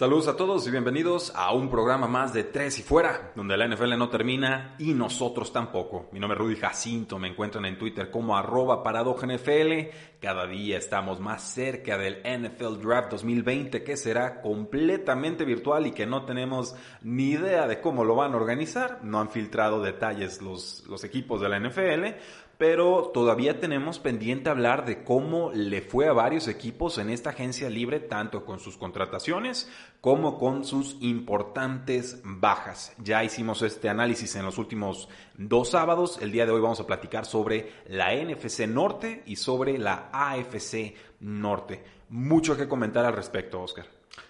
Saludos 0.00 0.28
a 0.28 0.36
todos 0.38 0.66
y 0.66 0.70
bienvenidos 0.70 1.30
a 1.36 1.52
un 1.52 1.68
programa 1.68 2.08
más 2.08 2.32
de 2.32 2.44
Tres 2.44 2.78
y 2.78 2.82
Fuera, 2.82 3.32
donde 3.36 3.54
la 3.58 3.68
NFL 3.68 3.98
no 3.98 4.08
termina 4.08 4.74
y 4.78 4.94
nosotros 4.94 5.52
tampoco. 5.52 6.08
Mi 6.10 6.18
nombre 6.18 6.38
es 6.38 6.42
Rudy 6.42 6.56
Jacinto, 6.56 7.18
me 7.18 7.28
encuentran 7.28 7.66
en 7.66 7.76
Twitter 7.76 8.10
como 8.10 8.34
arroba 8.34 8.82
NFL. 8.82 9.90
Cada 10.18 10.46
día 10.46 10.78
estamos 10.78 11.20
más 11.20 11.42
cerca 11.42 11.98
del 11.98 12.22
NFL 12.22 12.80
Draft 12.80 13.10
2020 13.10 13.84
que 13.84 13.98
será 13.98 14.40
completamente 14.40 15.44
virtual 15.44 15.86
y 15.86 15.92
que 15.92 16.06
no 16.06 16.24
tenemos 16.24 16.74
ni 17.02 17.32
idea 17.32 17.66
de 17.66 17.82
cómo 17.82 18.02
lo 18.02 18.14
van 18.14 18.32
a 18.32 18.38
organizar. 18.38 19.00
No 19.02 19.20
han 19.20 19.28
filtrado 19.28 19.82
detalles 19.82 20.40
los, 20.40 20.82
los 20.88 21.04
equipos 21.04 21.42
de 21.42 21.48
la 21.50 21.60
NFL, 21.60 22.16
pero 22.60 23.10
todavía 23.14 23.58
tenemos 23.58 23.98
pendiente 23.98 24.50
hablar 24.50 24.84
de 24.84 25.02
cómo 25.02 25.50
le 25.54 25.80
fue 25.80 26.08
a 26.08 26.12
varios 26.12 26.46
equipos 26.46 26.98
en 26.98 27.08
esta 27.08 27.30
agencia 27.30 27.70
libre, 27.70 28.00
tanto 28.00 28.44
con 28.44 28.60
sus 28.60 28.76
contrataciones 28.76 29.72
como 30.02 30.38
con 30.38 30.66
sus 30.66 30.98
importantes 31.00 32.20
bajas. 32.22 32.94
Ya 32.98 33.24
hicimos 33.24 33.62
este 33.62 33.88
análisis 33.88 34.36
en 34.36 34.44
los 34.44 34.58
últimos 34.58 35.08
dos 35.38 35.70
sábados. 35.70 36.18
El 36.20 36.32
día 36.32 36.44
de 36.44 36.52
hoy 36.52 36.60
vamos 36.60 36.80
a 36.80 36.86
platicar 36.86 37.24
sobre 37.24 37.72
la 37.88 38.14
NFC 38.14 38.68
Norte 38.68 39.22
y 39.24 39.36
sobre 39.36 39.78
la 39.78 40.10
AFC 40.12 40.94
Norte. 41.20 41.82
Mucho 42.10 42.58
que 42.58 42.68
comentar 42.68 43.06
al 43.06 43.14
respecto, 43.14 43.62
Oscar. 43.62 43.86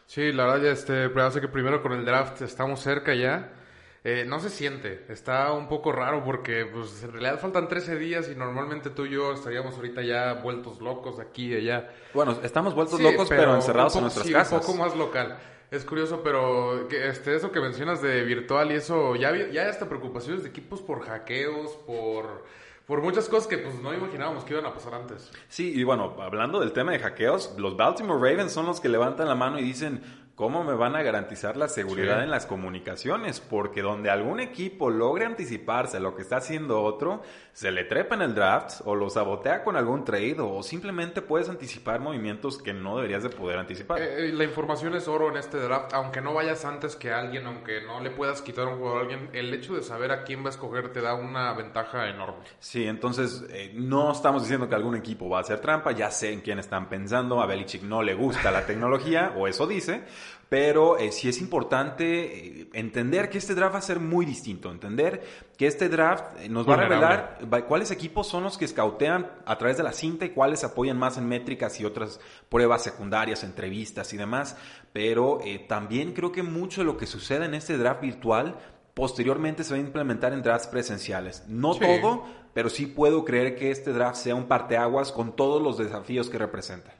Sí, 0.06 0.30
la 0.30 0.44
verdad, 0.44 0.62
ya 0.66 0.70
este, 0.70 1.10
parece 1.10 1.40
que 1.40 1.48
primero 1.48 1.82
con 1.82 1.94
el 1.94 2.04
draft 2.04 2.42
estamos 2.42 2.78
cerca 2.78 3.12
ya. 3.12 3.54
Eh, 4.02 4.24
no 4.26 4.40
se 4.40 4.48
siente, 4.48 5.04
está 5.10 5.52
un 5.52 5.68
poco 5.68 5.92
raro 5.92 6.24
porque 6.24 6.64
pues, 6.64 7.02
en 7.02 7.12
realidad 7.12 7.38
faltan 7.38 7.68
13 7.68 7.98
días 7.98 8.30
y 8.32 8.34
normalmente 8.34 8.88
tú 8.88 9.04
y 9.04 9.10
yo 9.10 9.34
estaríamos 9.34 9.74
ahorita 9.76 10.00
ya 10.00 10.34
vueltos 10.42 10.80
locos 10.80 11.20
aquí 11.20 11.52
y 11.52 11.56
allá. 11.56 11.90
Bueno, 12.14 12.38
estamos 12.42 12.74
vueltos 12.74 12.98
locos 12.98 13.28
pero, 13.28 13.54
encerrados 13.54 13.94
en 13.96 14.02
nuestras 14.02 14.30
casas. 14.30 14.52
un 14.52 14.60
poco 14.60 14.74
más 14.78 14.96
local. 14.96 15.36
Es 15.70 15.84
curioso, 15.84 16.22
pero 16.24 16.88
que, 16.88 17.08
este, 17.08 17.36
eso 17.36 17.52
que 17.52 17.60
mencionas 17.60 18.00
de 18.00 18.22
virtual 18.24 18.72
y 18.72 18.76
eso, 18.76 19.16
ya, 19.16 19.36
ya 19.50 19.68
hasta 19.68 19.86
preocupaciones 19.86 20.42
de 20.42 20.48
equipos 20.48 20.80
por 20.80 21.02
hackeos, 21.02 21.72
por, 21.86 22.44
por 22.86 23.02
muchas 23.02 23.28
cosas 23.28 23.46
que 23.46 23.58
pues 23.58 23.76
no 23.80 23.94
imaginábamos 23.94 24.44
que 24.44 24.54
iban 24.54 24.66
a 24.66 24.72
pasar 24.72 24.94
antes. 24.94 25.30
Sí, 25.48 25.72
y 25.78 25.84
bueno, 25.84 26.16
hablando 26.20 26.58
del 26.58 26.72
tema 26.72 26.90
de 26.90 26.98
hackeos, 26.98 27.54
los 27.56 27.76
Baltimore 27.76 28.18
Ravens 28.18 28.50
son 28.50 28.64
los 28.64 28.80
que 28.80 28.88
levantan 28.88 29.28
la 29.28 29.36
mano 29.36 29.60
y 29.60 29.62
dicen, 29.62 30.02
¿Cómo 30.40 30.64
me 30.64 30.72
van 30.72 30.96
a 30.96 31.02
garantizar 31.02 31.58
la 31.58 31.68
seguridad 31.68 32.24
en 32.24 32.30
las 32.30 32.46
comunicaciones? 32.46 33.40
Porque 33.40 33.82
donde 33.82 34.08
algún 34.08 34.40
equipo 34.40 34.88
logre 34.88 35.26
anticiparse 35.26 35.98
a 35.98 36.00
lo 36.00 36.16
que 36.16 36.22
está 36.22 36.38
haciendo 36.38 36.82
otro, 36.82 37.20
se 37.52 37.70
le 37.70 37.84
trepa 37.84 38.14
en 38.14 38.22
el 38.22 38.34
draft 38.34 38.80
o 38.86 38.94
lo 38.94 39.10
sabotea 39.10 39.62
con 39.62 39.76
algún 39.76 40.02
trade 40.02 40.36
o 40.38 40.62
simplemente 40.62 41.20
puedes 41.20 41.50
anticipar 41.50 42.00
movimientos 42.00 42.56
que 42.56 42.72
no 42.72 42.96
deberías 42.96 43.22
de 43.22 43.28
poder 43.28 43.58
anticipar. 43.58 44.00
Eh, 44.00 44.30
eh, 44.30 44.32
la 44.32 44.44
información 44.44 44.94
es 44.94 45.08
oro 45.08 45.28
en 45.28 45.36
este 45.36 45.58
draft, 45.58 45.92
aunque 45.92 46.22
no 46.22 46.32
vayas 46.32 46.64
antes 46.64 46.96
que 46.96 47.12
alguien, 47.12 47.46
aunque 47.46 47.82
no 47.82 48.00
le 48.00 48.10
puedas 48.10 48.40
quitar 48.40 48.66
un 48.66 48.78
jugador 48.78 48.96
a 48.96 49.00
alguien, 49.02 49.28
el 49.34 49.52
hecho 49.52 49.74
de 49.74 49.82
saber 49.82 50.10
a 50.10 50.24
quién 50.24 50.42
va 50.42 50.46
a 50.46 50.52
escoger 50.52 50.90
te 50.90 51.02
da 51.02 51.12
una 51.12 51.52
ventaja 51.52 52.08
enorme. 52.08 52.46
Sí, 52.60 52.86
entonces 52.86 53.44
eh, 53.50 53.72
no 53.74 54.12
estamos 54.12 54.44
diciendo 54.44 54.70
que 54.70 54.74
algún 54.74 54.96
equipo 54.96 55.28
va 55.28 55.36
a 55.36 55.40
hacer 55.42 55.60
trampa, 55.60 55.92
ya 55.92 56.10
sé 56.10 56.32
en 56.32 56.40
quién 56.40 56.58
están 56.58 56.88
pensando, 56.88 57.42
a 57.42 57.46
Belichick 57.46 57.82
no 57.82 58.02
le 58.02 58.14
gusta 58.14 58.50
la 58.50 58.64
tecnología, 58.64 59.34
o 59.36 59.46
eso 59.46 59.66
dice, 59.66 60.02
pero 60.50 60.98
eh, 60.98 61.12
sí 61.12 61.28
es 61.28 61.40
importante 61.40 62.62
eh, 62.62 62.68
entender 62.72 63.30
que 63.30 63.38
este 63.38 63.54
draft 63.54 63.74
va 63.74 63.78
a 63.78 63.82
ser 63.82 64.00
muy 64.00 64.26
distinto, 64.26 64.72
entender 64.72 65.22
que 65.56 65.68
este 65.68 65.88
draft 65.88 66.24
eh, 66.40 66.48
nos 66.48 66.68
va 66.68 66.74
a 66.74 66.76
revelar 66.76 67.38
cuáles 67.68 67.92
equipos 67.92 68.26
son 68.26 68.42
los 68.42 68.58
que 68.58 68.64
escautean 68.64 69.30
a 69.46 69.56
través 69.58 69.76
de 69.76 69.84
la 69.84 69.92
cinta 69.92 70.24
y 70.24 70.30
cuáles 70.30 70.64
apoyan 70.64 70.98
más 70.98 71.16
en 71.18 71.28
métricas 71.28 71.78
y 71.78 71.84
otras 71.84 72.20
pruebas 72.48 72.82
secundarias, 72.82 73.44
entrevistas 73.44 74.12
y 74.12 74.16
demás, 74.16 74.56
pero 74.92 75.38
también 75.68 76.14
creo 76.14 76.32
que 76.32 76.42
mucho 76.42 76.80
de 76.80 76.86
lo 76.86 76.96
que 76.96 77.06
sucede 77.06 77.44
en 77.44 77.54
este 77.54 77.78
draft 77.78 78.00
virtual 78.00 78.56
posteriormente 78.94 79.62
se 79.62 79.74
va 79.74 79.76
a 79.76 79.80
implementar 79.80 80.32
en 80.32 80.42
drafts 80.42 80.66
presenciales. 80.66 81.44
No 81.46 81.76
todo, 81.76 82.24
pero 82.54 82.68
sí 82.70 82.86
puedo 82.86 83.24
creer 83.24 83.54
que 83.54 83.70
este 83.70 83.92
draft 83.92 84.16
sea 84.16 84.34
un 84.34 84.48
parteaguas 84.48 85.12
con 85.12 85.36
todos 85.36 85.62
los 85.62 85.78
desafíos 85.78 86.28
que 86.28 86.38
representa. 86.38 86.92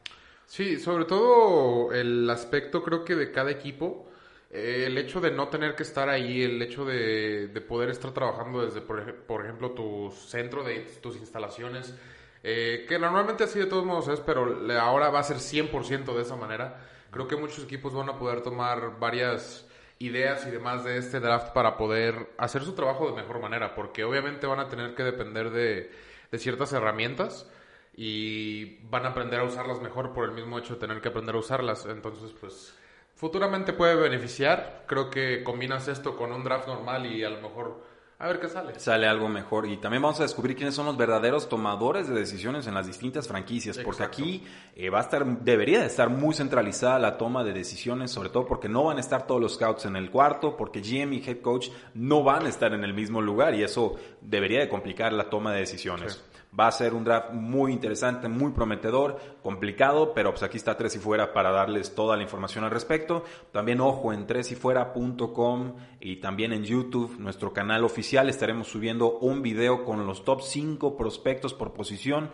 Sí, 0.50 0.81
sobre 0.81 1.05
todo 1.05 1.93
el 1.93 2.28
aspecto 2.28 2.83
creo 2.83 3.05
que 3.05 3.15
de 3.15 3.31
cada 3.31 3.53
equipo, 3.53 4.11
eh, 4.50 4.83
el 4.88 4.99
hecho 4.99 5.21
de 5.21 5.31
no 5.31 5.47
tener 5.47 5.77
que 5.77 5.84
estar 5.84 6.09
ahí, 6.09 6.43
el 6.43 6.61
hecho 6.61 6.84
de, 6.84 7.49
poder 7.69 7.88
estar 7.91 8.12
trabajando 8.12 8.65
desde, 8.65 8.81
por, 8.81 8.99
ejemplo, 9.44 9.71
tu 9.71 10.11
centro 10.11 10.65
de 10.65 10.81
tus 11.00 11.16
instalaciones, 11.19 11.94
eh, 12.43 12.84
que 12.88 12.99
normalmente 12.99 13.44
así 13.44 13.61
de 13.61 13.66
todos 13.66 13.84
modos 13.84 14.09
es, 14.09 14.19
pero 14.19 14.69
ahora 14.81 15.09
va 15.11 15.21
a 15.21 15.22
ser 15.22 15.37
100% 15.37 16.16
de 16.16 16.22
esa 16.22 16.34
manera. 16.34 16.84
Creo 17.12 17.28
que 17.28 17.37
muchos 17.37 17.62
equipos 17.62 17.94
van 17.94 18.09
a 18.09 18.19
poder 18.19 18.43
tomar 18.43 18.99
varias 18.99 19.69
ideas 20.00 20.44
y 20.49 20.50
demás 20.50 20.82
de 20.82 20.97
este 20.99 21.21
draft 21.21 21.53
para 21.53 21.77
poder 21.77 22.28
hacer 22.38 22.65
su 22.65 22.75
trabajo 22.75 23.06
de 23.09 23.22
mejor 23.22 23.41
manera, 23.41 23.77
porque 23.77 24.03
obviamente 24.03 24.49
van 24.49 24.59
a 24.59 24.69
tener 24.69 24.97
que 24.97 25.05
depender 25.05 25.50
de, 25.50 25.93
de 26.32 26.38
ciertas 26.38 26.72
herramientas 26.72 27.49
y 28.03 28.78
van 28.88 29.05
a 29.05 29.11
aprender 29.11 29.41
a 29.41 29.44
usarlas 29.44 29.83
mejor 29.83 30.15
por 30.15 30.25
el 30.25 30.33
mismo 30.33 30.59
hecho 30.59 30.72
de 30.72 30.81
tener 30.81 31.03
que 31.03 31.09
aprender 31.09 31.34
a 31.34 31.38
usarlas. 31.38 31.84
Entonces, 31.84 32.33
pues, 32.41 32.75
futuramente 33.15 33.75
puede 33.75 33.94
beneficiar. 33.94 34.84
Creo 34.87 35.11
que 35.11 35.44
combinas 35.44 35.87
esto 35.87 36.16
con 36.16 36.33
un 36.33 36.43
draft 36.43 36.66
normal 36.66 37.05
y 37.05 37.22
a 37.25 37.28
lo 37.28 37.43
mejor 37.43 37.84
a 38.19 38.27
ver 38.27 38.41
qué 38.41 38.49
sale. 38.49 38.81
Sale 38.81 39.06
algo 39.06 39.28
mejor. 39.28 39.66
Y 39.66 39.77
también 39.77 40.00
vamos 40.00 40.19
a 40.21 40.22
descubrir 40.22 40.56
quiénes 40.56 40.75
son 40.75 40.87
los 40.87 40.97
verdaderos 40.97 41.47
tomadores 41.50 42.09
de 42.09 42.15
decisiones 42.15 42.66
en 42.66 42.72
las 42.72 42.87
distintas 42.87 43.28
franquicias. 43.28 43.77
Porque 43.77 44.03
aquí 44.03 44.47
eh, 44.77 44.88
va 44.88 45.00
a 45.00 45.03
estar, 45.03 45.27
debería 45.27 45.81
de 45.81 45.87
estar 45.87 46.09
muy 46.09 46.34
centralizada 46.34 46.99
la 46.99 47.19
toma 47.19 47.44
de 47.44 47.53
decisiones, 47.53 48.11
sobre 48.11 48.31
todo 48.31 48.47
porque 48.47 48.71
no 48.71 48.84
van 48.84 48.97
a 48.97 49.00
estar 49.00 49.27
todos 49.27 49.43
los 49.43 49.56
scouts 49.56 49.84
en 49.84 49.97
el 49.97 50.11
cuarto, 50.11 50.56
porque 50.56 50.81
GM 50.81 51.12
y 51.17 51.22
head 51.22 51.43
coach 51.43 51.69
no 51.93 52.22
van 52.22 52.47
a 52.47 52.49
estar 52.49 52.72
en 52.72 52.82
el 52.82 52.94
mismo 52.94 53.21
lugar 53.21 53.55
y 53.55 53.62
eso 53.62 53.97
debería 54.22 54.61
de 54.61 54.71
complicar 54.71 55.12
la 55.12 55.28
toma 55.28 55.53
de 55.53 55.61
decisiones. 55.61 56.25
Va 56.59 56.66
a 56.66 56.72
ser 56.72 56.94
un 56.94 57.05
draft 57.05 57.33
muy 57.33 57.72
interesante, 57.72 58.28
muy 58.28 58.50
prometedor, 58.50 59.19
complicado, 59.43 60.12
pero 60.15 60.31
pues 60.31 60.43
aquí 60.43 60.56
está 60.56 60.77
Tres 60.77 60.97
y 60.97 60.99
Fuera 60.99 61.33
para 61.33 61.50
darles 61.53 61.94
toda 61.94 62.16
la 62.16 62.25
información 62.25 62.65
al 62.65 62.72
respecto. 62.72 63.25
También 63.53 63.81
ojo 63.81 64.12
en 64.12 64.27
tresyfuera.com 64.27 65.77
y 66.00 66.16
también 66.16 66.53
en 66.53 66.65
YouTube, 66.65 67.19
nuestro 67.19 67.53
canal 67.53 67.84
oficial, 67.84 68.28
estaremos 68.28 68.66
subiendo 68.66 69.19
un 69.19 69.43
video 69.43 69.84
con 69.84 70.06
los 70.06 70.25
top 70.25 70.43
5 70.43 70.97
prospectos 70.97 71.55
por 71.55 71.72
posición 71.72 72.31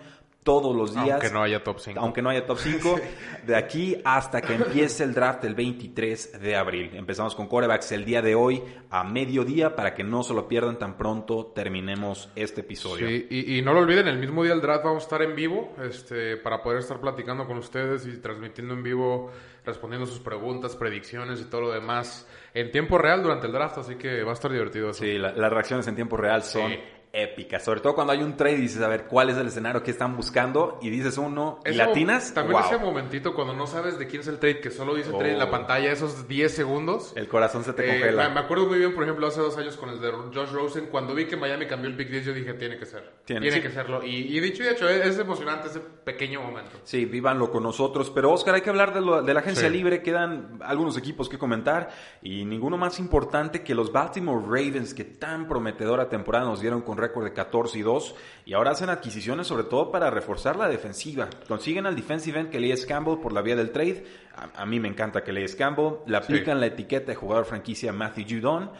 todos 0.46 0.76
los 0.76 0.94
días. 0.94 1.10
Aunque 1.10 1.30
no 1.30 1.42
haya 1.42 1.64
top 1.64 1.80
5. 1.80 2.00
Aunque 2.00 2.22
no 2.22 2.30
haya 2.30 2.46
top 2.46 2.58
5. 2.58 3.00
De 3.46 3.56
aquí 3.56 4.00
hasta 4.04 4.40
que 4.40 4.54
empiece 4.54 5.02
el 5.02 5.12
draft 5.12 5.44
el 5.44 5.56
23 5.56 6.40
de 6.40 6.56
abril. 6.56 6.90
Empezamos 6.94 7.34
con 7.34 7.48
corebacks 7.48 7.90
el 7.92 8.04
día 8.04 8.22
de 8.22 8.36
hoy 8.36 8.62
a 8.90 9.02
mediodía 9.02 9.74
para 9.74 9.92
que 9.94 10.04
no 10.04 10.22
se 10.22 10.34
lo 10.34 10.46
pierdan 10.46 10.78
tan 10.78 10.96
pronto 10.96 11.52
terminemos 11.54 12.30
este 12.36 12.60
episodio. 12.60 13.08
Sí, 13.08 13.26
y, 13.30 13.62
no 13.62 13.72
lo 13.72 13.80
olviden, 13.80 14.06
el 14.06 14.18
mismo 14.18 14.42
día 14.44 14.52
del 14.52 14.60
draft 14.60 14.84
vamos 14.84 15.02
a 15.02 15.06
estar 15.06 15.22
en 15.22 15.34
vivo 15.34 15.74
este, 15.82 16.36
para 16.36 16.62
poder 16.62 16.78
estar 16.78 17.00
platicando 17.00 17.46
con 17.46 17.58
ustedes 17.58 18.06
y 18.06 18.18
transmitiendo 18.18 18.74
en 18.74 18.82
vivo, 18.82 19.32
respondiendo 19.64 20.06
sus 20.06 20.20
preguntas, 20.20 20.76
predicciones 20.76 21.40
y 21.40 21.44
todo 21.44 21.62
lo 21.62 21.72
demás 21.72 22.26
en 22.54 22.70
tiempo 22.70 22.98
real 22.98 23.22
durante 23.22 23.46
el 23.46 23.52
draft, 23.52 23.78
así 23.78 23.96
que 23.96 24.22
va 24.22 24.30
a 24.30 24.34
estar 24.34 24.50
divertido. 24.50 24.92
Sí, 24.92 25.18
las 25.18 25.52
reacciones 25.52 25.86
en 25.88 25.94
tiempo 25.94 26.16
real 26.16 26.42
son 26.42 26.72
épicas. 27.16 27.64
Sobre 27.64 27.80
todo 27.80 27.94
cuando 27.94 28.12
hay 28.12 28.22
un 28.22 28.36
trade 28.36 28.56
y 28.58 28.60
dices, 28.62 28.82
a 28.82 28.88
ver, 28.88 29.04
¿cuál 29.06 29.30
es 29.30 29.36
el 29.36 29.46
escenario 29.46 29.82
que 29.82 29.90
están 29.90 30.16
buscando? 30.16 30.78
Y 30.82 30.90
dices 30.90 31.16
uno, 31.18 31.60
y 31.64 31.72
latinas, 31.72 32.34
También 32.34 32.60
wow. 32.60 32.66
ese 32.70 32.78
momentito 32.78 33.34
cuando 33.34 33.54
no 33.54 33.66
sabes 33.66 33.98
de 33.98 34.06
quién 34.06 34.20
es 34.20 34.28
el 34.28 34.38
trade, 34.38 34.60
que 34.60 34.70
solo 34.70 34.94
dice 34.94 35.10
trade 35.10 35.32
en 35.32 35.38
la 35.38 35.46
Oh. 35.46 35.50
pantalla, 35.50 35.90
esos 35.90 36.28
10 36.28 36.52
segundos. 36.54 37.12
El 37.16 37.28
corazón 37.28 37.64
se 37.64 37.72
te 37.72 37.84
Eh, 37.84 38.00
congela. 38.00 38.28
me- 38.28 38.34
me 38.34 38.40
acuerdo 38.40 38.66
muy 38.66 38.78
bien, 38.78 38.94
por 38.94 39.02
ejemplo, 39.04 39.26
hace 39.26 39.40
dos 39.40 39.56
años 39.56 39.76
con 39.76 39.88
el 39.88 40.00
de 40.00 40.10
Josh 40.10 40.50
Rosen, 40.52 40.86
cuando 40.86 41.14
vi 41.14 41.24
que 41.26 41.36
Miami 41.36 41.66
cambió 41.66 41.88
el 41.88 41.96
Big 41.96 42.10
10, 42.10 42.24
yo 42.26 42.32
dije, 42.34 42.52
tiene 42.54 42.78
que 42.78 42.84
ser. 42.86 43.02
Tiene, 43.24 43.40
Tiene, 43.40 43.56
sí. 43.56 43.62
que 43.62 43.70
serlo. 43.70 44.04
Y, 44.04 44.36
y 44.36 44.40
dicho 44.40 44.62
y 44.62 44.68
hecho, 44.68 44.88
es, 44.88 45.06
es 45.06 45.18
emocionante 45.18 45.68
ese 45.68 45.80
pequeño 45.80 46.42
momento. 46.42 46.72
Sí, 46.84 47.04
vívanlo 47.06 47.50
con 47.50 47.62
nosotros. 47.62 48.10
Pero 48.10 48.30
Oscar, 48.32 48.54
hay 48.54 48.60
que 48.60 48.70
hablar 48.70 48.92
de, 48.94 49.00
lo- 49.00 49.22
de 49.22 49.34
la 49.34 49.40
agencia 49.40 49.68
Sí. 49.68 49.74
libre. 49.74 50.02
Quedan 50.02 50.58
algunos 50.62 50.96
equipos 50.98 51.28
que 51.28 51.38
comentar 51.38 51.88
y 52.22 52.44
ninguno 52.44 52.76
más 52.76 52.98
importante 53.00 53.62
que 53.62 53.74
los 53.74 53.90
Baltimore 53.92 54.44
Ravens, 54.44 54.92
que 54.94 55.04
tan 55.04 55.48
prometedora 55.48 56.08
temporada 56.08 56.44
nos 56.44 56.60
dieron 56.60 56.82
con 56.82 56.96
récord 57.06 57.24
de 57.24 57.32
14 57.32 57.78
y 57.78 57.82
2 57.82 58.14
y 58.46 58.54
ahora 58.54 58.72
hacen 58.72 58.90
adquisiciones 58.90 59.46
sobre 59.46 59.64
todo 59.64 59.90
para 59.90 60.10
reforzar 60.10 60.56
la 60.56 60.68
defensiva. 60.68 61.28
Consiguen 61.48 61.86
al 61.86 61.96
defensive 61.96 62.38
end 62.38 62.50
Calais 62.50 62.86
Campbell 62.86 63.18
por 63.18 63.32
la 63.32 63.42
vía 63.42 63.56
del 63.56 63.70
trade. 63.70 64.04
A, 64.34 64.62
a 64.62 64.66
mí 64.66 64.80
me 64.80 64.88
encanta 64.88 65.22
Calais 65.22 65.56
Campbell. 65.56 65.98
Le 66.06 66.16
aplican 66.16 66.60
la 66.60 66.66
etiqueta 66.66 67.06
de 67.06 67.14
jugador 67.14 67.44
franquicia 67.44 67.92
Matthew 67.92 68.40
Judon. 68.40 68.70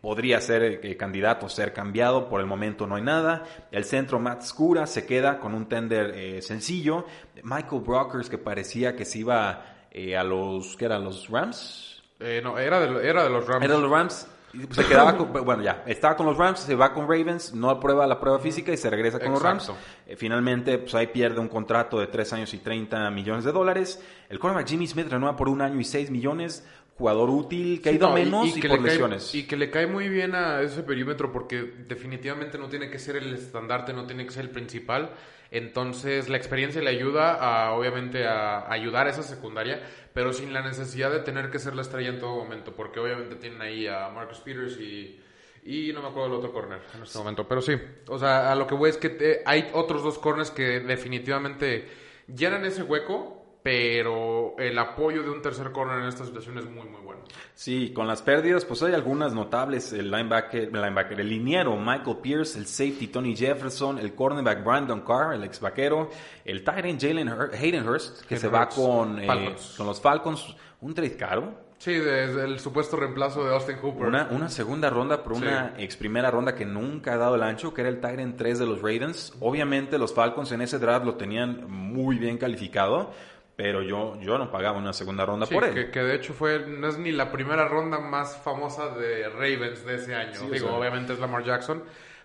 Podría 0.00 0.40
ser 0.40 0.62
eh, 0.62 0.96
candidato 0.96 1.48
ser 1.48 1.72
cambiado, 1.72 2.28
por 2.28 2.40
el 2.40 2.46
momento 2.46 2.86
no 2.86 2.96
hay 2.96 3.02
nada. 3.02 3.44
El 3.72 3.84
centro 3.84 4.20
Matt 4.20 4.42
Scura 4.42 4.86
se 4.86 5.04
queda 5.04 5.38
con 5.38 5.54
un 5.54 5.68
tender 5.68 6.12
eh, 6.14 6.42
sencillo. 6.42 7.06
Michael 7.42 7.82
Brockers 7.82 8.28
que 8.28 8.38
parecía 8.38 8.94
que 8.94 9.04
se 9.04 9.20
iba 9.20 9.76
eh, 9.90 10.14
a 10.14 10.22
los, 10.22 10.76
¿qué 10.76 10.84
eran? 10.84 11.04
Los 11.04 11.28
Rams. 11.30 12.02
Eh, 12.20 12.40
no, 12.42 12.58
era 12.58 12.80
de, 12.80 13.08
era 13.08 13.24
de 13.24 13.30
los 13.30 13.46
Rams. 13.46 13.64
Era 13.64 13.74
de 13.74 13.80
los 13.80 13.90
Rams. 13.90 14.28
Se 14.70 14.84
quedaba 14.86 15.16
con, 15.16 15.32
bueno, 15.44 15.62
ya, 15.62 15.82
estaba 15.86 16.16
con 16.16 16.26
los 16.26 16.36
Rams, 16.36 16.60
se 16.60 16.74
va 16.74 16.92
con 16.92 17.04
Ravens, 17.08 17.54
no 17.54 17.70
aprueba 17.70 18.06
la 18.06 18.18
prueba 18.20 18.38
física 18.38 18.72
y 18.72 18.76
se 18.76 18.88
regresa 18.90 19.18
con 19.20 19.32
los 19.32 19.42
Rams. 19.42 19.72
Eh, 20.06 20.16
finalmente, 20.16 20.78
pues 20.78 20.94
ahí 20.94 21.08
pierde 21.08 21.40
un 21.40 21.48
contrato 21.48 21.98
de 22.00 22.06
3 22.06 22.32
años 22.34 22.54
y 22.54 22.58
30 22.58 23.10
millones 23.10 23.44
de 23.44 23.52
dólares. 23.52 24.02
El 24.28 24.38
cornerback 24.38 24.68
Jimmy 24.68 24.86
Smith 24.86 25.08
renueva 25.10 25.36
por 25.36 25.48
un 25.48 25.60
año 25.62 25.78
y 25.80 25.84
6 25.84 26.10
millones. 26.10 26.66
Jugador 26.98 27.28
útil, 27.28 27.82
que 27.82 27.90
ha 27.90 27.92
ido 27.92 28.08
no, 28.08 28.16
y- 28.18 28.24
menos 28.24 28.56
y, 28.56 28.60
que 28.60 28.68
por 28.70 28.78
le 28.78 28.84
cae- 28.84 28.92
lesiones. 28.92 29.34
y 29.34 29.46
que 29.46 29.56
le 29.58 29.70
cae 29.70 29.86
muy 29.86 30.08
bien 30.08 30.34
a 30.34 30.62
ese 30.62 30.82
perímetro 30.82 31.30
porque 31.30 31.62
definitivamente 31.86 32.56
no 32.56 32.68
tiene 32.70 32.88
que 32.88 32.98
ser 32.98 33.16
el 33.16 33.34
estandarte, 33.34 33.92
no 33.92 34.06
tiene 34.06 34.24
que 34.24 34.30
ser 34.32 34.44
el 34.46 34.50
principal. 34.50 35.10
Entonces 35.50 36.28
la 36.28 36.36
experiencia 36.38 36.80
le 36.80 36.90
ayuda 36.90 37.34
a, 37.34 37.72
obviamente, 37.72 38.26
a 38.26 38.70
ayudar 38.72 39.06
a 39.06 39.10
esa 39.10 39.22
secundaria, 39.22 39.80
pero 40.16 40.32
sin 40.32 40.50
la 40.54 40.62
necesidad 40.62 41.10
de 41.12 41.18
tener 41.18 41.50
que 41.50 41.58
ser 41.58 41.74
la 41.76 41.82
estrella 41.82 42.08
en 42.08 42.18
todo 42.18 42.36
momento, 42.36 42.72
porque 42.72 42.98
obviamente 43.00 43.34
tienen 43.36 43.60
ahí 43.60 43.86
a 43.86 44.08
Marcus 44.08 44.38
Peters 44.38 44.78
y, 44.80 45.20
y 45.62 45.92
no 45.92 46.00
me 46.00 46.08
acuerdo 46.08 46.30
del 46.30 46.38
otro 46.38 46.52
corner 46.54 46.80
en 46.94 47.02
este 47.02 47.18
momento. 47.18 47.46
Pero 47.46 47.60
sí, 47.60 47.76
o 48.08 48.18
sea, 48.18 48.50
a 48.50 48.54
lo 48.54 48.66
que 48.66 48.74
voy 48.74 48.88
es 48.88 48.96
que 48.96 49.10
te- 49.10 49.42
hay 49.44 49.68
otros 49.74 50.02
dos 50.02 50.18
corners 50.18 50.50
que 50.50 50.80
definitivamente 50.80 51.86
llenan 52.34 52.64
ese 52.64 52.82
hueco, 52.82 53.35
pero 53.66 54.54
el 54.58 54.78
apoyo 54.78 55.24
de 55.24 55.30
un 55.30 55.42
tercer 55.42 55.72
corner 55.72 55.98
en 55.98 56.06
esta 56.06 56.24
situación 56.24 56.56
es 56.56 56.66
muy, 56.66 56.88
muy 56.88 57.00
bueno. 57.00 57.22
Sí, 57.52 57.92
con 57.92 58.06
las 58.06 58.22
pérdidas, 58.22 58.64
pues 58.64 58.80
hay 58.84 58.94
algunas 58.94 59.34
notables. 59.34 59.92
El 59.92 60.08
linebacker, 60.08 60.68
el, 60.72 60.72
linebacker, 60.72 61.20
el 61.20 61.28
liniero 61.28 61.76
Michael 61.76 62.18
Pierce, 62.22 62.60
el 62.60 62.66
safety 62.68 63.08
Tony 63.08 63.34
Jefferson, 63.34 63.98
el 63.98 64.14
cornerback 64.14 64.62
Brandon 64.62 65.00
Carr, 65.00 65.34
el 65.34 65.42
ex 65.42 65.58
vaquero, 65.58 66.10
el 66.44 66.62
tight 66.62 66.84
end 66.84 67.00
Jalen 67.00 67.28
Hayden 67.28 67.88
Hurst, 67.88 68.20
que 68.20 68.36
Hayden 68.36 68.40
se 68.40 68.48
va 68.48 68.66
Hurst. 68.66 68.76
con, 68.78 69.18
eh, 69.20 69.56
con 69.76 69.86
los 69.88 70.00
Falcons. 70.00 70.54
Un 70.80 70.94
trade 70.94 71.16
caro. 71.16 71.66
Sí, 71.78 71.92
desde 71.92 72.44
el 72.44 72.60
supuesto 72.60 72.96
reemplazo 72.96 73.44
de 73.44 73.52
Austin 73.52 73.76
Hooper. 73.82 74.06
Una, 74.06 74.28
una 74.30 74.48
segunda 74.48 74.90
ronda 74.90 75.22
por 75.24 75.34
Sí. 75.36 75.42
una 75.42 75.74
ex 75.76 75.96
primera 75.96 76.30
ronda 76.30 76.54
que 76.54 76.64
nunca 76.64 77.14
ha 77.14 77.16
dado 77.16 77.34
el 77.34 77.42
ancho, 77.42 77.74
que 77.74 77.80
era 77.82 77.90
el 77.90 78.00
Tyrant 78.00 78.36
3 78.36 78.60
de 78.60 78.66
los 78.66 78.78
Ravens. 78.80 79.34
Obviamente 79.40 79.98
los 79.98 80.14
Falcons 80.14 80.52
en 80.52 80.62
ese 80.62 80.78
draft 80.78 81.04
lo 81.04 81.16
tenían 81.16 81.68
muy 81.68 82.16
bien 82.18 82.38
calificado, 82.38 83.10
pero 83.56 83.82
yo, 83.82 84.20
yo 84.20 84.36
no 84.38 84.50
pagaba 84.50 84.78
una 84.78 84.92
segunda 84.92 85.24
ronda 85.24 85.46
Sí, 85.46 85.54
por 85.54 85.64
él. 85.64 85.72
que, 85.74 85.90
que 85.90 86.00
de 86.02 86.14
hecho 86.14 86.34
fue, 86.34 86.66
no 86.66 86.86
es 86.88 86.98
ni 86.98 87.10
la 87.10 87.32
primera 87.32 87.66
ronda 87.66 87.98
más 87.98 88.36
famosa 88.36 88.90
de 88.90 89.28
Ravens 89.30 89.84
de 89.86 89.94
ese 89.96 90.14
año. 90.14 90.34
Sí, 90.34 90.46
o 90.46 90.50
Digo, 90.50 90.68
sea. 90.68 90.76
obviamente 90.78 91.14
es 91.14 91.18
Lamar 91.18 91.42
Jackson, 91.42 91.82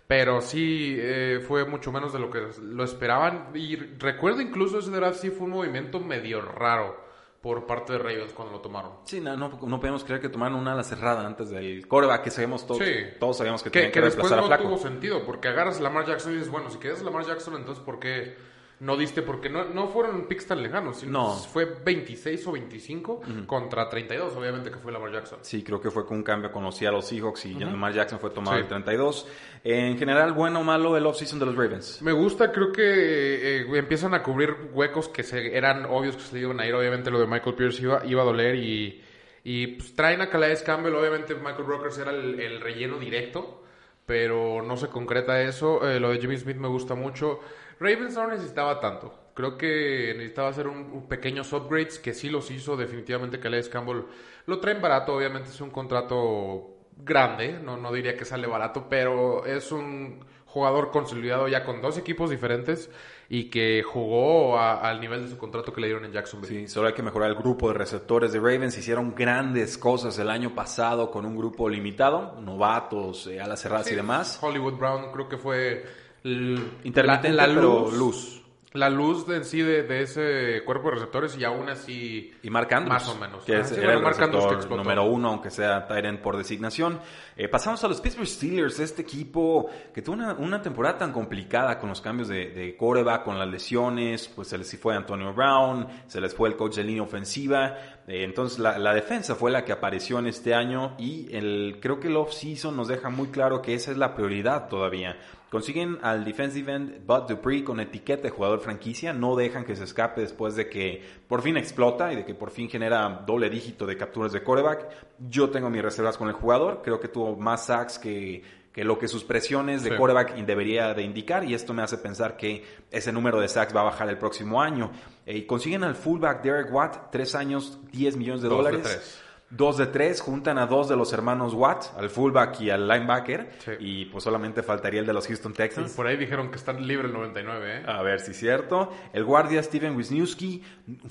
pero 0.07 0.41
sí 0.41 0.95
eh, 0.99 1.39
fue 1.47 1.63
mucho 1.65 1.91
menos 1.91 2.11
de 2.11 2.19
lo 2.19 2.29
que 2.29 2.47
lo 2.61 2.83
esperaban. 2.83 3.47
Y 3.53 3.77
recuerdo 3.77 4.41
incluso 4.41 4.79
ese 4.79 4.91
draft 4.91 5.19
sí 5.21 5.29
fue 5.29 5.45
un 5.45 5.51
movimiento 5.53 5.99
medio 6.01 6.41
raro 6.41 7.09
por 7.41 7.65
parte 7.65 7.93
de 7.93 7.99
Ravens 7.99 8.33
cuando 8.33 8.53
lo 8.53 8.59
tomaron. 8.59 8.91
Sí, 9.05 9.19
no, 9.21 9.35
no, 9.37 9.57
no 9.65 9.79
podemos 9.79 10.03
creer 10.03 10.21
que 10.21 10.29
tomaron 10.29 10.59
una 10.59 10.73
ala 10.73 10.83
cerrada 10.83 11.25
antes 11.25 11.49
del 11.49 11.87
coreback 11.87 12.23
que 12.23 12.29
sabemos 12.29 12.67
todos. 12.67 12.83
Sí. 12.85 12.93
Todos 13.19 13.37
sabíamos 13.37 13.63
que, 13.63 13.71
Que, 13.71 13.79
tenía 13.79 13.91
que 13.93 13.99
que, 13.99 14.05
después 14.05 14.29
no 14.31 14.39
a 14.39 14.43
Flaco. 14.47 14.63
tuvo 14.65 14.77
sentido, 14.77 15.25
porque 15.25 15.47
agarras 15.47 15.79
a 15.79 15.81
Lamar 15.83 16.05
Jackson 16.05 16.33
y 16.33 16.35
dices, 16.35 16.51
bueno, 16.51 16.69
si 16.69 16.77
quedas 16.77 17.01
a 17.01 17.03
Lamar 17.05 17.25
Jackson, 17.25 17.55
entonces 17.55 17.83
¿por 17.83 17.99
qué 17.99 18.35
no 18.81 18.97
diste? 18.97 19.21
Porque 19.21 19.49
no, 19.49 19.63
no 19.65 19.87
fueron 19.87 20.27
picks 20.27 20.47
tan 20.47 20.61
lejanos, 20.61 20.97
sino 20.97 21.11
No. 21.11 21.33
fue 21.35 21.65
26 21.65 22.45
o 22.47 22.51
25 22.51 23.21
contra 23.45 23.87
32, 23.87 24.35
obviamente 24.35 24.69
que 24.71 24.77
fue 24.77 24.91
Lamar 24.91 25.11
Jackson. 25.13 25.39
Sí, 25.43 25.63
creo 25.63 25.79
que 25.79 25.89
fue 25.89 26.05
con 26.05 26.17
un 26.17 26.23
cambio 26.23 26.51
con 26.51 26.63
los 26.63 26.75
Seattle 26.75 27.01
Seahawks 27.01 27.45
y 27.45 27.53
Lamar 27.53 27.93
Jackson 27.93 28.19
fue 28.19 28.31
tomado 28.31 28.57
Sí. 28.57 28.63
el 28.63 28.67
32. 28.67 29.27
En 29.63 29.97
general, 29.97 30.33
bueno 30.33 30.59
o 30.61 30.63
malo 30.63 30.97
el 30.97 31.05
offseason 31.05 31.39
de 31.39 31.45
los 31.45 31.55
Ravens. 31.55 32.01
Me 32.01 32.11
gusta, 32.11 32.51
creo 32.51 32.71
que 32.71 33.61
eh, 33.61 33.65
empiezan 33.77 34.13
a 34.15 34.23
cubrir 34.23 34.53
huecos 34.73 35.07
que 35.09 35.23
se, 35.23 35.55
eran 35.55 35.85
obvios 35.85 36.15
que 36.17 36.23
se 36.23 36.35
le 36.35 36.41
iban 36.41 36.59
a 36.59 36.65
ir. 36.67 36.73
Obviamente 36.73 37.11
lo 37.11 37.19
de 37.19 37.27
Michael 37.27 37.55
Pierce 37.55 37.83
iba, 37.83 38.03
iba 38.05 38.23
a 38.23 38.25
doler 38.25 38.55
y, 38.55 38.99
y 39.43 39.67
pues, 39.67 39.95
traen 39.95 40.21
a 40.21 40.29
Calais 40.29 40.63
Campbell. 40.63 40.95
Obviamente 40.95 41.35
Michael 41.35 41.63
Brokers 41.65 41.99
era 41.99 42.09
el, 42.09 42.39
el 42.39 42.59
relleno 42.59 42.97
directo, 42.97 43.61
pero 44.07 44.61
no 44.63 44.75
se 44.77 44.87
concreta 44.87 45.39
eso. 45.41 45.87
Eh, 45.87 45.99
lo 45.99 46.09
de 46.09 46.19
Jimmy 46.19 46.37
Smith 46.37 46.57
me 46.57 46.67
gusta 46.67 46.95
mucho. 46.95 47.39
Ravens 47.81 48.15
no 48.15 48.27
necesitaba 48.27 48.79
tanto. 48.79 49.13
Creo 49.33 49.57
que 49.57 50.13
necesitaba 50.15 50.49
hacer 50.49 50.67
un, 50.67 50.77
un 50.91 51.07
pequeños 51.07 51.51
upgrades 51.51 51.99
que 51.99 52.13
sí 52.13 52.29
los 52.29 52.51
hizo 52.51 52.77
definitivamente 52.77 53.39
Calais 53.39 53.67
Campbell. 53.69 54.03
Lo 54.45 54.59
traen 54.59 54.81
barato, 54.81 55.15
obviamente 55.15 55.49
es 55.49 55.59
un 55.61 55.71
contrato 55.71 56.77
grande, 56.97 57.53
no, 57.53 57.77
no 57.77 57.91
diría 57.91 58.15
que 58.15 58.25
sale 58.25 58.45
barato, 58.47 58.85
pero 58.89 59.45
es 59.45 59.71
un 59.71 60.23
jugador 60.45 60.91
consolidado 60.91 61.47
ya 61.47 61.63
con 61.63 61.81
dos 61.81 61.97
equipos 61.97 62.29
diferentes 62.29 62.91
y 63.29 63.49
que 63.49 63.81
jugó 63.83 64.59
a- 64.59 64.81
al 64.81 64.99
nivel 64.99 65.23
de 65.23 65.29
su 65.29 65.37
contrato 65.37 65.71
que 65.71 65.79
le 65.79 65.87
dieron 65.87 66.03
en 66.03 66.11
Jacksonville. 66.11 66.49
Sí, 66.53 66.67
solo 66.67 66.87
hay 66.89 66.93
que 66.93 67.01
mejorar 67.01 67.29
el 67.29 67.35
grupo 67.37 67.69
de 67.69 67.75
receptores 67.75 68.33
de 68.33 68.39
Ravens. 68.39 68.77
Hicieron 68.77 69.15
grandes 69.15 69.77
cosas 69.77 70.19
el 70.19 70.29
año 70.29 70.53
pasado 70.53 71.09
con 71.09 71.25
un 71.25 71.37
grupo 71.37 71.69
limitado, 71.69 72.39
novatos, 72.41 73.27
eh, 73.27 73.39
alas 73.39 73.61
cerradas 73.61 73.89
y 73.91 73.95
demás. 73.95 74.37
Hollywood 74.41 74.73
Brown 74.73 75.11
creo 75.13 75.29
que 75.29 75.37
fue 75.37 75.85
Intermitente, 76.23 77.31
la, 77.33 77.47
la 77.47 77.53
pero 77.55 77.89
luz. 77.91 78.37
La 78.73 78.89
luz 78.89 79.27
de 79.27 79.35
en 79.35 79.43
sí 79.43 79.61
de, 79.61 79.83
de 79.83 80.01
ese 80.03 80.63
cuerpo 80.63 80.87
de 80.87 80.93
receptores 80.95 81.37
y 81.37 81.43
aún 81.43 81.67
así 81.67 82.31
Y 82.41 82.49
Mark 82.49 82.73
Andrews, 82.73 83.03
Más 83.03 83.09
o 83.09 83.19
menos. 83.19 83.43
que 83.43 83.55
Ah, 83.55 83.59
es, 83.59 83.71
era 83.73 83.95
el 83.95 84.01
que 84.01 84.75
número 84.77 85.03
uno, 85.03 85.27
aunque 85.27 85.49
sea 85.49 85.85
Tyrant 85.87 86.21
por 86.21 86.37
designación. 86.37 87.01
Eh, 87.35 87.49
pasamos 87.49 87.83
a 87.83 87.89
los 87.89 87.99
Pittsburgh 87.99 88.29
Steelers, 88.29 88.79
este 88.79 89.01
equipo 89.01 89.69
que 89.93 90.01
tuvo 90.01 90.15
una, 90.15 90.35
una 90.35 90.61
temporada 90.61 90.97
tan 90.99 91.11
complicada 91.11 91.77
con 91.79 91.89
los 91.89 91.99
cambios 91.99 92.29
de, 92.29 92.51
de 92.51 92.77
coreback, 92.77 93.25
con 93.25 93.37
las 93.37 93.49
lesiones, 93.49 94.29
pues 94.29 94.47
se 94.47 94.57
les 94.57 94.79
fue 94.79 94.95
Antonio 94.95 95.33
Brown, 95.33 95.87
se 96.07 96.21
les 96.21 96.33
fue 96.33 96.47
el 96.47 96.55
coach 96.55 96.77
de 96.77 96.85
línea 96.85 97.03
ofensiva. 97.03 97.75
Eh, 98.07 98.23
entonces 98.23 98.57
la, 98.59 98.77
la 98.79 98.93
defensa 98.93 99.35
fue 99.35 99.51
la 99.51 99.65
que 99.65 99.73
apareció 99.73 100.17
en 100.19 100.27
este 100.27 100.53
año 100.53 100.95
y 100.97 101.27
el, 101.35 101.79
creo 101.81 101.99
que 101.99 102.07
el 102.07 102.15
off-season 102.15 102.77
nos 102.77 102.87
deja 102.87 103.09
muy 103.09 103.27
claro 103.31 103.61
que 103.61 103.73
esa 103.73 103.91
es 103.91 103.97
la 103.97 104.15
prioridad 104.15 104.69
todavía. 104.69 105.17
Consiguen 105.51 105.99
al 106.01 106.23
defensive 106.23 106.71
end 106.73 107.05
Bud 107.05 107.23
Dupree 107.27 107.61
con 107.65 107.81
etiqueta 107.81 108.23
de 108.23 108.29
jugador 108.29 108.61
franquicia, 108.61 109.11
no 109.11 109.35
dejan 109.35 109.65
que 109.65 109.75
se 109.75 109.83
escape 109.83 110.21
después 110.21 110.55
de 110.55 110.69
que 110.69 111.03
por 111.27 111.41
fin 111.41 111.57
explota 111.57 112.13
y 112.13 112.15
de 112.15 112.23
que 112.25 112.33
por 112.33 112.51
fin 112.51 112.69
genera 112.69 113.23
doble 113.27 113.49
dígito 113.49 113.85
de 113.85 113.97
capturas 113.97 114.31
de 114.31 114.43
coreback. 114.43 114.87
Yo 115.19 115.49
tengo 115.49 115.69
mis 115.69 115.81
reservas 115.81 116.17
con 116.17 116.29
el 116.29 116.33
jugador, 116.35 116.81
creo 116.81 117.01
que 117.01 117.09
tuvo 117.09 117.35
más 117.35 117.65
sacks 117.65 117.99
que, 117.99 118.41
que 118.71 118.85
lo 118.85 118.97
que 118.97 119.09
sus 119.09 119.25
presiones 119.25 119.83
de 119.83 119.89
Sí. 119.89 119.95
coreback 119.97 120.35
debería 120.35 120.93
de 120.93 121.03
indicar 121.03 121.43
y 121.43 121.53
esto 121.53 121.73
me 121.73 121.81
hace 121.83 121.97
pensar 121.97 122.37
que 122.37 122.63
ese 122.89 123.11
número 123.11 123.41
de 123.41 123.49
sacks 123.49 123.75
va 123.75 123.81
a 123.81 123.83
bajar 123.83 124.07
el 124.07 124.17
próximo 124.17 124.61
año. 124.61 124.89
Eh, 125.25 125.39
y 125.39 125.45
consiguen 125.45 125.83
al 125.83 125.95
fullback 125.95 126.43
Derek 126.43 126.73
Watt, 126.73 127.11
tres 127.11 127.35
años, 127.35 127.77
10 127.91 128.15
millones 128.15 128.41
de 128.41 128.47
Dos 128.47 128.57
dólares. 128.57 129.21
Dos 129.51 129.77
de 129.77 129.87
tres, 129.87 130.21
juntan 130.21 130.57
a 130.57 130.65
dos 130.65 130.87
de 130.87 130.95
los 130.95 131.11
hermanos 131.11 131.53
Watt, 131.53 131.85
al 131.97 132.09
fullback 132.09 132.61
y 132.61 132.69
al 132.69 132.87
linebacker, 132.87 133.51
Sí. 133.59 133.71
y 133.79 134.05
pues 134.05 134.23
solamente 134.23 134.63
faltaría 134.63 135.01
el 135.01 135.05
de 135.05 135.13
los 135.13 135.27
Houston 135.27 135.53
Texans. 135.53 135.91
por 135.93 136.07
ahí 136.07 136.15
dijeron 136.15 136.49
que 136.49 136.55
están 136.55 136.87
libre 136.87 137.07
el 137.07 137.13
99, 137.13 137.79
¿eh? 137.79 137.83
A 137.85 138.01
ver 138.01 138.21
si 138.21 138.31
es 138.31 138.37
cierto. 138.37 138.91
El 139.11 139.25
guardia 139.25 139.61
Steven 139.61 139.95
Wisniewski 139.95 140.63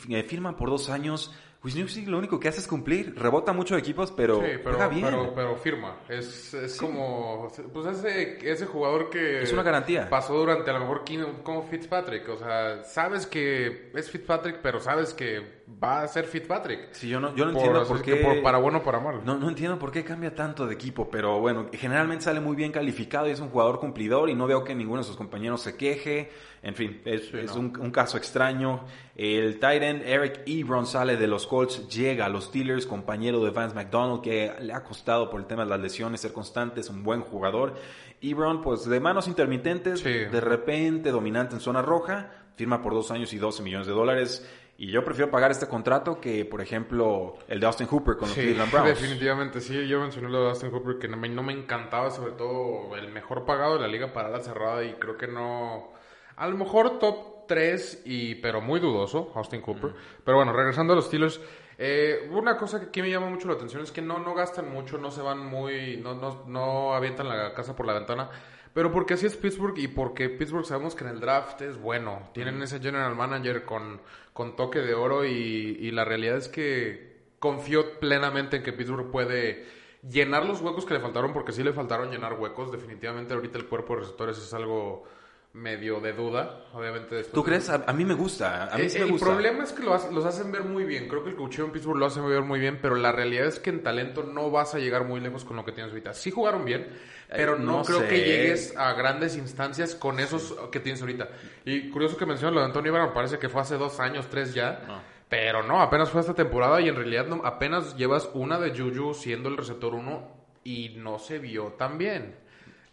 eh, 0.08 0.22
firma 0.22 0.56
por 0.56 0.70
dos 0.70 0.88
años. 0.88 1.34
Wisniewski 1.62 2.06
lo 2.06 2.16
único 2.16 2.40
que 2.40 2.48
hace 2.48 2.60
es 2.60 2.66
cumplir. 2.66 3.14
Rebota 3.18 3.52
mucho 3.52 3.74
de 3.74 3.80
equipos, 3.80 4.10
pero, 4.10 4.40
pero, 4.40 4.62
juega 4.62 4.88
bien. 4.88 5.04
pero, 5.04 5.34
pero 5.34 5.56
firma. 5.56 5.96
Es, 6.08 6.54
es 6.54 6.78
como. 6.78 7.52
Pues 7.74 7.98
ese, 7.98 8.38
ese 8.50 8.64
jugador 8.64 9.10
que. 9.10 9.42
Es 9.42 9.52
una 9.52 9.62
garantía. 9.62 10.08
Pasó 10.08 10.32
durante 10.38 10.70
a 10.70 10.72
lo 10.72 10.80
mejor 10.80 11.04
15 11.04 11.42
como 11.42 11.62
Fitzpatrick. 11.64 12.26
O 12.30 12.38
sea, 12.38 12.82
sabes 12.84 13.26
que 13.26 13.90
es 13.94 14.10
Fitzpatrick, 14.10 14.60
pero 14.62 14.80
sabes 14.80 15.12
que 15.12 15.59
va 15.82 16.02
a 16.02 16.08
ser 16.08 16.24
Fitzpatrick. 16.24 16.92
Sí, 16.92 17.08
yo 17.08 17.20
no, 17.20 17.34
yo 17.34 17.44
no 17.46 17.52
Por- 17.52 17.60
entiendo 17.62 17.86
por 17.88 18.02
qué... 18.02 18.16
por- 18.16 18.42
para 18.42 18.58
bueno 18.58 18.78
o 18.78 18.82
para 18.82 19.00
mal. 19.00 19.20
No, 19.24 19.38
no 19.38 19.48
entiendo 19.48 19.78
por 19.78 19.90
qué 19.92 20.04
cambia 20.04 20.34
tanto 20.34 20.66
de 20.66 20.74
equipo, 20.74 21.08
pero 21.10 21.38
bueno, 21.40 21.66
generalmente 21.72 22.24
sale 22.24 22.40
muy 22.40 22.56
bien 22.56 22.72
calificado 22.72 23.28
y 23.28 23.30
es 23.30 23.40
un 23.40 23.48
jugador 23.50 23.78
cumplidor 23.80 24.28
y 24.30 24.34
no 24.34 24.46
veo 24.46 24.64
que 24.64 24.74
ninguno 24.74 25.02
de 25.02 25.04
sus 25.06 25.16
compañeros 25.16 25.62
se 25.62 25.76
queje. 25.76 26.30
En 26.62 26.74
fin, 26.74 27.00
es, 27.04 27.32
es 27.32 27.54
no. 27.54 27.60
un, 27.60 27.80
un 27.80 27.90
caso 27.90 28.16
extraño. 28.18 28.84
El 29.16 29.54
Titan 29.54 30.02
Eric 30.04 30.42
Ebron 30.46 30.86
sale 30.86 31.16
de 31.16 31.26
los 31.26 31.46
Colts, 31.46 31.88
llega 31.88 32.26
a 32.26 32.28
los 32.28 32.44
Steelers, 32.44 32.86
compañero 32.86 33.42
de 33.44 33.50
Vance 33.50 33.74
McDonald, 33.74 34.20
que 34.22 34.52
le 34.60 34.72
ha 34.72 34.82
costado 34.82 35.30
por 35.30 35.40
el 35.40 35.46
tema 35.46 35.64
de 35.64 35.70
las 35.70 35.80
lesiones 35.80 36.20
ser 36.20 36.32
constante, 36.32 36.80
es 36.80 36.90
un 36.90 37.02
buen 37.02 37.20
jugador. 37.22 37.74
Ebron, 38.22 38.60
pues 38.60 38.84
de 38.86 39.00
manos 39.00 39.28
intermitentes, 39.28 40.00
Sí. 40.00 40.10
de 40.10 40.40
repente 40.40 41.10
dominante 41.10 41.54
en 41.54 41.60
zona 41.60 41.80
roja, 41.80 42.30
firma 42.56 42.82
por 42.82 42.92
dos 42.92 43.10
años 43.10 43.32
y 43.32 43.38
12 43.38 43.62
millones 43.62 43.86
de 43.86 43.94
dólares. 43.94 44.46
Y 44.82 44.90
yo 44.90 45.04
prefiero 45.04 45.30
pagar 45.30 45.50
este 45.50 45.66
contrato 45.68 46.22
que, 46.22 46.46
por 46.46 46.62
ejemplo, 46.62 47.34
el 47.48 47.60
de 47.60 47.66
Austin 47.66 47.86
Hooper 47.86 48.14
con 48.16 48.28
los 48.28 48.30
Sí, 48.34 48.40
Cleveland 48.40 48.72
Browns. 48.72 48.88
definitivamente. 48.88 49.60
Sí, 49.60 49.86
yo 49.86 50.00
mencioné 50.00 50.30
lo 50.30 50.40
de 50.42 50.48
Austin 50.48 50.70
Hooper 50.72 50.96
que 50.98 51.06
no 51.06 51.18
me, 51.18 51.28
no 51.28 51.42
me 51.42 51.52
encantaba, 51.52 52.10
sobre 52.10 52.32
todo 52.32 52.96
el 52.96 53.12
mejor 53.12 53.44
pagado 53.44 53.74
de 53.74 53.80
la 53.80 53.88
liga 53.88 54.10
para 54.14 54.30
la 54.30 54.40
cerrada 54.40 54.82
y 54.82 54.94
creo 54.94 55.18
que 55.18 55.26
no... 55.28 55.92
A 56.34 56.48
lo 56.48 56.56
mejor 56.56 56.98
top 56.98 57.46
3, 57.46 58.04
y, 58.06 58.36
pero 58.36 58.62
muy 58.62 58.80
dudoso, 58.80 59.30
Austin 59.34 59.60
Cooper. 59.60 59.92
Pero 60.24 60.38
bueno, 60.38 60.54
regresando 60.54 60.94
a 60.94 60.96
los 60.96 61.04
Steelers, 61.08 61.42
eh, 61.76 62.26
una 62.30 62.56
cosa 62.56 62.80
que 62.80 62.86
aquí 62.86 63.02
me 63.02 63.10
llama 63.10 63.28
mucho 63.28 63.48
la 63.48 63.54
atención 63.56 63.82
es 63.82 63.92
que 63.92 64.00
no, 64.00 64.18
no 64.18 64.32
gastan 64.34 64.72
mucho, 64.72 64.96
no 64.96 65.10
se 65.10 65.20
van 65.20 65.44
muy... 65.44 65.98
No, 65.98 66.14
no, 66.14 66.44
no 66.46 66.94
avientan 66.94 67.28
la 67.28 67.52
casa 67.52 67.76
por 67.76 67.84
la 67.84 67.92
ventana. 67.92 68.30
Pero 68.72 68.92
porque 68.92 69.14
así 69.14 69.26
es 69.26 69.36
Pittsburgh 69.36 69.76
y 69.78 69.88
porque 69.88 70.28
Pittsburgh 70.28 70.64
sabemos 70.64 70.94
que 70.94 71.02
en 71.04 71.10
el 71.10 71.20
draft 71.20 71.60
es 71.60 71.76
bueno. 71.76 72.30
Tienen 72.32 72.62
ese 72.62 72.78
general 72.78 73.16
manager 73.16 73.64
con, 73.64 74.00
con 74.40 74.56
toque 74.56 74.78
de 74.78 74.94
oro 74.94 75.26
y, 75.26 75.76
y 75.78 75.90
la 75.90 76.06
realidad 76.06 76.38
es 76.38 76.48
que 76.48 77.26
confío 77.38 78.00
plenamente 78.00 78.56
en 78.56 78.62
que 78.62 78.72
Pittsburgh 78.72 79.10
puede 79.10 79.66
llenar 80.08 80.46
los 80.46 80.62
huecos 80.62 80.86
que 80.86 80.94
le 80.94 81.00
faltaron 81.00 81.34
porque 81.34 81.52
sí 81.52 81.62
le 81.62 81.74
faltaron 81.74 82.10
llenar 82.10 82.40
huecos. 82.40 82.72
Definitivamente 82.72 83.34
ahorita 83.34 83.58
el 83.58 83.66
cuerpo 83.66 83.92
de 83.92 84.00
receptores 84.00 84.38
es 84.38 84.54
algo 84.54 85.04
medio 85.52 86.00
de 86.00 86.12
duda. 86.12 86.64
Obviamente 86.72 87.16
después 87.16 87.32
¿Tú 87.34 87.42
crees? 87.42 87.68
A, 87.70 87.84
a 87.86 87.92
mí 87.92 88.04
me 88.04 88.14
gusta. 88.14 88.72
A 88.72 88.78
mí 88.78 88.88
sí 88.88 88.96
eh, 88.96 89.00
me 89.00 89.06
el 89.06 89.12
gusta. 89.12 89.26
problema 89.26 89.64
es 89.64 89.72
que 89.72 89.82
lo 89.82 89.94
hace- 89.94 90.12
los 90.12 90.24
hacen 90.24 90.52
ver 90.52 90.62
muy 90.62 90.84
bien. 90.84 91.08
Creo 91.08 91.24
que 91.24 91.30
el 91.30 91.36
coacheo 91.36 91.64
en 91.64 91.72
Pittsburgh 91.72 91.98
lo 91.98 92.06
hace 92.06 92.20
ver 92.20 92.42
muy 92.42 92.60
bien, 92.60 92.78
pero 92.80 92.94
la 92.94 93.10
realidad 93.12 93.46
es 93.46 93.58
que 93.58 93.70
en 93.70 93.82
talento 93.82 94.22
no 94.22 94.50
vas 94.50 94.74
a 94.74 94.78
llegar 94.78 95.04
muy 95.04 95.20
lejos 95.20 95.44
con 95.44 95.56
lo 95.56 95.64
que 95.64 95.72
tienes 95.72 95.92
ahorita. 95.92 96.14
Sí 96.14 96.30
jugaron 96.30 96.64
bien, 96.64 96.88
pero 97.28 97.58
no, 97.58 97.78
no 97.78 97.84
creo 97.84 98.00
sé. 98.00 98.08
que 98.08 98.18
llegues 98.24 98.76
a 98.76 98.92
grandes 98.92 99.36
instancias 99.36 99.94
con 99.96 100.20
esos 100.20 100.54
que 100.70 100.78
tienes 100.80 101.00
ahorita. 101.00 101.28
Y 101.64 101.90
curioso 101.90 102.16
que 102.16 102.26
mencionas 102.26 102.54
lo 102.54 102.60
de 102.60 102.66
Antonio 102.66 102.92
Ibarra, 102.92 103.12
parece 103.12 103.38
que 103.38 103.48
fue 103.48 103.62
hace 103.62 103.76
dos 103.76 103.98
años, 104.00 104.28
tres 104.30 104.54
ya. 104.54 105.04
Pero 105.28 105.62
no, 105.62 105.80
apenas 105.80 106.10
fue 106.10 106.20
esta 106.20 106.34
temporada 106.34 106.80
y 106.80 106.88
en 106.88 106.96
realidad 106.96 107.26
no, 107.26 107.42
apenas 107.44 107.96
llevas 107.96 108.28
una 108.34 108.58
de 108.58 108.70
Juju 108.76 109.14
siendo 109.14 109.48
el 109.48 109.56
receptor 109.56 109.94
uno 109.94 110.28
y 110.64 110.90
no 110.96 111.18
se 111.20 111.38
vio 111.38 111.74
tan 111.78 111.98
bien. 111.98 112.34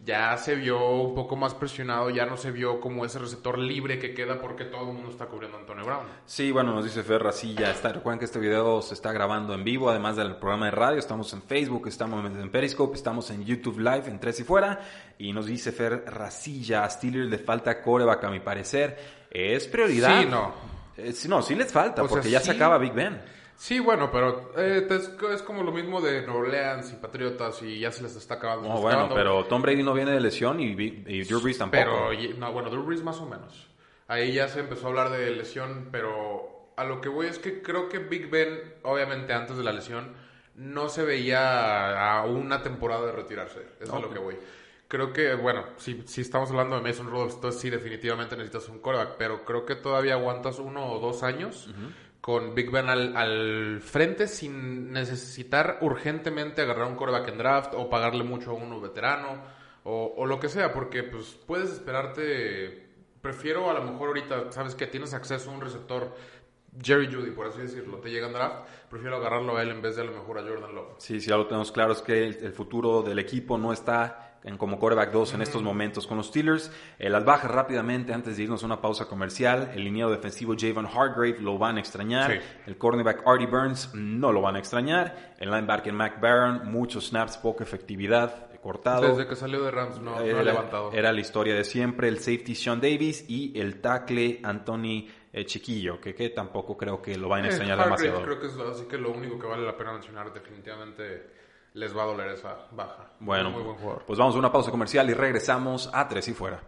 Ya 0.00 0.36
se 0.36 0.54
vio 0.54 0.90
un 0.90 1.12
poco 1.12 1.34
más 1.34 1.54
presionado, 1.54 2.08
ya 2.10 2.24
no 2.24 2.36
se 2.36 2.52
vio 2.52 2.80
como 2.80 3.04
ese 3.04 3.18
receptor 3.18 3.58
libre 3.58 3.98
que 3.98 4.14
queda 4.14 4.40
porque 4.40 4.64
todo 4.64 4.82
el 4.88 4.94
mundo 4.94 5.10
está 5.10 5.26
cubriendo 5.26 5.56
a 5.56 5.60
Antonio 5.60 5.84
Brown. 5.84 6.06
Sí, 6.24 6.52
bueno, 6.52 6.72
nos 6.72 6.84
dice 6.84 7.02
Fer 7.02 7.20
Racilla. 7.20 7.72
Está, 7.72 7.92
recuerden 7.92 8.20
que 8.20 8.26
este 8.26 8.38
video 8.38 8.80
se 8.80 8.94
está 8.94 9.10
grabando 9.10 9.54
en 9.54 9.64
vivo, 9.64 9.90
además 9.90 10.14
del 10.14 10.36
programa 10.36 10.66
de 10.66 10.70
radio. 10.70 10.98
Estamos 11.00 11.32
en 11.32 11.42
Facebook, 11.42 11.88
estamos 11.88 12.24
en 12.24 12.48
Periscope, 12.48 12.96
estamos 12.96 13.28
en 13.30 13.44
YouTube 13.44 13.80
Live, 13.80 14.04
en 14.06 14.20
Tres 14.20 14.38
y 14.38 14.44
Fuera. 14.44 14.80
Y 15.18 15.32
nos 15.32 15.46
dice 15.46 15.72
Fer 15.72 16.04
Racilla, 16.06 16.84
a 16.84 16.90
Steelers 16.90 17.28
le 17.28 17.38
falta 17.38 17.82
coreback, 17.82 18.22
a 18.22 18.30
mi 18.30 18.38
parecer. 18.38 18.96
Es 19.28 19.66
prioridad. 19.66 20.20
Sí, 20.20 20.28
no. 20.30 20.54
Eh, 20.96 21.12
sí, 21.12 21.28
no, 21.28 21.42
sí 21.42 21.56
les 21.56 21.72
falta, 21.72 22.02
O 22.02 22.06
sea, 22.06 22.14
porque 22.14 22.30
ya 22.30 22.38
se 22.38 22.46
sí. 22.46 22.56
acaba 22.56 22.78
Big 22.78 22.92
Ben. 22.92 23.20
Sí, 23.58 23.80
bueno, 23.80 24.08
pero 24.12 24.52
eh, 24.56 24.86
es, 24.88 25.10
es 25.32 25.42
como 25.42 25.64
lo 25.64 25.72
mismo 25.72 26.00
de 26.00 26.24
New 26.24 26.36
Orleans 26.36 26.92
y 26.92 26.96
Patriotas 26.96 27.60
y 27.62 27.80
ya 27.80 27.90
se 27.90 28.04
les 28.04 28.14
está 28.14 28.34
acabando. 28.34 28.68
No, 28.68 28.80
bueno, 28.80 29.10
pero 29.12 29.44
Tom 29.46 29.62
Brady 29.62 29.82
no 29.82 29.92
viene 29.92 30.12
de 30.12 30.20
lesión 30.20 30.60
y, 30.60 30.66
y 30.76 31.24
Drew 31.24 31.40
Brees 31.40 31.58
tampoco. 31.58 31.82
Pero, 31.82 32.38
no, 32.38 32.52
bueno, 32.52 32.70
Drew 32.70 32.84
Brees 32.84 33.02
más 33.02 33.18
o 33.18 33.26
menos. 33.26 33.66
Ahí 34.06 34.32
ya 34.32 34.46
se 34.46 34.60
empezó 34.60 34.86
a 34.86 34.90
hablar 34.90 35.10
de 35.10 35.32
lesión, 35.32 35.88
pero 35.90 36.70
a 36.76 36.84
lo 36.84 37.00
que 37.00 37.08
voy 37.08 37.26
es 37.26 37.40
que 37.40 37.60
creo 37.60 37.88
que 37.88 37.98
Big 37.98 38.30
Ben, 38.30 38.60
obviamente 38.84 39.32
antes 39.32 39.56
de 39.56 39.64
la 39.64 39.72
lesión, 39.72 40.14
no 40.54 40.88
se 40.88 41.04
veía 41.04 42.12
a 42.12 42.24
una 42.26 42.62
temporada 42.62 43.06
de 43.06 43.12
retirarse. 43.12 43.58
Eso 43.80 43.84
es 43.84 43.90
a 43.90 43.98
lo 43.98 44.10
que 44.10 44.20
voy. 44.20 44.36
Creo 44.86 45.12
que, 45.12 45.34
bueno, 45.34 45.64
si, 45.78 46.04
si 46.06 46.20
estamos 46.20 46.48
hablando 46.50 46.76
de 46.76 46.82
Mason 46.82 47.10
Rudolph, 47.10 47.34
entonces 47.34 47.60
sí, 47.60 47.70
definitivamente 47.70 48.36
necesitas 48.36 48.68
un 48.68 48.78
coreback, 48.78 49.16
pero 49.18 49.44
creo 49.44 49.66
que 49.66 49.74
todavía 49.74 50.14
aguantas 50.14 50.60
uno 50.60 50.92
o 50.92 51.00
dos 51.00 51.24
años 51.24 51.68
con 52.20 52.54
Big 52.54 52.70
Ben 52.70 52.88
al, 52.88 53.16
al 53.16 53.80
frente 53.80 54.26
sin 54.26 54.92
necesitar 54.92 55.78
urgentemente 55.80 56.62
agarrar 56.62 56.88
un 56.88 56.96
coreback 56.96 57.28
en 57.28 57.38
draft 57.38 57.74
o 57.74 57.88
pagarle 57.88 58.24
mucho 58.24 58.50
a 58.50 58.54
uno 58.54 58.80
veterano 58.80 59.58
o, 59.90 60.26
lo 60.26 60.38
que 60.38 60.48
sea, 60.48 60.72
porque 60.72 61.02
pues 61.02 61.38
puedes 61.46 61.70
esperarte. 61.70 62.86
Prefiero 63.22 63.70
a 63.70 63.74
lo 63.74 63.82
mejor 63.82 64.08
ahorita, 64.08 64.52
sabes 64.52 64.74
que 64.74 64.86
tienes 64.86 65.14
acceso 65.14 65.50
a 65.50 65.54
un 65.54 65.60
receptor 65.60 66.14
Jerry 66.80 67.12
Judy, 67.12 67.30
por 67.30 67.46
así 67.46 67.62
decirlo, 67.62 67.98
te 67.98 68.10
llega 68.10 68.26
en 68.26 68.34
draft, 68.34 68.68
prefiero 68.90 69.16
agarrarlo 69.16 69.56
a 69.56 69.62
él 69.62 69.70
en 69.70 69.82
vez 69.82 69.96
de 69.96 70.02
a 70.02 70.04
lo 70.04 70.12
mejor 70.12 70.38
a 70.38 70.42
Jordan 70.42 70.74
Love. 70.74 70.94
Sí, 70.98 71.20
sí, 71.20 71.28
ya 71.28 71.36
lo 71.36 71.46
tenemos 71.46 71.72
claro, 71.72 71.92
es 71.92 72.02
que 72.02 72.26
el 72.26 72.52
futuro 72.52 73.02
del 73.02 73.18
equipo 73.18 73.58
no 73.58 73.72
está 73.72 74.27
en 74.48 74.56
como 74.56 74.78
quarterback 74.78 75.12
2 75.12 75.34
en 75.34 75.42
estos 75.42 75.62
momentos 75.62 76.06
con 76.06 76.16
los 76.16 76.28
Steelers. 76.28 76.72
Eh, 76.98 77.08
las 77.10 77.24
bajas 77.24 77.50
rápidamente 77.50 78.12
antes 78.14 78.36
de 78.36 78.42
irnos 78.44 78.62
a 78.62 78.66
una 78.66 78.80
pausa 78.80 79.06
comercial. 79.06 79.70
El 79.74 79.84
lineado 79.84 80.10
defensivo 80.10 80.54
Javon 80.58 80.86
Hargrave 80.86 81.36
lo 81.40 81.58
van 81.58 81.76
a 81.76 81.80
extrañar. 81.80 82.32
Sí. 82.32 82.38
El 82.66 82.78
cornerback 82.78 83.22
Artie 83.26 83.46
Burns 83.46 83.94
no 83.94 84.32
lo 84.32 84.40
van 84.40 84.56
a 84.56 84.58
extrañar. 84.58 85.34
El 85.38 85.50
linebacker 85.50 85.92
Mac 85.92 86.20
Barron, 86.20 86.70
muchos 86.72 87.08
snaps, 87.08 87.36
poca 87.36 87.62
efectividad, 87.64 88.46
cortado. 88.62 89.06
Desde 89.16 89.28
que 89.28 89.36
salió 89.36 89.62
de 89.62 89.70
Rams 89.70 90.00
no, 90.00 90.16
no 90.16 90.20
era, 90.20 90.40
ha 90.40 90.42
levantado. 90.42 90.92
era 90.92 91.12
la 91.12 91.20
historia 91.20 91.54
de 91.54 91.62
siempre. 91.64 92.08
El 92.08 92.18
safety 92.18 92.54
Sean 92.56 92.80
Davis 92.80 93.24
y 93.28 93.58
el 93.60 93.80
tackle 93.80 94.40
Anthony 94.42 95.06
eh, 95.32 95.44
Chiquillo, 95.44 96.00
que, 96.00 96.14
que 96.14 96.30
tampoco 96.30 96.76
creo 96.76 97.00
que 97.00 97.16
lo 97.16 97.28
vayan 97.28 97.44
a 97.44 97.48
Eh, 97.48 97.50
extrañar 97.52 97.78
demasiado. 97.84 98.22
creo 98.22 98.40
que 98.40 98.46
es 98.46 98.56
así 98.56 98.86
que 98.86 98.96
lo 98.98 99.12
único 99.12 99.38
que 99.38 99.46
vale 99.46 99.64
la 99.64 99.76
pena 99.76 99.92
mencionar 99.92 100.32
definitivamente 100.32 101.36
les 101.78 101.96
va 101.96 102.02
a 102.02 102.06
doler 102.06 102.28
esa 102.30 102.56
baja. 102.72 103.12
Bueno, 103.20 103.50
muy 103.50 103.62
buen 103.62 103.76
jugador. 103.76 104.02
pues 104.06 104.18
vamos 104.18 104.34
a 104.34 104.38
una 104.38 104.50
pausa 104.52 104.70
comercial 104.70 105.08
y 105.08 105.14
regresamos 105.14 105.88
a 105.92 106.08
Tres 106.08 106.26
y 106.28 106.34
Fuera. 106.34 106.60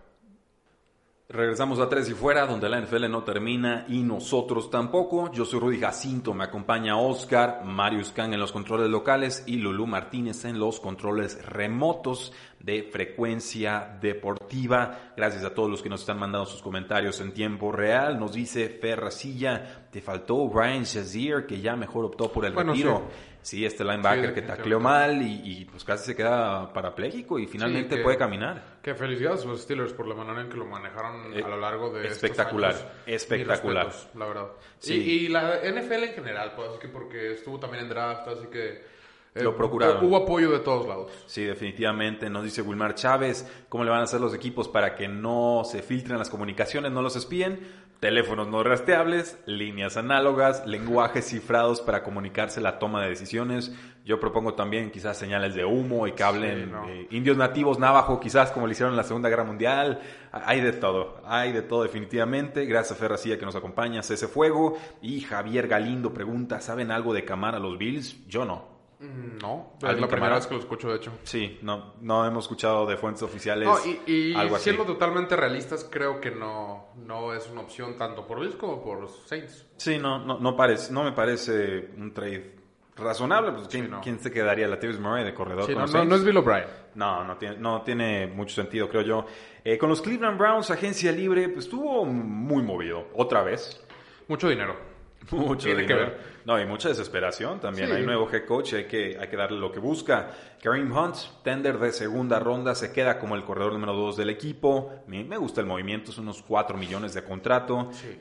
Regresamos 1.29 1.79
a 1.79 1.89
Tres 1.89 2.09
y 2.11 2.15
Fuera, 2.15 2.45
donde 2.45 2.69
la 2.69 2.81
NFL 2.81 3.09
no 3.09 3.23
termina 3.23 3.85
y 3.89 4.03
nosotros 4.03 4.69
tampoco. 4.69 5.31
Yo 5.31 5.45
soy 5.45 5.61
Rudy 5.61 5.79
Jacinto, 5.79 6.35
me 6.35 6.43
acompaña 6.43 6.97
Oscar, 6.99 7.63
Marius 7.65 8.11
Kang 8.11 8.33
en 8.35 8.41
los 8.41 8.51
controles 8.51 8.91
locales 8.91 9.45
y 9.47 9.57
Lulú 9.59 9.87
Martínez 9.87 10.45
en 10.45 10.59
los 10.59 10.81
controles 10.81 11.45
remotos 11.47 12.33
de 12.59 12.83
frecuencia 12.83 13.97
deportiva. 14.01 15.13
Gracias 15.17 15.45
a 15.45 15.55
todos 15.55 15.71
los 15.71 15.83
que 15.83 15.89
nos 15.89 16.01
están 16.01 16.19
mandando 16.19 16.47
sus 16.47 16.63
comentarios 16.63 17.21
en 17.21 17.33
tiempo 17.33 17.71
real. 17.71 18.19
Nos 18.19 18.33
dice 18.33 18.69
Ferracilla, 18.69 19.87
te 19.93 20.01
faltó 20.03 20.49
Brian 20.49 20.83
Shazier, 20.83 21.47
que 21.47 21.61
ya 21.61 21.77
mejor 21.77 22.07
optó 22.07 22.33
por 22.33 22.45
el 22.45 22.55
Bueno, 22.55 22.73
retiro. 22.73 23.05
Sí, 23.09 23.30
este 23.43 23.85
linebacker 23.85 24.29
Sí, 24.29 24.35
que 24.35 24.43
tacleó 24.43 24.81
mal 24.81 25.23
y, 25.23 25.41
y, 25.45 25.65
pues 25.65 25.83
casi 25.85 26.05
se 26.07 26.17
queda 26.17 26.73
parapléjico 26.73 27.39
y 27.39 27.47
finalmente 27.47 27.97
que- 27.97 28.03
puede 28.03 28.17
caminar. 28.19 28.79
Que 28.83 28.95
felicidades 28.95 29.45
los 29.45 29.63
Steelers 29.63 29.93
por 29.93 30.07
la 30.07 30.15
manera 30.15 30.41
en 30.43 30.49
que 30.49 30.57
lo 30.57 30.67
manejaron 30.67 31.33
Eh, 31.35 31.43
a 31.45 31.49
lo 31.49 31.59
largo 31.59 31.91
de 31.91 32.03
estos 32.03 32.17
espectacular, 32.23 32.73
años. 32.73 32.85
espectacular. 33.07 33.87
Respetos, 33.87 34.17
la 34.17 34.27
verdad. 34.27 34.49
Sí. 34.79 34.95
Y, 34.95 35.11
y 35.27 35.29
la 35.29 35.57
NFL 35.65 36.05
en 36.05 36.15
general, 36.15 36.53
pues, 36.57 36.71
que 36.81 36.89
porque 36.89 37.33
estuvo 37.33 37.59
también 37.59 37.85
en 37.85 37.91
draft, 37.91 38.29
así 38.29 38.47
que... 38.49 38.85
eh, 39.35 39.43
Lo 39.43 39.57
procuraron. 39.57 40.05
Hubo 40.05 40.17
apoyo 40.17 40.51
de 40.51 40.59
todos 40.61 40.87
lados. 40.89 41.13
Sí, 41.27 41.45
definitivamente. 41.45 42.29
Nos 42.29 42.43
dice 42.45 42.63
Wilmar 42.63 42.95
Chávez, 42.95 43.47
¿cómo 43.69 43.85
le 43.85 43.91
van 43.91 44.01
a 44.01 44.05
hacer 44.05 44.21
los 44.21 44.35
equipos 44.35 44.69
para 44.69 44.95
que 44.95 45.07
no 45.09 45.63
se 45.65 45.83
filtren 45.83 46.19
las 46.19 46.29
comunicaciones, 46.31 46.91
no 46.93 47.01
los 47.01 47.15
espíen? 47.17 47.61
Teléfonos 48.01 48.49
no 48.49 48.63
rastreables, 48.63 49.39
líneas 49.45 49.99
análogas, 49.99 50.67
lenguajes 50.67 51.27
cifrados 51.27 51.83
para 51.83 52.03
comunicarse 52.03 52.63
la 52.63 52.79
toma 52.79 53.03
de 53.03 53.11
decisiones. 53.11 53.75
Yo 54.07 54.19
propongo 54.19 54.55
también 54.55 54.91
quizás 54.91 55.19
señales 55.19 55.55
de 55.55 55.67
humo 55.67 56.07
y 56.07 56.13
que 56.13 56.23
hablen 56.23 56.65
Sí, 56.65 56.71
no. 56.73 56.89
eh, 56.89 57.07
indios 57.11 57.37
nativos 57.37 57.79
navajo, 57.79 58.19
quizás 58.19 58.53
como 58.53 58.65
lo 58.67 58.73
hicieron 58.73 58.95
en 58.95 58.97
la 58.97 59.05
Segunda 59.05 59.29
Guerra 59.29 59.45
Mundial. 59.45 60.01
Hay 60.33 60.63
de 60.63 60.73
todo, 60.73 61.21
hay 61.27 61.53
de 61.53 61.61
todo 61.61 61.83
definitivamente. 61.83 62.65
Gracias 62.65 62.97
a 62.99 63.01
Ferracía 63.03 63.39
que 63.39 63.45
nos 63.45 63.55
acompaña, 63.55 64.01
ese 64.01 64.29
fuego. 64.29 64.79
Y 65.03 65.21
Javier 65.21 65.69
Galindo 65.69 66.15
pregunta, 66.15 66.63
¿saben 66.63 66.91
algo 66.91 67.13
de 67.13 67.27
camar 67.27 67.55
a 67.55 67.59
los 67.59 67.77
Bills? 67.77 68.27
Yo 68.27 68.47
no. 68.47 68.70
Mm, 69.01 69.39
No, 69.41 69.73
es 69.79 69.85
¿Alguien 69.85 70.03
la 70.03 70.09
primera 70.09 70.35
vez 70.37 70.47
que 70.47 70.55
lo 70.55 70.61
escucho, 70.61 70.91
de 70.91 70.97
hecho. 70.97 71.11
Sí, 71.23 71.59
no, 71.63 71.95
no 72.03 72.27
hemos 72.27 72.45
escuchado 72.45 72.85
de 72.87 72.97
fuentes 72.99 73.23
oficiales 73.23 73.67
No, 73.67 73.77
y, 74.07 74.13
y 74.13 74.35
algo 74.35 74.57
así. 74.57 74.65
siendo 74.65 74.85
totalmente 74.85 75.35
realistas, 75.37 75.89
creo 75.91 76.21
que 76.21 76.31
no, 76.31 76.89
no 76.97 77.33
es 77.33 77.49
una 77.51 77.63
opción 77.63 77.97
tanto 77.97 78.27
por 78.27 78.41
Bills 78.41 78.57
como 78.57 78.83
por 78.83 79.01
los 79.01 79.27
Saints. 79.27 79.67
Sí, 79.79 79.99
no, 79.99 80.19
no, 80.19 80.39
no, 80.39 80.55
parece, 80.55 80.93
no 80.93 81.03
me 81.05 81.13
parece 81.13 81.91
un 81.97 82.13
trade 82.13 82.57
razonable. 82.97 83.53
Pues, 83.53 83.69
¿quién, 83.69 83.85
Sí, 83.87 83.91
no. 83.91 84.01
quién 84.03 84.19
se 84.21 84.31
quedaría? 84.31 84.69
¿Latavius 84.69 85.01
Murray 85.01 85.25
de 85.25 85.33
corredor 85.33 85.65
Sí, 85.65 85.73
con 85.73 85.77
no, 85.77 85.87
los 85.87 85.93
no, 85.95 85.99
Saints? 86.01 86.11
no 86.11 86.17
es 86.17 86.25
Bill 86.25 86.37
O'Brien. 86.37 86.65
No, 86.97 87.25
no 87.25 87.37
tiene, 87.39 87.57
no 87.57 87.81
tiene 87.83 88.27
mucho 88.27 88.55
sentido, 88.55 88.89
creo 88.91 89.01
yo. 89.03 89.25
Eh, 89.65 89.79
con 89.79 89.89
los 89.89 90.03
Cleveland 90.03 90.39
Browns, 90.39 90.71
agencia 90.71 91.11
libre, 91.11 91.49
pues 91.49 91.65
estuvo 91.65 92.05
muy 92.05 92.63
movido. 92.63 93.07
Otra 93.15 93.43
vez. 93.43 93.83
Mucho 94.29 94.49
dinero. 94.51 94.90
Mucho 95.31 95.67
Tiene 95.67 95.87
que 95.87 95.95
ver. 95.95 96.19
No, 96.45 96.61
y 96.61 96.67
mucha 96.67 96.89
desesperación 96.89 97.61
también. 97.61 97.89
Sí. 97.89 97.95
Hay 97.95 98.03
nuevo 98.05 98.29
head 98.31 98.45
coach 98.47 98.75
hay 98.75 98.85
que, 98.85 99.19
hay 99.21 99.29
que 99.29 99.37
darle 99.37 99.59
lo 99.59 99.71
que 99.71 99.79
busca. 99.79 100.31
Kareem 100.63 100.91
Hunt, 100.91 101.17
tender 101.43 101.79
de 101.79 101.93
segunda 101.93 102.39
ronda, 102.39 102.75
se 102.75 102.93
queda 102.93 103.19
como 103.19 103.37
el 103.37 103.45
corredor 103.45 103.75
número 103.75 103.95
2 103.95 104.17
del 104.17 104.31
equipo. 104.31 105.03
Me, 105.07 105.23
me 105.23 105.37
gusta 105.37 105.61
el 105.61 105.67
movimiento, 105.67 106.13
son 106.13 106.25
unos 106.25 106.43
4 106.43 106.77
millones 106.77 107.15
de 107.15 107.23
contrato. 107.23 107.91
Sí, 107.93 108.19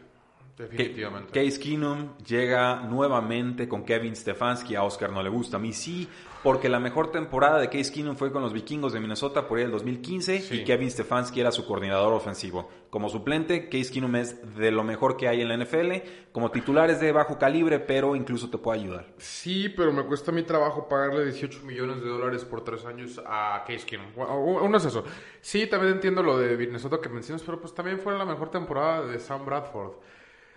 definitivamente. 0.60 1.32
Case 1.32 1.60
Keenum 1.60 2.16
llega 2.26 2.82
nuevamente 2.82 3.68
con 3.68 3.84
Kevin 3.84 4.16
Stefanski. 4.16 4.76
A 4.76 4.84
Oscar 4.84 5.12
no 5.12 5.24
le 5.24 5.30
gusta. 5.30 5.58
A 5.58 5.60
mí 5.60 5.74
sí, 5.74 6.08
porque 6.44 6.70
la 6.70 6.80
mejor 6.80 7.12
temporada 7.12 7.60
de 7.60 7.70
Case 7.70 7.92
Keenum 7.92 8.16
fue 8.16 8.32
con 8.32 8.42
los 8.42 8.54
vikingos 8.54 8.94
de 8.94 9.00
Minnesota 9.00 9.48
por 9.48 9.58
ahí 9.58 9.66
el 9.66 9.72
2015 9.72 10.42
Sí. 10.42 10.56
y 10.62 10.64
Kevin 10.64 10.90
Stefanski 10.92 11.40
era 11.42 11.52
su 11.52 11.66
coordinador 11.66 12.14
ofensivo. 12.14 12.70
Como 12.90 13.10
suplente, 13.10 13.70
Case 13.70 13.92
Keenum 13.92 14.16
es 14.16 14.56
de 14.58 14.72
lo 14.72 14.84
mejor 14.84 15.16
que 15.18 15.28
hay 15.28 15.42
en 15.42 15.48
la 15.50 15.56
NFL. 15.58 16.02
Como 16.32 16.50
titular 16.52 16.90
es 16.90 17.00
de 17.00 17.12
bajo 17.12 17.38
calibre, 17.38 17.80
pero 17.80 18.16
incluso 18.16 18.50
te 18.50 18.58
puede 18.58 18.80
ayudar. 18.82 19.06
Sí, 19.18 19.70
pero 19.70 19.92
me 19.92 20.04
cuesta 20.04 20.32
mi 20.32 20.44
trabajo 20.44 20.88
pagarle 20.88 21.26
18 21.26 21.62
millones 21.66 22.02
de 22.02 22.08
dólares 22.10 22.46
por 22.46 22.64
tres 22.64 22.86
años 22.86 23.22
a 23.26 23.64
Case 23.68 23.86
Keenum. 23.86 24.08
Uno 24.16 24.78
es 24.78 24.86
eso. 24.86 25.04
Sí, 25.42 25.68
también 25.68 25.94
entiendo 25.94 26.24
lo 26.24 26.38
de 26.38 26.56
Minnesota 26.58 27.00
que 27.02 27.10
mencionas, 27.10 27.44
pero 27.44 27.60
pues 27.60 27.74
también 27.74 28.00
fue 28.00 28.18
la 28.18 28.26
mejor 28.26 28.50
temporada 28.50 29.06
de 29.06 29.20
Sam 29.20 29.46
Bradford. 29.46 29.94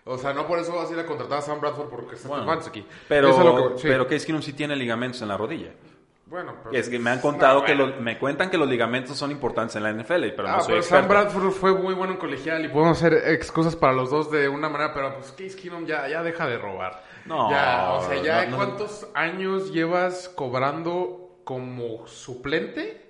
O 0.04 0.18
sea, 0.18 0.32
no 0.32 0.46
por 0.46 0.58
eso 0.58 0.74
vas 0.74 0.90
a 0.90 0.92
ir 0.94 0.98
a 0.98 1.06
contratar 1.06 1.38
a 1.38 1.42
Sam 1.42 1.60
Bradford 1.60 1.88
porque 1.88 2.16
está 2.16 2.28
Bueno, 2.28 2.42
Stefanski. 2.44 2.84
Pero, 3.08 3.28
Eso 3.30 3.38
es 3.38 3.44
lo 3.44 3.72
que- 3.74 3.78
sí. 3.82 3.88
pero 3.88 4.06
Case 4.08 4.26
Keenum 4.26 4.42
sí 4.42 4.52
tiene 4.52 4.74
ligamentos 4.74 5.22
en 5.22 5.28
la 5.28 5.36
rodilla. 5.36 5.70
Bueno, 6.26 6.54
pero- 6.64 6.74
Es 6.74 6.88
que 6.88 6.98
me 6.98 7.10
han 7.10 7.20
contado 7.20 7.60
No, 7.60 7.64
que 7.66 7.74
bueno. 7.74 7.92
los, 7.92 8.00
me 8.00 8.18
cuentan 8.18 8.48
que 8.50 8.56
los 8.56 8.66
ligamentos 8.68 9.16
son 9.18 9.30
importantes 9.30 9.76
en 9.76 9.82
la 9.82 9.90
NFL, 9.90 10.30
pero 10.34 10.48
no 10.48 10.54
Ah, 10.54 10.60
soy 10.60 10.70
pero 10.72 10.82
Sam. 10.82 11.06
Bradford 11.06 11.50
fue 11.50 11.74
muy 11.74 11.92
bueno 11.94 12.14
en 12.14 12.18
colegial 12.18 12.64
y 12.64 12.68
podemos 12.68 12.96
hacer 12.96 13.12
excusas 13.32 13.76
para 13.76 13.92
los 13.92 14.10
dos 14.10 14.30
de 14.30 14.48
una 14.48 14.68
manera, 14.70 14.94
pero 14.94 15.14
pues 15.14 15.30
Case 15.32 15.54
Keenum 15.60 15.84
ya, 15.86 16.08
ya 16.08 16.22
deja 16.22 16.46
de 16.46 16.56
robar. 16.58 17.04
No, 17.26 17.50
Ya, 17.50 17.92
o 17.92 18.08
sea, 18.08 18.22
ya 18.22 18.44
no, 18.46 18.52
no. 18.52 18.56
¿cuántos 18.56 19.06
años 19.14 19.72
llevas 19.72 20.28
cobrando 20.30 21.36
como 21.44 22.06
suplente? 22.06 23.00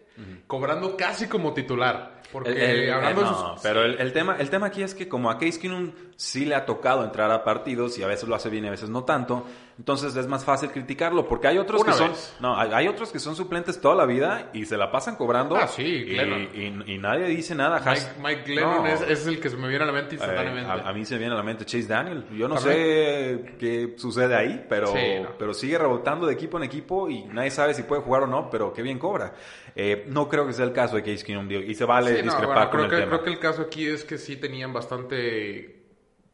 Cobrando 0.47 0.97
casi 0.97 1.27
como 1.29 1.53
titular. 1.55 2.21
Porque 2.33 2.51
El- 2.51 2.59
el- 2.85 2.93
hablando 2.93 3.21
eh, 3.21 3.25
de 3.25 3.31
no, 3.31 3.53
sus... 3.55 3.63
pero 3.63 3.83
el, 3.83 4.01
el 4.01 4.13
tema, 4.13 4.37
el 4.39 4.49
tema 4.51 4.67
aquí 4.67 4.83
es 4.83 4.95
que 4.95 5.09
como 5.09 5.31
a 5.31 5.39
Case 5.39 5.59
Keenum 5.61 5.93
sí 6.17 6.45
le 6.45 6.55
ha 6.55 6.65
tocado 6.67 7.05
entrar 7.05 7.31
a 7.31 7.43
partidos 7.45 7.99
y 7.99 8.03
a 8.03 8.07
veces 8.07 8.29
lo 8.29 8.35
hace 8.35 8.49
bien 8.51 8.65
y 8.65 8.69
a 8.69 8.71
veces 8.71 8.89
no 8.89 9.05
tanto, 9.05 9.45
entonces 9.79 10.15
es 10.15 10.27
más 10.29 10.45
fácil 10.45 10.71
criticarlo 10.71 11.27
porque 11.27 11.49
hay 11.49 11.59
otros 11.59 11.81
Una 11.81 11.93
que 11.93 11.99
son 11.99 12.13
no 12.41 12.57
hay, 12.57 12.71
hay 12.73 12.87
otros 12.89 13.11
que 13.11 13.19
son 13.19 13.35
suplentes 13.35 13.81
toda 13.81 13.95
la 13.97 14.05
vida 14.07 14.51
y 14.53 14.67
se 14.67 14.77
la 14.77 14.93
pasan 14.93 15.17
cobrando 15.17 15.57
Ah, 15.57 15.67
sí, 15.67 15.83
y, 15.83 16.05
Glennon. 16.05 16.49
y- 16.87 16.93
y 16.95 16.99
nadie 16.99 17.25
dice 17.27 17.55
nada. 17.55 17.81
Mike, 17.85 18.07
Mike 18.23 18.43
Glennon 18.47 18.85
No. 18.85 18.87
es, 18.87 19.01
es 19.01 19.27
el 19.27 19.41
que 19.41 19.49
se 19.51 19.57
me 19.57 19.67
viene 19.69 19.83
a 19.85 19.87
la 19.87 19.93
mente 19.93 20.15
Eh, 20.15 20.19
instantáneamente. 20.19 20.71
a, 20.71 20.89
a 20.89 20.93
mí 20.93 21.05
se 21.05 21.15
me 21.15 21.21
viene 21.21 21.35
a 21.35 21.39
la 21.39 21.43
mente 21.43 21.65
Chase 21.65 21.87
Daniel. 21.89 22.25
Yo 22.37 22.47
no 22.47 22.59
sé 22.59 23.55
qué 23.59 23.95
sucede 23.97 24.37
ahí, 24.37 24.65
pero, 24.69 24.89
Sí, 24.89 24.99
no. 25.23 25.31
pero 25.39 25.55
sigue 25.55 25.79
rebotando 25.79 26.27
de 26.27 26.35
equipo 26.35 26.59
en 26.59 26.65
equipo 26.65 27.09
y 27.09 27.25
nadie 27.25 27.51
sabe 27.51 27.75
si 27.75 27.83
puede 27.83 28.03
jugar 28.03 28.25
o 28.25 28.27
no, 28.27 28.49
pero 28.51 28.73
qué 28.73 28.83
bien 28.83 28.99
cobra. 28.99 29.35
Eh, 29.75 30.05
no 30.09 30.29
creo 30.29 30.47
que 30.47 30.53
sea 30.53 30.67
el 30.67 30.73
caso 30.73 30.97
de 30.97 31.03
Case 31.03 31.25
Keenum 31.25 31.51
y 31.51 31.75
se 31.75 31.85
vale 31.87 32.11
Sí, 32.11 32.17
no, 32.19 32.25
discrepar 32.25 32.69
bueno, 32.69 32.71
con 32.71 32.81
el 32.83 32.91
que, 32.91 32.97
tema. 32.97 33.09
creo 33.11 33.23
que 33.25 33.31
el 33.31 33.39
caso 33.39 33.63
aquí 33.63 33.87
es 33.89 34.05
que 34.05 34.19
sí 34.19 34.37
tenían 34.37 34.73
bastante 34.73 35.82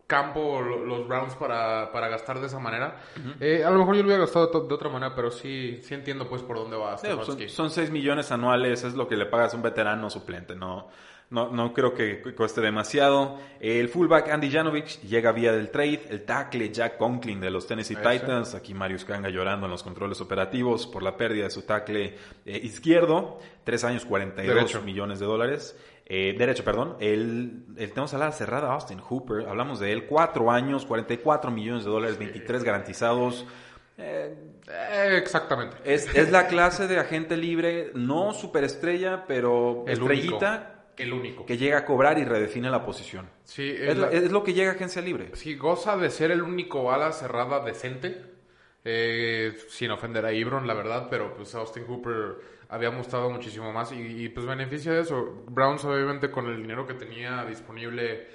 campo 0.08 0.60
lo- 0.60 0.84
los 0.84 1.06
Browns 1.06 1.34
para, 1.36 1.92
para 1.92 2.08
gastar 2.08 2.40
de 2.40 2.46
esa 2.46 2.58
manera. 2.58 2.96
Eh, 3.38 3.62
a 3.64 3.70
lo 3.70 3.78
mejor 3.78 3.94
yo 3.94 4.02
lo 4.02 4.06
hubiera 4.08 4.22
gastado 4.24 4.46
de, 4.66 4.74
otra 4.74 4.88
manera, 4.88 5.14
pero 5.14 5.30
sí, 5.30 5.78
sí 5.82 5.94
entiendo 5.94 6.28
pues 6.28 6.42
por 6.42 6.56
dónde 6.56 6.76
va 6.76 6.96
Sí, 6.98 7.06
Stefanski. 7.06 7.48
son, 7.48 7.68
son 7.68 7.70
6 7.70 7.90
millones 7.90 8.32
anuales, 8.32 8.82
es 8.84 8.94
lo 8.94 9.06
que 9.06 9.16
le 9.16 9.26
pagas 9.26 9.52
a 9.52 9.56
un 9.56 9.62
veterano 9.62 10.08
suplente, 10.08 10.54
no, 10.56 10.88
no, 11.30 11.50
no 11.50 11.74
creo 11.74 11.92
que 11.92 12.22
cu- 12.22 12.34
cueste 12.34 12.62
demasiado. 12.62 13.36
El 13.60 13.90
fullback 13.90 14.30
Andy 14.30 14.50
Janovich 14.50 15.02
llega 15.02 15.30
vía 15.32 15.52
del 15.52 15.70
trade, 15.70 16.06
el 16.08 16.24
tackle 16.24 16.70
Jack 16.72 16.96
Conklin 16.96 17.38
de 17.38 17.50
los 17.50 17.66
Tennessee. 17.66 17.96
Titans, 17.96 18.54
aquí 18.54 18.72
Marius 18.72 19.04
Kanga 19.04 19.28
llorando 19.28 19.66
en 19.66 19.72
los 19.72 19.82
controles 19.82 20.22
operativos 20.22 20.86
por 20.86 21.02
la 21.02 21.18
pérdida 21.18 21.44
de 21.44 21.50
su 21.50 21.62
tackle 21.66 22.16
eh, 22.46 22.60
izquierdo, 22.62 23.40
3 23.64 23.84
años 23.84 24.06
42 24.06 24.54
Derecho. 24.54 24.80
millones 24.80 25.20
de 25.20 25.26
dólares. 25.26 25.78
Eh, 26.10 26.34
derecho, 26.38 26.64
perdón. 26.64 26.96
El, 27.00 27.64
el 27.76 27.90
tenemos 27.90 28.14
a 28.14 28.18
la 28.18 28.32
cerrada 28.32 28.72
Austin 28.72 28.98
Hooper, 29.00 29.46
hablamos 29.48 29.78
de 29.78 29.92
él, 29.92 30.06
4 30.06 30.50
años, 30.50 30.86
44 30.86 31.50
millones 31.50 31.84
de 31.84 31.90
dólares, 31.90 32.18
23 32.18 32.64
garantizados. 32.64 33.46
Eh, 33.98 34.34
Eh, 34.70 35.16
exactamente. 35.18 35.76
es, 35.84 36.06
es 36.14 36.30
la 36.30 36.46
clase 36.46 36.86
de 36.86 36.98
agente 36.98 37.36
libre, 37.36 37.90
no 37.94 38.32
superestrella, 38.32 39.24
pero 39.26 39.84
El 39.86 39.94
estrellita 39.94 40.48
único. 40.48 40.78
El 40.98 41.12
único. 41.12 41.46
que 41.46 41.56
llega 41.56 41.78
a 41.78 41.84
cobrar 41.84 42.18
y 42.18 42.24
redefine 42.24 42.70
la 42.70 42.84
posición. 42.84 43.28
Sí, 43.44 43.68
Es, 43.70 43.80
es 43.90 43.96
la- 43.98 44.06
la- 44.06 44.12
es 44.12 44.30
lo 44.32 44.42
que 44.44 44.52
llega 44.52 44.70
a 44.72 44.74
agencia 44.74 45.00
libre. 45.02 45.30
sí, 45.34 45.56
goza 45.56 45.96
de 45.96 46.10
ser 46.10 46.30
el 46.30 46.42
único 46.42 46.90
ala 46.92 47.12
cerrada 47.12 47.60
decente. 47.64 48.24
eh, 48.84 49.54
sin 49.68 49.90
ofender 49.90 50.24
a 50.24 50.32
Ibron, 50.32 50.66
la 50.66 50.72
verdad, 50.72 51.08
pero 51.10 51.34
pues 51.34 51.54
Austin 51.54 51.84
Hooper 51.86 52.36
había 52.68 52.90
mostrado 52.90 53.30
muchísimo 53.30 53.72
más 53.72 53.92
y, 53.92 54.24
y, 54.24 54.28
pues 54.28 54.46
beneficia 54.46 54.92
de 54.92 55.00
eso. 55.00 55.44
Browns 55.48 55.84
obviamente 55.84 56.30
con 56.30 56.46
el 56.46 56.56
dinero 56.56 56.86
que 56.86 56.94
tenía 56.94 57.44
disponible 57.44 58.26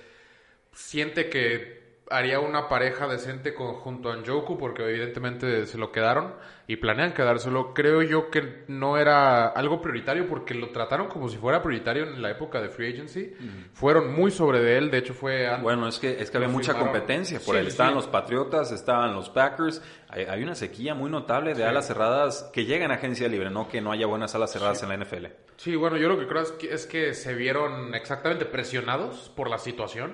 siente 0.71 1.29
que 1.29 1.83
haría 2.09 2.39
una 2.39 2.67
pareja 2.67 3.07
decente 3.07 3.53
con, 3.53 3.73
junto 3.75 4.11
a 4.11 4.15
Njoku 4.17 4.57
porque 4.57 4.83
evidentemente 4.83 5.65
se 5.65 5.77
lo 5.77 5.91
quedaron 5.91 6.35
y 6.67 6.75
planean 6.77 7.13
quedárselo. 7.13 7.73
Creo 7.73 8.01
yo 8.01 8.29
que 8.29 8.63
no 8.67 8.97
era 8.97 9.47
algo 9.47 9.81
prioritario 9.81 10.27
porque 10.27 10.53
lo 10.53 10.69
trataron 10.69 11.07
como 11.07 11.27
si 11.29 11.37
fuera 11.37 11.61
prioritario 11.61 12.03
en 12.03 12.21
la 12.21 12.31
época 12.31 12.61
de 12.61 12.69
Free 12.69 12.93
Agency. 12.93 13.33
Fueron 13.73 14.13
muy 14.13 14.31
sobre 14.31 14.59
de 14.59 14.77
él, 14.77 14.91
de 14.91 14.97
hecho 14.99 15.13
fue... 15.13 15.49
Bueno, 15.61 15.87
es 15.87 15.99
que, 15.99 16.21
es 16.21 16.29
que 16.29 16.37
había 16.37 16.49
mucha 16.49 16.73
firmaron. 16.73 16.91
competencia 16.93 17.39
por 17.39 17.55
Sí, 17.55 17.61
él. 17.61 17.67
Estaban 17.67 17.93
sí. 17.93 17.95
los 17.97 18.07
Patriotas, 18.07 18.71
estaban 18.71 19.13
los 19.13 19.29
Packers. 19.29 19.81
Hay, 20.09 20.23
hay 20.25 20.43
una 20.43 20.55
sequía 20.55 20.93
muy 20.93 21.09
notable 21.09 21.53
de 21.53 21.65
alas 21.65 21.87
cerradas 21.87 22.49
que 22.53 22.65
llegan 22.65 22.91
a 22.91 22.95
agencia 22.95 23.27
libre, 23.27 23.49
no 23.49 23.67
que 23.67 23.81
no 23.81 23.91
haya 23.91 24.05
buenas 24.07 24.33
alas 24.35 24.51
cerradas 24.51 24.83
en 24.83 24.89
la 24.89 24.97
NFL. 24.97 25.25
Sí, 25.57 25.75
bueno, 25.75 25.97
yo 25.97 26.07
lo 26.09 26.17
que 26.19 26.27
creo 26.27 26.41
es 26.41 26.51
que, 26.53 26.73
es 26.73 26.85
que 26.85 27.13
se 27.13 27.33
vieron 27.33 27.93
exactamente 27.95 28.45
presionados 28.45 29.31
por 29.35 29.49
la 29.49 29.57
situación. 29.57 30.13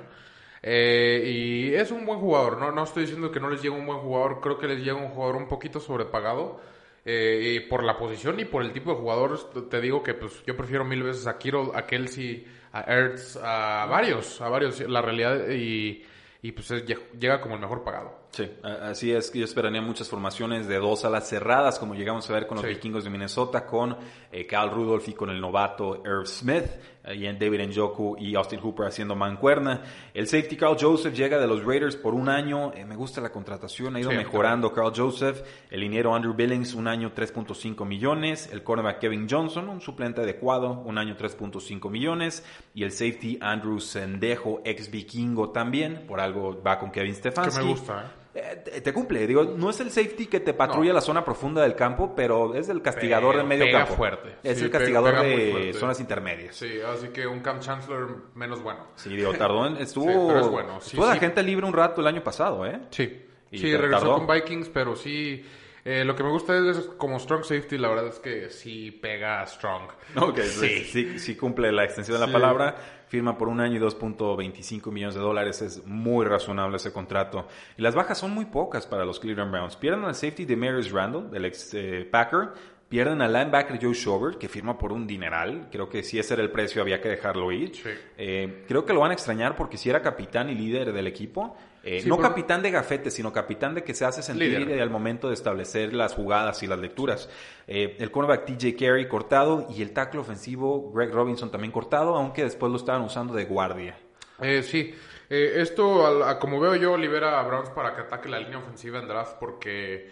Eh, 0.62 1.24
y 1.26 1.74
es 1.74 1.90
un 1.92 2.06
buen 2.06 2.20
jugador, 2.20 2.58
¿no? 2.60 2.72
no 2.72 2.84
estoy 2.84 3.04
diciendo 3.04 3.32
que 3.32 3.40
no 3.40 3.50
les 3.50 3.62
llega 3.62 3.76
un 3.76 3.86
buen 3.86 4.00
jugador, 4.00 4.42
creo 4.42 4.58
que 4.58 4.68
les 4.68 4.80
llega 4.80 4.96
un 4.98 5.10
jugador 5.10 5.38
un 5.38 5.48
poquito 5.48 5.80
sobrepagado. 5.80 6.60
eh, 7.06 7.56
y 7.56 7.60
por 7.70 7.84
la 7.84 7.98
posición 7.98 8.40
y 8.42 8.46
por 8.46 8.62
el 8.62 8.74
tipo 8.74 8.92
de 8.92 8.98
jugadores, 8.98 9.46
te- 9.70 9.80
digo 9.82 10.04
que 10.04 10.14
pues 10.16 10.44
yo 10.46 10.56
prefiero 10.56 10.84
mil 10.84 11.02
veces 11.02 11.26
a 11.28 11.38
Kiro, 11.38 11.72
a 11.74 11.86
Kelsey, 11.88 12.46
a 12.74 12.82
Ertz, 12.82 13.38
a 13.42 13.86
varios, 13.90 14.40
a 14.42 14.50
varios, 14.50 14.82
la 14.82 15.02
realidad, 15.02 15.48
y, 15.50 16.04
y 16.42 16.52
pues 16.52 16.70
es- 16.72 16.84
llega 17.18 17.40
como 17.40 17.56
el 17.56 17.62
mejor 17.62 17.84
pagado. 17.86 18.20
Sí, 18.32 18.48
así 18.84 19.12
es 19.12 19.32
que 19.32 19.40
yo 19.40 19.46
esperaría 19.46 19.82
muchas 19.82 20.08
formaciones 20.10 20.68
de 20.68 20.76
dos 20.78 21.04
alas 21.06 21.28
cerradas, 21.28 21.80
como 21.80 21.96
llegamos 21.96 22.30
a 22.30 22.34
ver 22.34 22.46
con 22.46 22.58
los 22.58 22.66
Sí. 22.66 22.74
vikingos 22.74 23.06
de 23.06 23.10
Minnesota, 23.10 23.66
con 23.66 23.98
eh, 24.32 24.46
Cal 24.46 24.70
Rudolph 24.70 25.08
y 25.08 25.14
con 25.14 25.30
el 25.32 25.40
novato 25.42 26.04
Irv 26.06 26.28
Smith, 26.28 26.66
David 27.04 27.62
Njoku 27.68 28.18
y 28.20 28.36
Austin 28.36 28.60
Hooper 28.60 28.88
haciendo 28.88 29.16
mancuerna. 29.16 29.82
El 30.14 30.28
safety 30.28 30.56
Carl 30.58 30.78
Joseph 30.80 31.14
llega 31.14 31.40
de 31.40 31.48
los 31.48 31.64
Raiders 31.64 31.96
por 31.96 32.14
un 32.14 32.30
año, 32.30 32.74
eh, 32.74 32.86
me 32.86 32.96
gusta 32.96 33.22
la 33.22 33.32
contratación, 33.32 33.96
ha 33.96 34.00
ido 34.00 34.12
Sí, 34.12 34.18
mejorando 34.18 34.72
Carl 34.74 34.92
Joseph, 34.96 35.42
el 35.72 35.80
liniero 35.80 36.14
Andrew 36.14 36.34
Billings, 36.34 36.74
un 36.74 36.88
año 36.88 37.12
3.5 37.16 37.86
millones, 37.86 38.50
el 38.52 38.64
cornerback 38.64 39.00
Kevin 39.00 39.28
Johnson, 39.30 39.70
un 39.70 39.82
suplente 39.82 40.22
adecuado, 40.22 40.82
un 40.86 40.98
año 40.98 41.16
3.5 41.18 41.90
millones, 41.90 42.44
y 42.76 42.84
el 42.84 42.92
safety 42.92 43.38
Andrew 43.42 43.80
Sendejo, 43.80 44.62
ex 44.66 44.92
vikingo 44.92 45.50
también, 45.52 46.06
por 46.08 46.20
algo 46.20 46.62
va 46.62 46.80
con 46.80 46.92
Kevin 46.92 47.14
Que 47.14 47.18
Stefanski. 47.20 47.64
me 47.64 47.72
gusta, 47.72 48.02
¿eh? 48.04 48.20
Eh, 48.42 48.82
te, 48.82 48.94
cumple, 48.94 49.28
digo, 49.28 49.44
no 49.44 49.70
es 49.70 49.80
el 49.82 49.92
safety 49.92 50.28
que 50.28 50.40
te 50.40 50.54
patrulla 50.54 50.90
No. 50.90 50.96
la 50.96 51.02
zona 51.02 51.26
profunda 51.26 51.62
del 51.62 51.76
campo, 51.76 52.14
pero 52.16 52.56
es 52.56 52.70
el 52.70 52.82
castigador 52.82 53.32
Pero 53.34 53.40
del 53.40 53.48
medio 53.48 53.66
pega 53.66 53.80
campo. 53.80 53.96
fuerte. 53.96 54.36
Es 54.44 54.58
Sí, 54.60 54.66
el 54.66 54.72
castigador 54.72 55.12
pega 55.12 55.24
de 55.24 55.74
zonas 55.74 56.00
intermedias. 56.00 56.56
Sí, 56.56 56.70
Sí, 56.70 56.80
así 56.82 57.08
que 57.10 57.28
un 57.28 57.42
Cam 57.42 57.60
Chancellor 57.60 58.30
menos 58.36 58.62
bueno. 58.64 58.88
digo, 59.06 59.34
tardó 59.34 59.66
en, 59.68 59.78
estuvo, 59.82 60.06
Sí, 60.12 60.18
pero 60.28 60.40
es 60.40 60.48
bueno. 60.48 60.80
Sí, 60.82 60.88
estuvo 60.92 61.06
de 61.08 61.12
sí. 61.14 61.18
agente 61.18 61.44
libre 61.44 61.66
un 61.66 61.74
rato 61.74 62.02
el 62.02 62.08
año 62.08 62.24
pasado, 62.24 62.66
¿eh? 62.66 62.80
Sí, 62.92 63.26
Y 63.52 63.58
sí, 63.58 63.76
regresó 63.76 64.06
tardó. 64.08 64.26
con 64.26 64.36
Vikings, 64.36 64.70
pero 64.70 64.96
sí, 64.96 65.44
Eh, 65.92 66.06
lo 66.06 66.16
que 66.16 66.22
me 66.22 66.30
gusta 66.30 66.56
es, 66.56 66.82
como 66.98 67.18
strong 67.18 67.44
safety, 67.44 67.80
la 67.80 67.88
verdad 67.88 68.10
es 68.10 68.20
que 68.20 68.52
sí 68.52 68.92
pega 68.92 69.44
strong. 69.48 69.90
Ok, 70.18 70.38
sí, 70.42 70.84
sí, 70.84 71.18
sí 71.18 71.36
cumple 71.36 71.72
la 71.72 71.84
extensión 71.84 72.20
de 72.20 72.28
la 72.28 72.32
palabra. 72.32 72.76
Firma 73.08 73.36
por 73.36 73.48
un 73.48 73.60
año 73.60 73.78
y 73.78 73.80
2.25 73.80 74.92
millones 74.92 75.16
de 75.16 75.22
dólares. 75.22 75.64
Es 75.64 75.84
muy 75.88 76.28
razonable 76.28 76.78
ese 76.78 76.94
contrato. 76.94 77.48
Y 77.76 77.82
las 77.82 77.96
bajas 77.96 78.20
son 78.20 78.30
muy 78.30 78.46
pocas 78.46 78.86
para 78.86 79.04
los 79.04 79.20
Cleveland 79.20 79.52
Browns. 79.52 79.78
Pierden 79.78 80.06
al 80.06 80.14
safety 80.14 80.46
de 80.46 80.56
Marius 80.56 80.92
Randall, 80.92 81.32
del 81.32 81.46
ex 81.46 81.74
eh, 81.74 82.08
Packer. 82.12 82.50
Pierden 82.88 83.24
al 83.24 83.34
linebacker 83.34 83.80
Joe 83.82 83.96
Schobert, 83.96 84.38
que 84.38 84.48
firma 84.48 84.78
por 84.78 84.92
un 84.92 85.08
dineral. 85.08 85.70
Creo 85.72 85.90
que 85.90 86.04
si 86.04 86.20
ese 86.20 86.36
era 86.36 86.44
el 86.44 86.52
precio, 86.52 86.84
había 86.84 87.02
que 87.02 87.10
dejarlo 87.10 87.52
ir. 87.52 87.72
Eh, 88.16 88.64
creo 88.68 88.86
que 88.86 88.94
lo 88.94 89.00
van 89.00 89.10
a 89.10 89.16
extrañar 89.16 89.56
porque 89.56 89.78
si 89.78 89.90
era 89.90 90.04
capitán 90.04 90.52
y 90.52 90.54
líder 90.54 90.94
del 90.94 91.08
equipo, 91.08 91.58
eh, 91.84 92.04
no 92.06 92.18
capitán 92.18 92.62
de 92.62 92.72
gafete, 92.72 93.10
sino 93.10 93.32
capitán 93.32 93.74
de 93.74 93.84
que 93.84 93.94
se 93.94 94.06
hace 94.06 94.22
sentir 94.22 94.60
líder 94.60 94.82
al 94.82 94.90
momento 94.90 95.30
de 95.30 95.34
establecer 95.34 95.94
las 95.94 96.14
jugadas 96.14 96.62
y 96.64 96.68
las 96.68 96.80
lecturas. 96.80 97.30
Eh, 97.68 97.96
el 98.00 98.12
cornerback 98.12 98.46
TJ 98.46 98.76
Carey 98.76 99.08
cortado 99.08 99.68
y 99.70 99.82
el 99.82 99.92
tackle 99.92 100.20
ofensivo 100.20 100.92
Greg 100.92 101.12
Robinson 101.12 101.52
también 101.52 101.72
cortado, 101.72 102.16
aunque 102.16 102.44
después 102.44 102.72
lo 102.72 102.78
estaban 102.78 103.02
usando 103.02 103.34
de 103.34 103.46
guardia. 103.46 103.98
Eh, 104.42 104.64
sí, 104.64 104.94
esto, 105.30 106.26
como 106.40 106.60
veo 106.60 106.76
yo, 106.76 106.98
libera 106.98 107.40
a 107.40 107.44
Browns 107.44 107.70
para 107.70 107.96
que 107.96 108.02
ataque 108.02 108.30
la 108.30 108.40
línea 108.40 108.58
ofensiva 108.58 109.00
en 109.00 109.08
draft 109.08 109.36
porque 109.40 110.10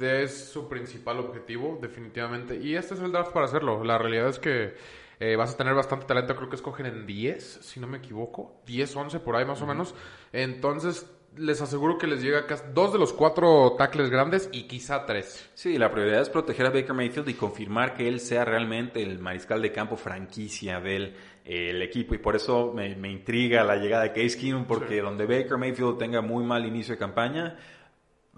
es 0.00 0.50
su 0.50 0.68
principal 0.68 1.18
objetivo, 1.18 1.78
definitivamente. 1.80 2.56
Y 2.56 2.76
este 2.76 2.94
es 2.94 3.00
el 3.00 3.12
draft 3.12 3.32
para 3.32 3.46
hacerlo. 3.46 3.84
La 3.84 3.98
realidad 3.98 4.28
es 4.28 4.38
que 4.38 4.74
eh, 5.20 5.36
vas 5.36 5.54
a 5.54 5.56
tener 5.56 5.74
bastante 5.74 6.06
talento, 6.06 6.36
creo 6.36 6.48
que 6.48 6.56
escogen 6.56 6.86
en 6.86 7.06
10, 7.06 7.60
si 7.62 7.80
no 7.80 7.86
me 7.86 7.98
equivoco. 7.98 8.62
10, 8.66 8.96
11 8.96 9.20
por 9.20 9.36
ahí 9.36 9.44
más 9.44 9.60
o 9.62 9.66
menos. 9.66 9.94
Entonces, 10.32 11.06
les 11.36 11.60
aseguro 11.60 11.98
que 11.98 12.06
les 12.06 12.22
llega 12.22 12.46
casi 12.46 12.64
dos 12.72 12.92
de 12.92 12.98
los 12.98 13.12
cuatro 13.12 13.74
tackles 13.76 14.10
grandes 14.10 14.48
y 14.52 14.64
quizá 14.64 15.06
tres. 15.06 15.48
Sí, 15.54 15.78
la 15.78 15.90
prioridad 15.90 16.22
es 16.22 16.30
proteger 16.30 16.66
a 16.66 16.70
Baker 16.70 16.94
Mayfield 16.94 17.28
y 17.28 17.34
confirmar 17.34 17.94
que 17.94 18.08
él 18.08 18.20
sea 18.20 18.44
realmente 18.44 19.02
el 19.02 19.18
mariscal 19.18 19.62
de 19.62 19.72
campo 19.72 19.96
franquicia 19.96 20.80
del 20.80 21.14
eh, 21.44 21.82
equipo. 21.82 22.14
Y 22.14 22.18
por 22.18 22.36
eso 22.36 22.72
me, 22.74 22.88
intriga 23.08 23.64
la 23.64 23.76
llegada 23.76 24.04
de 24.04 24.12
Case 24.12 24.38
Keenum, 24.38 24.64
porque 24.64 25.00
donde 25.00 25.26
Baker 25.26 25.58
Mayfield 25.58 25.98
tenga 25.98 26.20
muy 26.20 26.44
mal 26.44 26.66
inicio 26.66 26.94
de 26.94 26.98
campaña, 26.98 27.56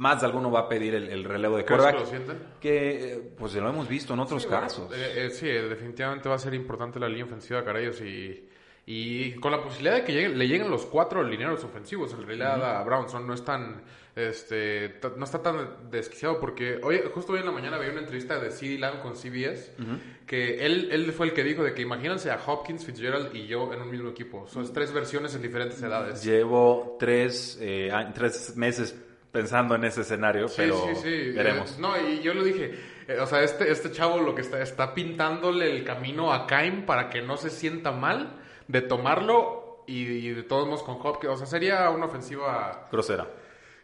más 0.00 0.22
de 0.22 0.26
alguno 0.26 0.50
va 0.50 0.60
a 0.60 0.68
pedir 0.68 0.94
el, 0.94 1.24
relevo 1.24 1.58
de 1.58 1.64
quarterback. 1.66 1.94
que 1.94 2.00
lo 2.00 2.06
sienten? 2.06 2.38
Que, 2.58 3.12
eh, 3.12 3.32
pues 3.36 3.54
lo 3.54 3.68
hemos 3.68 3.86
visto 3.86 4.14
en 4.14 4.20
otros 4.20 4.46
casos. 4.46 4.90
Eh, 4.94 5.26
eh, 5.26 5.30
sí, 5.30 5.46
definitivamente 5.46 6.26
va 6.26 6.36
a 6.36 6.38
ser 6.38 6.54
importante 6.54 6.98
la 6.98 7.06
línea 7.06 7.26
ofensiva 7.26 7.62
para 7.62 7.80
ellos 7.80 8.00
y, 8.00 8.48
y 8.86 9.32
con 9.34 9.52
la 9.52 9.62
posibilidad 9.62 9.96
de 9.96 10.04
que 10.04 10.30
le 10.30 10.48
lleguen 10.48 10.70
los 10.70 10.86
cuatro 10.86 11.22
lineros 11.22 11.62
ofensivos. 11.64 12.14
En 12.14 12.26
realidad 12.26 12.78
a 12.78 12.82
Brownson 12.82 13.26
no 13.26 13.34
es 13.34 13.44
tan, 13.44 13.82
este, 14.16 14.98
no 15.18 15.24
está 15.24 15.42
tan 15.42 15.90
desquiciado 15.90 16.40
porque 16.40 16.80
hoy, 16.82 17.02
justo 17.12 17.34
hoy 17.34 17.40
en 17.40 17.46
la 17.46 17.52
mañana 17.52 17.76
veía 17.76 17.90
una 17.90 18.00
entrevista 18.00 18.38
de 18.38 18.50
CD 18.52 18.78
Lamb 18.78 19.02
con 19.02 19.16
CBS 19.16 19.74
que 20.26 20.64
él, 20.64 20.88
él 20.92 21.12
fue 21.12 21.26
el 21.26 21.34
que 21.34 21.44
dijo 21.44 21.62
de 21.62 21.74
que 21.74 21.82
imagínense 21.82 22.30
a 22.30 22.40
Hopkins, 22.46 22.86
Fitzgerald 22.86 23.36
y 23.36 23.46
yo 23.46 23.70
en 23.74 23.82
un 23.82 23.90
mismo 23.90 24.08
equipo. 24.08 24.46
Son 24.46 24.72
tres 24.72 24.94
versiones 24.94 25.34
en 25.34 25.42
diferentes 25.42 25.82
edades. 25.82 26.24
Llevo 26.24 26.96
tres, 26.98 27.60
tres 28.14 28.56
meses 28.56 28.96
pensando 29.32 29.74
en 29.74 29.84
ese 29.84 30.02
escenario, 30.02 30.46
pero 30.56 30.86
sí, 30.94 31.02
sí. 31.02 31.30
veremos. 31.32 31.78
no, 31.78 31.96
y 32.00 32.20
yo 32.20 32.34
lo 32.34 32.42
dije, 32.42 32.74
eh, 33.06 33.18
o 33.20 33.26
sea, 33.26 33.42
este, 33.42 33.70
este 33.70 33.90
chavo 33.92 34.20
lo 34.20 34.34
que 34.34 34.42
está, 34.42 34.60
está 34.62 34.94
pintándole 34.94 35.70
el 35.70 35.84
camino 35.84 36.32
a 36.32 36.46
Kaim 36.46 36.86
para 36.86 37.10
que 37.10 37.22
no 37.22 37.36
se 37.36 37.50
sienta 37.50 37.92
mal 37.92 38.40
de 38.68 38.82
tomarlo 38.82 39.84
y, 39.86 40.30
de 40.30 40.42
todos 40.42 40.66
modos 40.66 40.82
con 40.82 40.98
Hopkins. 41.00 41.32
O 41.32 41.36
sea, 41.36 41.46
sería 41.46 41.90
una 41.90 42.06
ofensiva... 42.06 42.88
Grosera. 42.92 43.26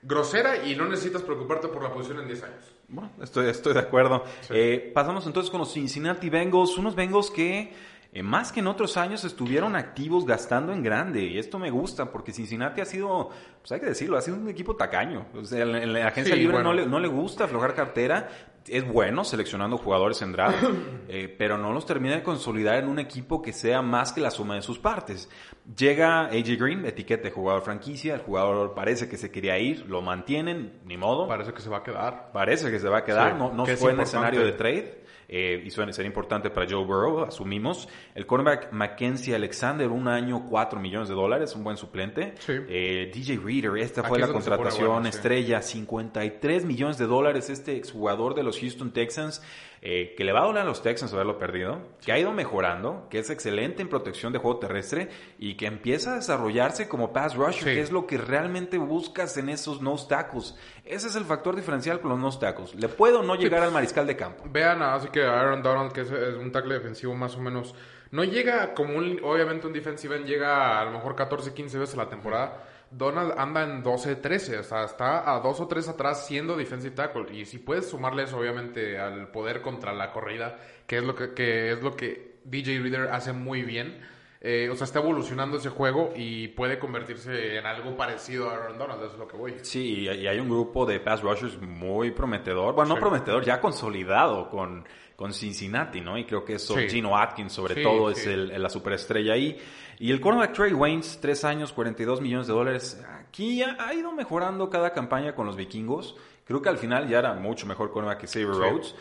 Grosera 0.03 0.65
y 0.65 0.77
no 0.77 0.87
necesitas 0.87 1.23
preocuparte 1.23 1.69
por 1.69 1.83
la 1.83 1.93
posición 1.93 2.21
en 2.21 2.29
10 2.29 2.43
años. 2.45 2.75
Bueno, 2.89 3.11
estoy, 3.21 3.49
estoy 3.49 3.75
de 3.75 3.81
acuerdo. 3.81 4.23
Eh, 4.51 4.93
pasamos 4.95 5.27
entonces 5.27 5.51
con 5.51 5.59
los 5.59 5.73
Cincinnati 5.73 6.31
Bengals, 6.31 6.79
unos 6.79 6.95
Bengals 6.95 7.31
que 7.31 7.73
eh, 8.17 8.23
más 8.23 8.51
que 8.51 8.61
en 8.61 8.67
otros 8.67 8.97
años 8.97 9.25
estuvieron 9.25 9.77
activos 9.77 10.25
gastando 10.25 10.73
en 10.73 10.83
grande. 10.83 11.23
Y 11.23 11.39
esto 11.39 11.59
me 11.59 11.71
gusta 11.71 12.11
porque 12.11 12.33
Cincinnati 12.33 12.81
ha 12.81 12.87
sido, 12.87 13.29
pues 13.61 13.73
hay 13.73 13.81
que 13.81 13.89
decirlo, 13.89 14.17
ha 14.17 14.23
sido 14.23 14.39
un 14.39 14.49
equipo 14.49 14.75
tacaño. 14.75 15.27
en, 15.53 15.93
la 15.93 16.07
agencia 16.07 16.35
libre 16.35 16.63
no, 16.63 16.73
le, 16.73 16.87
no 16.87 16.99
le 16.99 17.09
gusta 17.09 17.45
aflojar 17.45 17.75
cartera. 17.75 18.31
Es 18.67 18.89
bueno 18.91 19.23
seleccionando 19.23 19.77
jugadores 19.77 20.23
en 20.23 20.33
draft, 20.33 20.65
eh, 21.09 21.29
pero 21.39 21.59
no 21.59 21.75
los 21.75 21.85
termina 21.85 22.15
de 22.15 22.23
consolidar 22.23 22.77
en 22.77 22.89
un 22.89 22.99
equipo 22.99 23.43
que 23.43 23.53
sea 23.53 23.83
más 23.83 24.15
que 24.15 24.23
la 24.23 24.31
suma 24.31 24.55
de 24.55 24.63
sus 24.63 24.79
partes. 24.79 25.29
Llega 25.77 26.23
AJ 26.23 26.57
Green, 26.59 26.87
etiqueta 26.87 27.25
de 27.25 27.33
jugador 27.33 27.61
franquicia, 27.61 28.15
el 28.15 28.23
jugador 28.23 28.73
parece 28.73 29.11
que 29.11 29.19
se 29.19 29.31
quería 29.31 29.59
ir, 29.59 29.85
lo 29.91 30.01
mantienen, 30.01 30.81
ni 30.87 30.97
modo. 30.97 31.29
Parece 31.29 31.53
que 31.53 31.61
se 31.61 31.69
va 31.69 31.79
a 31.79 31.83
quedar. 31.83 32.31
Parece 32.33 32.71
que 32.71 32.81
se 32.81 32.89
va 32.89 32.99
a 32.99 33.05
quedar, 33.05 33.37
no, 33.37 33.53
no 33.53 33.67
fue 33.67 33.93
en 33.93 34.01
escenario 34.01 34.43
de 34.43 34.53
trade 34.53 35.06
eh, 35.29 35.63
y 35.65 35.71
suele 35.71 35.93
ser 35.93 36.07
importante 36.07 36.51
para 36.51 36.67
Joe 36.69 36.85
Burrow, 36.85 37.25
asumimos. 37.25 37.89
El 38.15 38.27
cornerback 38.27 38.73
Mackenzie 38.73 39.35
Alexander, 39.35 39.89
un 39.89 40.09
año, 40.09 40.47
4 40.49 40.79
millones 40.79 41.09
de 41.09 41.15
dólares, 41.15 41.55
un 41.57 41.65
buen 41.65 41.77
suplente. 41.77 42.35
Eh, 42.49 43.11
DJ 43.13 43.39
Reader, 43.39 43.77
esta 43.79 44.05
fue 44.05 44.19
la 44.19 44.29
contratación 44.29 45.07
estrella, 45.07 45.63
53 45.63 46.65
millones 46.65 46.99
de 46.99 47.07
dólares, 47.07 47.51
este 47.51 47.77
exjugador 47.77 48.35
de 48.35 48.43
los 48.43 48.61
Houston 48.61 48.93
Texans. 48.93 49.43
Eh, 49.89 50.17
que 50.17 50.25
le 50.25 50.33
va 50.33 50.41
a 50.41 50.47
doler 50.47 50.63
a 50.63 50.65
los 50.65 50.83
Texans 50.83 51.13
haberlo 51.13 51.39
perdido, 51.39 51.79
que 52.05 52.11
ha 52.11 52.19
ido 52.19 52.33
mejorando, 52.33 53.07
que 53.09 53.21
es 53.21 53.31
excelente 53.31 53.83
en 53.83 53.89
protección 53.89 54.33
de 54.33 54.41
juego 54.41 54.59
terrestre 54.59 55.11
y 55.39 55.57
que 55.57 55.67
empieza 55.67 56.11
a 56.11 56.17
desarrollarse 56.17 56.89
como 56.89 57.13
pass 57.13 57.37
rusher, 57.37 57.73
que 57.73 57.81
es 57.81 57.93
lo 57.93 58.05
que 58.05 58.19
realmente 58.19 58.79
buscas 58.79 59.37
en 59.37 59.49
esos 59.49 59.81
no 59.81 59.95
tackles. 59.95 60.57
Ese 60.85 61.07
es 61.07 61.15
el 61.15 61.25
factor 61.25 61.55
diferencial 61.55 62.01
con 62.01 62.11
los 62.11 62.19
no 62.19 62.37
tackles. 62.37 62.75
Le 62.75 62.89
puedo 62.89 63.23
no 63.23 63.37
llegar 63.37 63.63
al 63.63 63.71
mariscal 63.71 64.09
de 64.09 64.17
campo. 64.17 64.43
Vean, 64.51 64.83
así 64.83 65.07
que 65.11 65.23
Aaron 65.23 65.63
Donald, 65.63 65.93
que 65.93 66.01
es, 66.01 66.11
un 66.11 66.51
tackle 66.51 66.75
defensivo 66.75 67.15
más 67.15 67.37
o 67.37 67.41
menos, 67.41 67.73
no 68.11 68.25
llega 68.25 68.75
como 68.75 68.99
un, 68.99 69.21
obviamente 69.23 69.69
un 69.69 69.73
defensive 69.73 70.17
end 70.17 70.27
llega 70.27 70.81
a 70.81 70.85
lo 70.85 70.91
mejor 70.91 71.15
14, 71.15 71.55
15 71.55 71.79
veces 71.79 71.95
a 71.95 71.99
la 71.99 72.09
temporada 72.09 72.65
Donald 72.91 73.35
anda 73.37 73.65
en 73.65 73.83
12-13, 73.83 74.61
o 74.61 74.63
sea, 74.63 74.85
está 74.85 75.35
a 75.35 75.41
dos 75.41 75.61
o 75.61 75.67
tres 75.67 75.89
atrás 75.89 76.27
siendo 76.27 76.57
defensive 76.57 76.95
tackle. 76.95 77.37
Y 77.37 77.45
si 77.45 77.59
puedes 77.59 77.89
sumarle 77.89 78.25
eso, 78.25 78.39
obviamente, 78.39 78.99
al 78.99 79.29
poder 79.29 79.61
contra 79.61 79.93
la 79.93 80.13
corrida, 80.13 80.59
que 80.87 80.99
es 80.99 81.05
lo 81.05 81.15
que, 81.15 81.73
es 81.73 81.83
lo 81.83 81.97
que 81.97 82.37
DJ 82.45 82.79
Reader 82.81 83.09
hace 83.09 83.33
muy 83.33 83.63
bien. 83.63 84.01
Eh, 84.49 84.71
o 84.71 84.77
sea, 84.77 84.85
está 84.85 85.01
evolucionando 85.01 85.57
ese 85.57 85.71
juego 85.71 86.13
y 86.15 86.47
puede 86.47 86.79
convertirse 86.79 87.57
en 87.57 87.67
algo 87.67 87.97
parecido 87.97 88.49
a 88.49 88.55
Aaron 88.55 88.79
Donald, 88.79 89.03
eso 89.03 89.15
es 89.15 89.19
lo 89.19 89.27
que 89.27 89.37
voy. 89.37 89.57
Sí, 89.63 90.03
y 90.03 90.09
hay 90.09 90.39
un 90.39 90.49
grupo 90.49 90.87
de 90.87 91.01
pass 91.01 91.21
rushers 91.21 91.61
muy 91.61 92.13
prometedor, 92.13 92.73
bueno, 92.73 92.95
no 92.95 93.01
prometedor, 93.01 93.45
ya 93.45 93.61
consolidado 93.61 94.49
con, 94.49 94.87
con 95.17 95.33
Cincinnati, 95.33 96.01
¿no? 96.01 96.17
Y 96.17 96.25
creo 96.27 96.45
que 96.45 96.55
eso, 96.55 96.77
Gino 96.77 97.19
Atkins 97.19 97.55
sobre 97.55 97.83
todo, 97.83 98.09
es 98.09 98.25
el, 98.25 98.63
la 98.63 98.71
superestrella 98.71 99.33
ahí. 99.33 99.59
Y 99.99 100.13
el 100.13 100.21
cornerback 100.21 100.53
Trey 100.53 100.73
Waynes, 100.73 101.19
tres 101.21 101.45
años, 101.45 101.73
42 101.73 102.21
millones 102.21 102.47
de 102.47 102.53
dólares. 102.53 103.05
Aquí 103.19 103.65
ha, 103.65 103.93
ido 103.95 104.13
mejorando 104.13 104.71
cada 104.71 104.93
campaña 104.93 105.35
con 105.35 105.47
los 105.47 105.57
vikingos. 105.57 106.15
Creo 106.45 106.63
que 106.63 106.69
al 106.69 106.79
final 106.79 107.09
ya 107.09 107.19
era 107.19 107.35
mucho 107.35 107.67
mejor 107.67 107.91
cornerback 107.91 108.21
que 108.21 108.27
Xavier 108.29 108.51
Rhodes. 108.51 108.95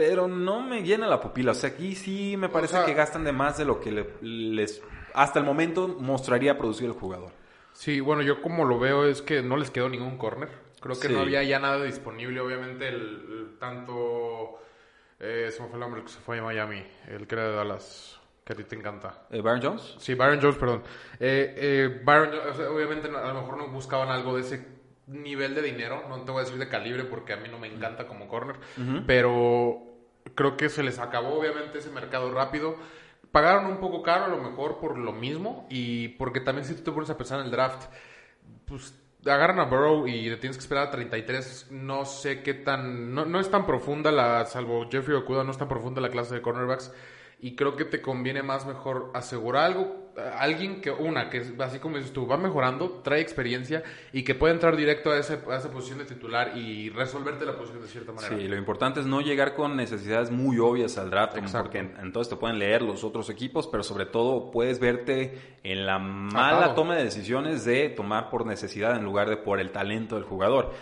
Pero 0.00 0.26
no 0.26 0.62
me 0.62 0.82
llena 0.82 1.06
la 1.06 1.20
pupila. 1.20 1.52
O 1.52 1.54
sea, 1.54 1.68
aquí 1.68 1.94
sí 1.94 2.38
me 2.38 2.48
parece 2.48 2.78
que 2.86 2.94
gastan 2.94 3.22
de 3.22 3.32
más 3.32 3.58
de 3.58 3.66
lo 3.66 3.80
que 3.80 4.06
les 4.22 4.82
hasta 5.12 5.38
el 5.40 5.44
momento 5.44 5.88
mostraría 5.88 6.56
producir 6.56 6.86
el 6.86 6.92
jugador. 6.92 7.32
Sí, 7.74 8.00
bueno, 8.00 8.22
yo 8.22 8.40
como 8.40 8.64
lo 8.64 8.78
veo 8.78 9.04
es 9.04 9.20
que 9.20 9.42
no 9.42 9.58
les 9.58 9.70
quedó 9.70 9.90
ningún 9.90 10.16
corner. 10.16 10.48
Creo 10.80 10.98
que 10.98 11.10
no 11.10 11.20
había 11.20 11.42
ya 11.42 11.58
nada 11.58 11.84
disponible. 11.84 12.40
Obviamente, 12.40 12.88
el, 12.88 13.56
tanto. 13.60 14.58
Eh, 15.18 15.50
se 15.50 15.60
me 15.60 15.68
fue 15.68 15.76
el 15.76 15.80
nombre 15.80 16.02
que 16.02 16.08
se 16.08 16.20
fue 16.20 16.38
a 16.38 16.42
Miami, 16.42 16.82
el 17.06 17.26
que 17.26 17.34
era 17.34 17.50
de 17.50 17.56
Dallas 17.56 18.18
que 18.42 18.54
a 18.54 18.56
ti 18.56 18.64
te 18.64 18.74
encanta. 18.74 19.26
Eh, 19.30 19.42
¿Byron 19.42 19.60
Jones? 19.62 19.96
Sí, 19.98 20.14
Byron 20.14 20.40
Jones, 20.40 20.56
perdón. 20.56 20.82
Eh, 21.18 21.54
eh, 21.58 22.00
Byron 22.02 22.30
obviamente 22.74 23.08
a 23.08 23.34
lo 23.34 23.42
mejor 23.42 23.58
no 23.58 23.68
buscaban 23.68 24.08
algo 24.08 24.34
de 24.34 24.40
ese 24.40 24.66
nivel 25.06 25.54
de 25.54 25.62
dinero, 25.62 26.04
no 26.08 26.22
te 26.22 26.30
voy 26.30 26.40
a 26.40 26.44
decir 26.44 26.58
de 26.58 26.68
calibre 26.68 27.04
porque 27.04 27.32
a 27.32 27.36
mí 27.36 27.48
no 27.48 27.58
me 27.58 27.66
encanta 27.66 28.06
como 28.06 28.28
corner, 28.28 28.56
pero 29.06 29.89
creo 30.34 30.56
que 30.56 30.68
se 30.68 30.82
les 30.82 30.98
acabó 30.98 31.38
obviamente 31.38 31.78
ese 31.78 31.90
mercado 31.90 32.32
rápido. 32.32 32.76
Pagaron 33.32 33.66
un 33.66 33.78
poco 33.78 34.02
caro 34.02 34.24
a 34.24 34.28
lo 34.28 34.38
mejor 34.38 34.78
por 34.78 34.98
lo 34.98 35.12
mismo 35.12 35.66
y 35.70 36.08
porque 36.08 36.40
también 36.40 36.66
si 36.66 36.74
tú 36.74 36.82
te 36.82 36.92
pones 36.92 37.10
a 37.10 37.16
pensar 37.16 37.38
en 37.40 37.46
el 37.46 37.52
draft, 37.52 37.90
pues 38.66 38.94
agarran 39.24 39.60
a 39.60 39.64
Burrow 39.64 40.06
y 40.06 40.28
le 40.28 40.36
tienes 40.36 40.56
que 40.56 40.62
esperar 40.62 40.88
a 40.88 40.90
33. 40.90 41.68
No 41.70 42.04
sé 42.04 42.42
qué 42.42 42.54
tan. 42.54 43.14
No, 43.14 43.24
no 43.24 43.38
es 43.38 43.50
tan 43.50 43.66
profunda 43.66 44.10
la. 44.10 44.46
Salvo 44.46 44.88
Jeffrey 44.90 45.16
Okuda, 45.16 45.44
no 45.44 45.52
es 45.52 45.58
tan 45.58 45.68
profunda 45.68 46.00
la 46.00 46.10
clase 46.10 46.34
de 46.34 46.42
cornerbacks 46.42 46.92
y 47.42 47.56
creo 47.56 47.76
que 47.76 47.84
te 47.84 48.02
conviene 48.02 48.42
más 48.42 48.66
mejor 48.66 49.10
asegurar 49.14 49.64
algo, 49.64 49.99
alguien 50.38 50.80
que, 50.80 50.90
una, 50.90 51.30
que 51.30 51.42
así 51.60 51.78
como 51.78 51.96
dices 51.96 52.12
tú, 52.12 52.26
va 52.26 52.36
mejorando, 52.36 53.00
trae 53.02 53.20
experiencia 53.20 53.82
y 54.12 54.22
que 54.22 54.34
puede 54.34 54.54
entrar 54.54 54.76
directo 54.76 55.10
a, 55.10 55.18
ese, 55.18 55.38
a 55.50 55.56
esa 55.56 55.70
posición 55.70 55.98
de 55.98 56.04
titular 56.04 56.56
y 56.56 56.90
resolverte 56.90 57.44
la 57.44 57.56
posición 57.56 57.82
de 57.82 57.88
cierta 57.88 58.12
manera. 58.12 58.36
Sí, 58.36 58.48
lo 58.48 58.56
importante 58.56 59.00
es 59.00 59.06
no 59.06 59.20
llegar 59.20 59.54
con 59.54 59.76
necesidades 59.76 60.30
muy 60.30 60.58
obvias 60.58 60.98
al 60.98 61.10
draft, 61.10 61.38
porque 61.52 61.78
entonces 61.78 62.30
te 62.30 62.36
pueden 62.36 62.58
leer 62.58 62.82
los 62.82 63.04
otros 63.04 63.30
equipos, 63.30 63.66
pero 63.66 63.82
sobre 63.82 64.06
todo 64.06 64.50
puedes 64.50 64.78
verte 64.78 65.58
en 65.62 65.86
la 65.86 65.98
mala 65.98 66.74
toma 66.74 66.96
de 66.96 67.04
decisiones 67.04 67.64
de 67.64 67.88
tomar 67.88 68.30
por 68.30 68.46
necesidad 68.46 68.96
en 68.96 69.04
lugar 69.04 69.28
de 69.28 69.36
por 69.36 69.60
el 69.60 69.70
talento 69.70 70.16
del 70.16 70.24
jugador. 70.24 70.72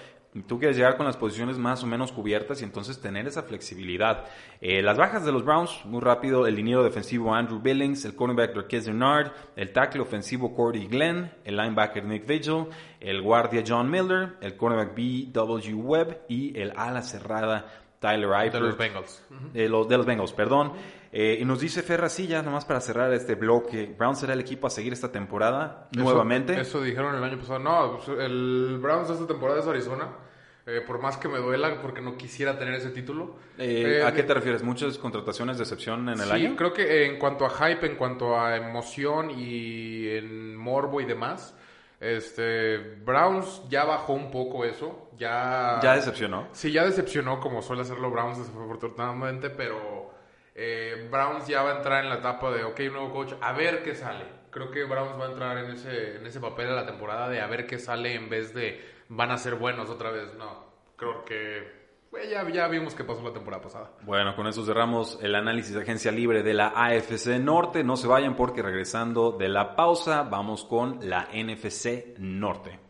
Tú 0.46 0.58
quieres 0.58 0.76
llegar 0.76 0.98
con 0.98 1.06
las 1.06 1.16
posiciones 1.16 1.56
más 1.56 1.82
o 1.82 1.86
menos 1.86 2.12
cubiertas 2.12 2.60
y 2.60 2.64
entonces 2.64 3.00
tener 3.00 3.26
esa 3.26 3.42
flexibilidad. 3.44 4.26
Eh, 4.60 4.82
las 4.82 4.98
bajas 4.98 5.24
de 5.24 5.32
los 5.32 5.42
Browns, 5.42 5.84
muy 5.86 6.00
rápido, 6.00 6.46
el 6.46 6.54
liniero 6.54 6.84
defensivo 6.84 7.34
Andrew 7.34 7.60
Billings, 7.60 8.04
el 8.04 8.14
cornerback 8.14 8.54
Marquez 8.54 8.86
Bernard, 8.86 9.32
el 9.56 9.72
tackle 9.72 10.02
ofensivo 10.02 10.54
Cordy 10.54 10.86
Glenn, 10.86 11.32
el 11.44 11.56
linebacker 11.56 12.04
Nick 12.04 12.26
Vigil, 12.26 12.66
el 13.00 13.22
guardia 13.22 13.64
John 13.66 13.90
Miller, 13.90 14.36
el 14.42 14.54
cornerback 14.56 14.94
B.W. 14.94 15.74
Webb 15.74 16.20
y 16.28 16.58
el 16.60 16.72
ala 16.76 17.02
cerrada 17.02 17.66
Tyler 17.98 18.30
Eifert. 18.30 18.62
De 18.62 18.68
los 18.68 18.76
Bengals. 18.76 19.24
de 19.52 19.68
los, 19.68 19.88
de 19.88 19.96
los 19.96 20.06
Bengals, 20.06 20.32
perdón. 20.32 20.72
Eh, 21.12 21.38
y 21.40 21.44
nos 21.44 21.60
dice 21.60 21.82
Ferra, 21.82 22.08
sí, 22.08 22.26
ya 22.26 22.42
nomás 22.42 22.64
para 22.64 22.80
cerrar 22.80 23.12
este 23.14 23.34
bloque, 23.34 23.94
Browns 23.98 24.18
será 24.20 24.34
el 24.34 24.40
equipo 24.40 24.66
a 24.66 24.70
seguir 24.70 24.92
esta 24.92 25.10
temporada 25.10 25.88
Eso- 25.92 26.02
nuevamente. 26.02 26.60
Eso 26.60 26.82
dijeron 26.82 27.14
el 27.14 27.24
año 27.24 27.38
pasado. 27.38 27.58
No, 27.60 27.96
pues, 27.96 28.18
el 28.20 28.78
Browns 28.80 29.08
de 29.08 29.14
esta 29.14 29.26
temporada 29.26 29.60
es 29.60 29.66
Arizona. 29.66 30.08
Eh, 30.66 30.82
por 30.86 31.00
más 31.00 31.16
que 31.16 31.28
me 31.28 31.38
duela 31.38 31.80
porque 31.80 32.02
no 32.02 32.18
quisiera 32.18 32.58
tener 32.58 32.74
ese 32.74 32.90
título. 32.90 33.36
Eh, 33.56 34.00
Eh, 34.00 34.04
¿A 34.04 34.12
qué 34.12 34.22
te 34.22 34.34
refieres? 34.34 34.62
¿Muchas 34.62 34.98
contrataciones 34.98 35.56
de 35.56 35.62
excepción 35.62 36.00
en 36.10 36.20
el 36.20 36.26
sí, 36.26 36.30
año? 36.30 36.56
creo 36.56 36.74
que 36.74 37.06
en 37.06 37.18
cuanto 37.18 37.46
a 37.46 37.48
hype, 37.50 37.86
en 37.86 37.96
cuanto 37.96 38.38
a 38.38 38.54
emoción 38.54 39.30
y 39.30 40.08
en 40.08 40.54
morbo 40.54 41.00
y 41.00 41.06
demás, 41.06 41.56
este 42.00 42.78
Browns 43.04 43.62
ya 43.70 43.84
bajó 43.84 44.12
un 44.12 44.30
poco 44.30 44.66
eso. 44.66 45.08
Ya, 45.16 45.80
Ya 45.82 45.94
decepcionó. 45.96 46.48
Sí, 46.52 46.70
ya 46.70 46.84
decepcionó 46.84 47.40
como 47.40 47.62
suele 47.62 47.80
hacerlo 47.82 48.10
Browns 48.10 48.38
desafortunadamente, 48.38 49.50
pero 49.50 49.97
eh, 50.60 51.08
Browns 51.08 51.46
ya 51.46 51.62
va 51.62 51.70
a 51.70 51.76
entrar 51.76 52.02
en 52.02 52.10
la 52.10 52.16
etapa 52.16 52.50
de, 52.50 52.64
ok, 52.64 52.80
nuevo 52.90 53.12
coach, 53.12 53.32
a 53.40 53.52
ver 53.52 53.84
qué 53.84 53.94
sale. 53.94 54.24
Creo 54.50 54.72
que 54.72 54.82
Browns 54.82 55.16
va 55.16 55.26
a 55.26 55.30
entrar 55.30 55.56
en 55.58 55.70
ese, 55.70 56.16
en 56.16 56.26
ese 56.26 56.40
papel 56.40 56.66
de 56.66 56.74
la 56.74 56.84
temporada 56.84 57.28
de 57.28 57.40
a 57.40 57.46
ver 57.46 57.64
qué 57.64 57.78
sale 57.78 58.14
en 58.16 58.28
vez 58.28 58.52
de 58.54 58.84
van 59.08 59.30
a 59.30 59.38
ser 59.38 59.54
buenos 59.54 59.88
otra 59.88 60.10
vez. 60.10 60.34
No, 60.34 60.64
creo 60.96 61.24
que 61.24 61.78
pues, 62.10 62.28
ya, 62.28 62.48
ya 62.50 62.66
vimos 62.66 62.96
qué 62.96 63.04
pasó 63.04 63.22
la 63.22 63.32
temporada 63.32 63.62
pasada. 63.62 63.92
Bueno, 64.02 64.34
con 64.34 64.48
eso 64.48 64.64
cerramos 64.64 65.20
el 65.22 65.36
análisis 65.36 65.74
de 65.74 65.82
agencia 65.82 66.10
libre 66.10 66.42
de 66.42 66.54
la 66.54 66.72
AFC 66.74 67.38
Norte. 67.38 67.84
No 67.84 67.96
se 67.96 68.08
vayan 68.08 68.34
porque 68.34 68.60
regresando 68.60 69.30
de 69.30 69.48
la 69.48 69.76
pausa 69.76 70.24
vamos 70.24 70.64
con 70.64 71.08
la 71.08 71.28
NFC 71.32 72.18
Norte. 72.18 72.87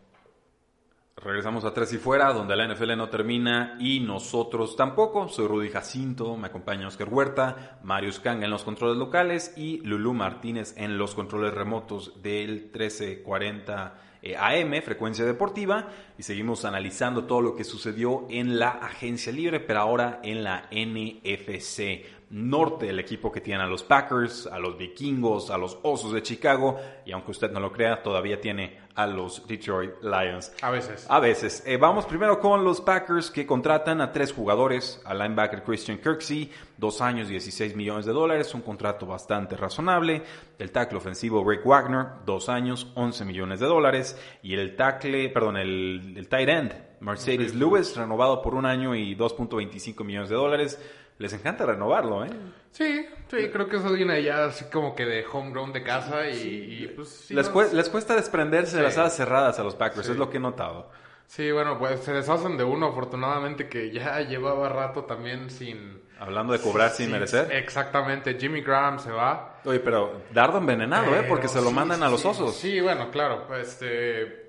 Regresamos 1.20 1.64
a 1.64 1.74
Tres 1.74 1.92
y 1.94 1.98
Fuera, 1.98 2.32
donde 2.32 2.54
la 2.54 2.72
NFL 2.72 2.96
no 2.96 3.08
termina 3.08 3.76
y 3.80 3.98
nosotros 3.98 4.76
tampoco. 4.76 5.28
Soy 5.28 5.48
Rudy 5.48 5.68
Jacinto, 5.68 6.36
me 6.36 6.46
acompaña 6.46 6.86
Oscar 6.86 7.08
Huerta, 7.08 7.80
Marius 7.82 8.20
Kang 8.20 8.44
en 8.44 8.50
los 8.50 8.62
controles 8.62 8.98
locales 8.98 9.52
y 9.56 9.78
Lulú 9.78 10.14
Martínez 10.14 10.74
en 10.76 10.96
los 10.96 11.16
controles 11.16 11.52
remotos 11.52 12.22
del 12.22 12.70
1340 12.72 13.94
eh, 14.22 14.36
AM, 14.36 14.80
frecuencia 14.80 15.24
deportiva. 15.24 15.88
Y 16.16 16.22
seguimos 16.22 16.64
analizando 16.64 17.24
todo 17.24 17.42
lo 17.42 17.56
que 17.56 17.64
sucedió 17.64 18.26
en 18.30 18.60
la 18.60 18.70
agencia 18.70 19.32
libre, 19.32 19.58
pero 19.58 19.80
ahora 19.80 20.20
en 20.22 20.44
la 20.44 20.68
NFC 20.70 22.04
Norte, 22.30 22.90
el 22.90 22.98
equipo 22.98 23.32
que 23.32 23.40
tiene 23.40 23.62
a 23.62 23.66
los 23.66 23.82
Packers, 23.82 24.46
a 24.46 24.58
los 24.58 24.76
Vikingos, 24.76 25.50
a 25.50 25.56
los 25.56 25.78
Osos 25.82 26.12
de 26.12 26.22
Chicago 26.22 26.78
y 27.06 27.12
aunque 27.12 27.30
usted 27.30 27.50
no 27.50 27.58
lo 27.58 27.72
crea, 27.72 28.02
todavía 28.02 28.38
tiene 28.38 28.80
a 28.98 29.06
los 29.06 29.46
Detroit 29.46 30.02
Lions. 30.02 30.52
A 30.60 30.72
veces. 30.72 31.06
A 31.08 31.20
veces. 31.20 31.62
Eh, 31.64 31.76
vamos 31.76 32.04
primero 32.04 32.40
con 32.40 32.64
los 32.64 32.80
Packers 32.80 33.30
que 33.30 33.46
contratan 33.46 34.00
a 34.00 34.10
tres 34.10 34.32
jugadores, 34.32 35.00
al 35.04 35.20
linebacker 35.20 35.62
Christian 35.62 35.98
Kirksey, 35.98 36.50
dos 36.76 37.00
años 37.00 37.28
16 37.28 37.76
millones 37.76 38.06
de 38.06 38.12
dólares, 38.12 38.52
un 38.54 38.62
contrato 38.62 39.06
bastante 39.06 39.56
razonable, 39.56 40.24
el 40.58 40.72
tackle 40.72 40.98
ofensivo 40.98 41.48
Rick 41.48 41.64
Wagner, 41.64 42.06
dos 42.26 42.48
años 42.48 42.90
11 42.96 43.24
millones 43.24 43.60
de 43.60 43.66
dólares, 43.66 44.18
y 44.42 44.54
el 44.54 44.74
tackle, 44.74 45.28
perdón, 45.28 45.58
el, 45.58 46.14
el 46.16 46.28
tight 46.28 46.48
end 46.48 46.88
Mercedes 47.00 47.54
Lewis, 47.54 47.96
renovado 47.96 48.42
por 48.42 48.54
un 48.54 48.66
año 48.66 48.94
y 48.94 49.14
2.25 49.14 50.04
millones 50.04 50.28
de 50.28 50.34
dólares. 50.34 50.80
Les 51.18 51.32
encanta 51.32 51.66
renovarlo, 51.66 52.24
¿eh? 52.24 52.30
Sí, 52.70 53.06
sí, 53.28 53.48
creo 53.50 53.68
que 53.68 53.76
eso 53.78 53.90
viene 53.92 54.22
ya 54.22 54.44
así 54.46 54.66
como 54.66 54.94
que 54.94 55.04
de 55.04 55.24
homegrown 55.30 55.72
de 55.72 55.82
casa 55.82 56.28
y, 56.28 56.84
y, 56.84 56.86
pues 56.94 57.08
sí. 57.08 57.34
les, 57.34 57.52
no- 57.52 57.62
les 57.72 57.88
cuesta 57.88 58.14
desprenderse 58.14 58.76
de 58.76 58.84
las 58.84 58.96
alas 58.98 59.16
cerradas 59.16 59.58
a 59.58 59.64
los 59.64 59.74
Packers, 59.74 60.08
es 60.08 60.16
lo 60.16 60.30
que 60.30 60.36
he 60.36 60.40
notado. 60.40 60.90
Sí, 61.26 61.50
bueno, 61.50 61.78
pues 61.78 62.00
se 62.00 62.12
deshacen 62.12 62.56
de 62.56 62.64
uno 62.64 62.86
afortunadamente 62.88 63.68
que 63.68 63.90
ya 63.90 64.20
llevaba 64.20 64.68
rato 64.68 65.04
también 65.04 65.50
sin... 65.50 66.00
Hablando 66.20 66.52
de 66.52 66.60
cobrar 66.60 66.90
sin, 66.90 67.10
merecer. 67.12 67.52
Exactamente, 67.52 68.36
Jimmy 68.38 68.60
Graham 68.62 68.98
se 68.98 69.10
va. 69.12 69.60
Oye, 69.64 69.78
pero 69.80 70.22
dardo 70.32 70.58
envenenado, 70.58 71.14
¿eh? 71.14 71.24
Porque 71.28 71.46
se 71.48 71.60
lo 71.60 71.70
mandan 71.70 72.02
a 72.02 72.08
los 72.08 72.24
osos. 72.24 72.56
Sí, 72.56 72.80
bueno, 72.80 73.10
claro. 73.10 73.44
pues, 73.46 73.68
Este, 73.68 74.47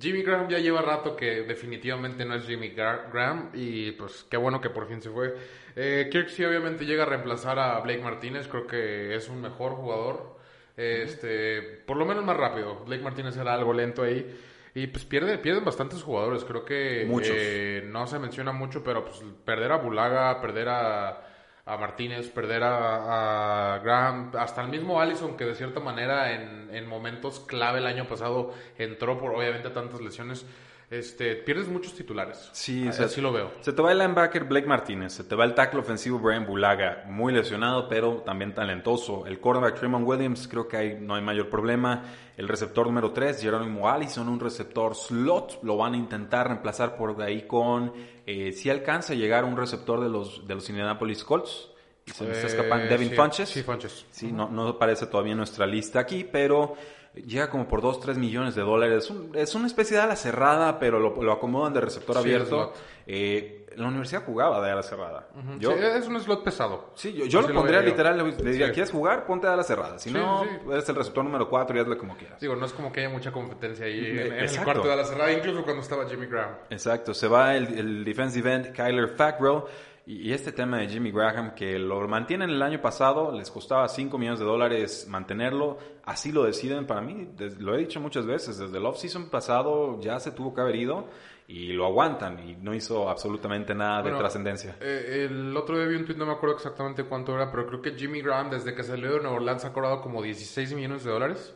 Jimmy 0.00 0.22
Graham 0.22 0.48
ya 0.48 0.58
lleva 0.58 0.80
rato 0.82 1.14
que 1.14 1.42
definitivamente 1.42 2.24
no 2.24 2.34
es 2.34 2.46
Jimmy 2.46 2.70
Gra- 2.74 3.10
Graham 3.12 3.50
y 3.52 3.92
pues 3.92 4.26
qué 4.30 4.36
bueno 4.36 4.60
que 4.60 4.70
por 4.70 4.88
fin 4.88 5.02
se 5.02 5.10
fue. 5.10 5.34
Eh, 5.76 6.08
Kirksey 6.10 6.44
obviamente 6.46 6.86
llega 6.86 7.02
a 7.02 7.06
reemplazar 7.06 7.58
a 7.58 7.78
Blake 7.80 8.00
Martínez, 8.02 8.48
creo 8.48 8.66
que 8.66 9.14
es 9.14 9.28
un 9.28 9.40
mejor 9.42 9.72
jugador. 9.72 10.38
Este, 10.76 11.60
por 11.86 11.96
lo 11.96 12.06
menos 12.06 12.24
más 12.24 12.36
rápido. 12.36 12.84
Blake 12.86 13.02
Martínez 13.02 13.36
era 13.36 13.54
algo 13.54 13.72
lento 13.72 14.02
ahí. 14.02 14.34
Y 14.74 14.86
pues 14.86 15.04
pierde, 15.04 15.36
pierden 15.38 15.64
bastantes 15.64 16.02
jugadores. 16.02 16.44
Creo 16.44 16.64
que 16.64 17.04
Muchos. 17.06 17.34
eh, 17.36 17.82
no 17.86 18.06
se 18.06 18.18
menciona 18.18 18.52
mucho, 18.52 18.82
pero 18.82 19.04
pues 19.04 19.20
perder 19.44 19.72
a 19.72 19.76
Bulaga, 19.76 20.40
perder 20.40 20.68
a, 20.68 21.29
a 21.70 21.76
Martínez, 21.76 22.28
perder 22.30 22.62
a, 22.64 23.80
Graham, 23.82 24.32
hasta 24.38 24.62
el 24.62 24.68
mismo 24.68 25.00
Allison, 25.00 25.36
que 25.36 25.44
de 25.44 25.54
cierta 25.54 25.80
manera 25.80 26.32
en 26.32 26.86
momentos 26.86 27.40
clave 27.40 27.78
el 27.78 27.86
año 27.86 28.06
pasado 28.06 28.52
entró 28.78 29.18
por 29.18 29.34
obviamente 29.34 29.70
tantas 29.70 30.00
lesiones. 30.00 30.44
Este, 30.90 31.36
pierdes 31.36 31.68
muchos 31.68 31.94
titulares. 31.94 32.48
Sí, 32.52 32.80
así, 32.80 32.88
o 32.88 32.92
sea, 32.92 33.06
así 33.06 33.20
lo 33.20 33.32
veo. 33.32 33.52
Se 33.60 33.72
te 33.72 33.80
va 33.80 33.92
el 33.92 33.98
linebacker 33.98 34.42
Blake 34.42 34.66
Martínez, 34.66 35.12
se 35.12 35.22
te 35.22 35.36
va 35.36 35.44
el 35.44 35.54
tackle 35.54 35.78
ofensivo 35.78 36.18
Brian 36.18 36.44
Bulaga, 36.44 37.04
muy 37.06 37.32
lesionado, 37.32 37.88
pero 37.88 38.22
también 38.22 38.52
talentoso. 38.54 39.24
El 39.24 39.38
cornerback 39.38 39.78
Tremont 39.78 40.04
Williams, 40.04 40.48
creo 40.48 40.66
que 40.66 40.76
ahí 40.76 40.98
no 41.00 41.14
hay 41.14 41.22
mayor 41.22 41.48
problema. 41.48 42.02
El 42.36 42.48
receptor 42.48 42.86
número 42.86 43.12
3, 43.12 43.40
Jerónimo 43.40 43.88
Allison, 43.88 44.28
un 44.28 44.40
receptor 44.40 44.96
slot, 44.96 45.60
lo 45.62 45.76
van 45.76 45.94
a 45.94 45.96
intentar 45.96 46.48
reemplazar 46.48 46.96
por 46.96 47.22
ahí 47.22 47.42
con, 47.42 47.92
eh, 48.26 48.50
si 48.52 48.68
alcanza 48.68 49.12
a 49.12 49.16
llegar 49.16 49.44
un 49.44 49.56
receptor 49.56 50.00
de 50.00 50.08
los, 50.08 50.44
de 50.48 50.56
los 50.56 50.68
Indianapolis 50.70 51.22
Colts. 51.22 51.68
Se 52.06 52.24
me 52.24 52.32
está 52.32 52.48
Eh, 52.48 52.50
escapando 52.50 52.86
Devin 52.86 53.10
sí, 53.10 53.14
Funches. 53.14 53.48
Sí, 53.48 53.62
Funches. 53.62 54.06
Sí, 54.10 54.32
no, 54.32 54.48
no 54.48 54.66
aparece 54.66 55.06
todavía 55.06 55.32
en 55.32 55.38
nuestra 55.38 55.66
lista 55.66 56.00
aquí, 56.00 56.24
pero 56.24 56.74
llega 57.14 57.50
como 57.50 57.66
por 57.68 57.80
2, 57.82 58.00
3 58.00 58.18
millones 58.18 58.54
de 58.54 58.62
dólares. 58.62 59.04
Es, 59.04 59.10
un- 59.10 59.30
es 59.34 59.54
una 59.54 59.66
especie 59.66 59.96
de 59.96 60.02
ala 60.02 60.16
cerrada, 60.16 60.78
pero 60.78 60.98
lo, 60.98 61.22
lo 61.22 61.32
acomodan 61.32 61.72
de 61.72 61.80
receptor 61.80 62.16
Sí, 62.16 62.20
abierto. 62.22 62.72
Eh, 63.06 63.56
la 63.76 63.86
universidad 63.86 64.24
jugaba 64.24 64.60
de 64.64 64.70
ala 64.72 64.82
cerrada. 64.82 65.28
Yo, 65.58 65.70
Sí, 65.72 65.78
es 65.80 66.06
un 66.08 66.20
slot 66.20 66.42
pesado. 66.42 66.90
sí, 66.94 67.12
yo, 67.28 67.40
lo 67.40 67.48
lo 67.48 67.54
pondría 67.54 67.80
yo. 67.80 67.86
literal, 67.86 68.16
le 68.18 68.50
diría, 68.50 68.66
Sí. 68.66 68.72
¿quieres 68.72 68.90
jugar? 68.90 69.26
Ponte 69.26 69.46
de 69.46 69.52
ala 69.52 69.62
cerrada. 69.62 69.98
Si 69.98 70.10
no, 70.10 70.44
eres 70.70 70.88
el 70.88 70.96
receptor 70.96 71.22
número 71.24 71.48
4 71.48 71.76
y 71.76 71.80
hazle 71.80 71.96
como 71.96 72.16
quieras. 72.16 72.40
Digo, 72.40 72.56
no 72.56 72.66
es 72.66 72.72
como 72.72 72.90
que 72.92 73.00
haya 73.00 73.08
mucha 73.08 73.30
competencia 73.32 73.86
ahí 73.86 73.98
en, 74.06 74.18
en 74.32 74.32
el 74.44 74.64
cuarto 74.64 74.88
de 74.88 74.96
la 74.96 75.04
cerrada, 75.04 75.32
incluso 75.32 75.62
cuando 75.62 75.82
estaba 75.82 76.08
Jimmy 76.08 76.26
Graham. 76.26 76.56
Exacto, 76.68 77.14
se 77.14 77.28
va 77.28 77.54
el, 77.56 77.78
el 77.78 78.04
defensive 78.04 78.52
end 78.52 78.72
Kyler 78.72 79.08
Fackrell 79.08 79.62
y, 80.10 80.32
este 80.32 80.50
tema 80.50 80.78
de 80.78 80.88
Jimmy 80.88 81.12
Graham 81.12 81.54
que 81.54 81.78
lo 81.78 82.06
mantienen 82.08 82.50
el 82.50 82.60
año 82.62 82.80
pasado, 82.80 83.30
les 83.30 83.48
costaba 83.48 83.86
5 83.86 84.18
millones 84.18 84.40
de 84.40 84.44
dólares 84.44 85.06
mantenerlo, 85.08 85.78
así 86.04 86.32
lo 86.32 86.42
deciden. 86.42 86.84
Para 86.84 87.00
mí, 87.00 87.28
lo 87.58 87.76
he 87.76 87.78
dicho 87.78 88.00
muchas 88.00 88.26
veces, 88.26 88.58
desde 88.58 88.76
el 88.76 88.86
off-season 88.86 89.30
pasado 89.30 90.00
ya 90.00 90.18
se 90.18 90.32
tuvo 90.32 90.52
que 90.52 90.62
haber 90.62 90.74
ido 90.74 91.06
y 91.50 91.72
lo 91.72 91.84
aguantan 91.84 92.38
y 92.48 92.54
no 92.62 92.72
hizo 92.72 93.10
absolutamente 93.10 93.74
nada 93.74 93.96
de 93.96 94.02
Bueno, 94.04 94.18
trascendencia. 94.18 94.76
eh, 94.80 95.26
el 95.28 95.56
otro 95.56 95.76
día 95.76 95.86
vi 95.86 95.96
un 95.96 96.04
tweet, 96.04 96.16
no 96.16 96.24
me 96.24 96.32
acuerdo 96.32 96.54
exactamente 96.54 97.02
cuánto 97.02 97.34
era, 97.34 97.50
pero 97.50 97.66
creo 97.66 97.82
que 97.82 97.92
Jimmy 97.96 98.22
Graham, 98.22 98.50
desde 98.50 98.72
que 98.72 98.84
salió 98.84 99.14
de 99.14 99.18
Nueva 99.20 99.34
Orleans, 99.36 99.64
ha 99.64 99.72
cobrado 99.72 100.00
como 100.00 100.22
16 100.22 100.72
millones 100.74 101.02
de 101.02 101.10
dólares. 101.10 101.54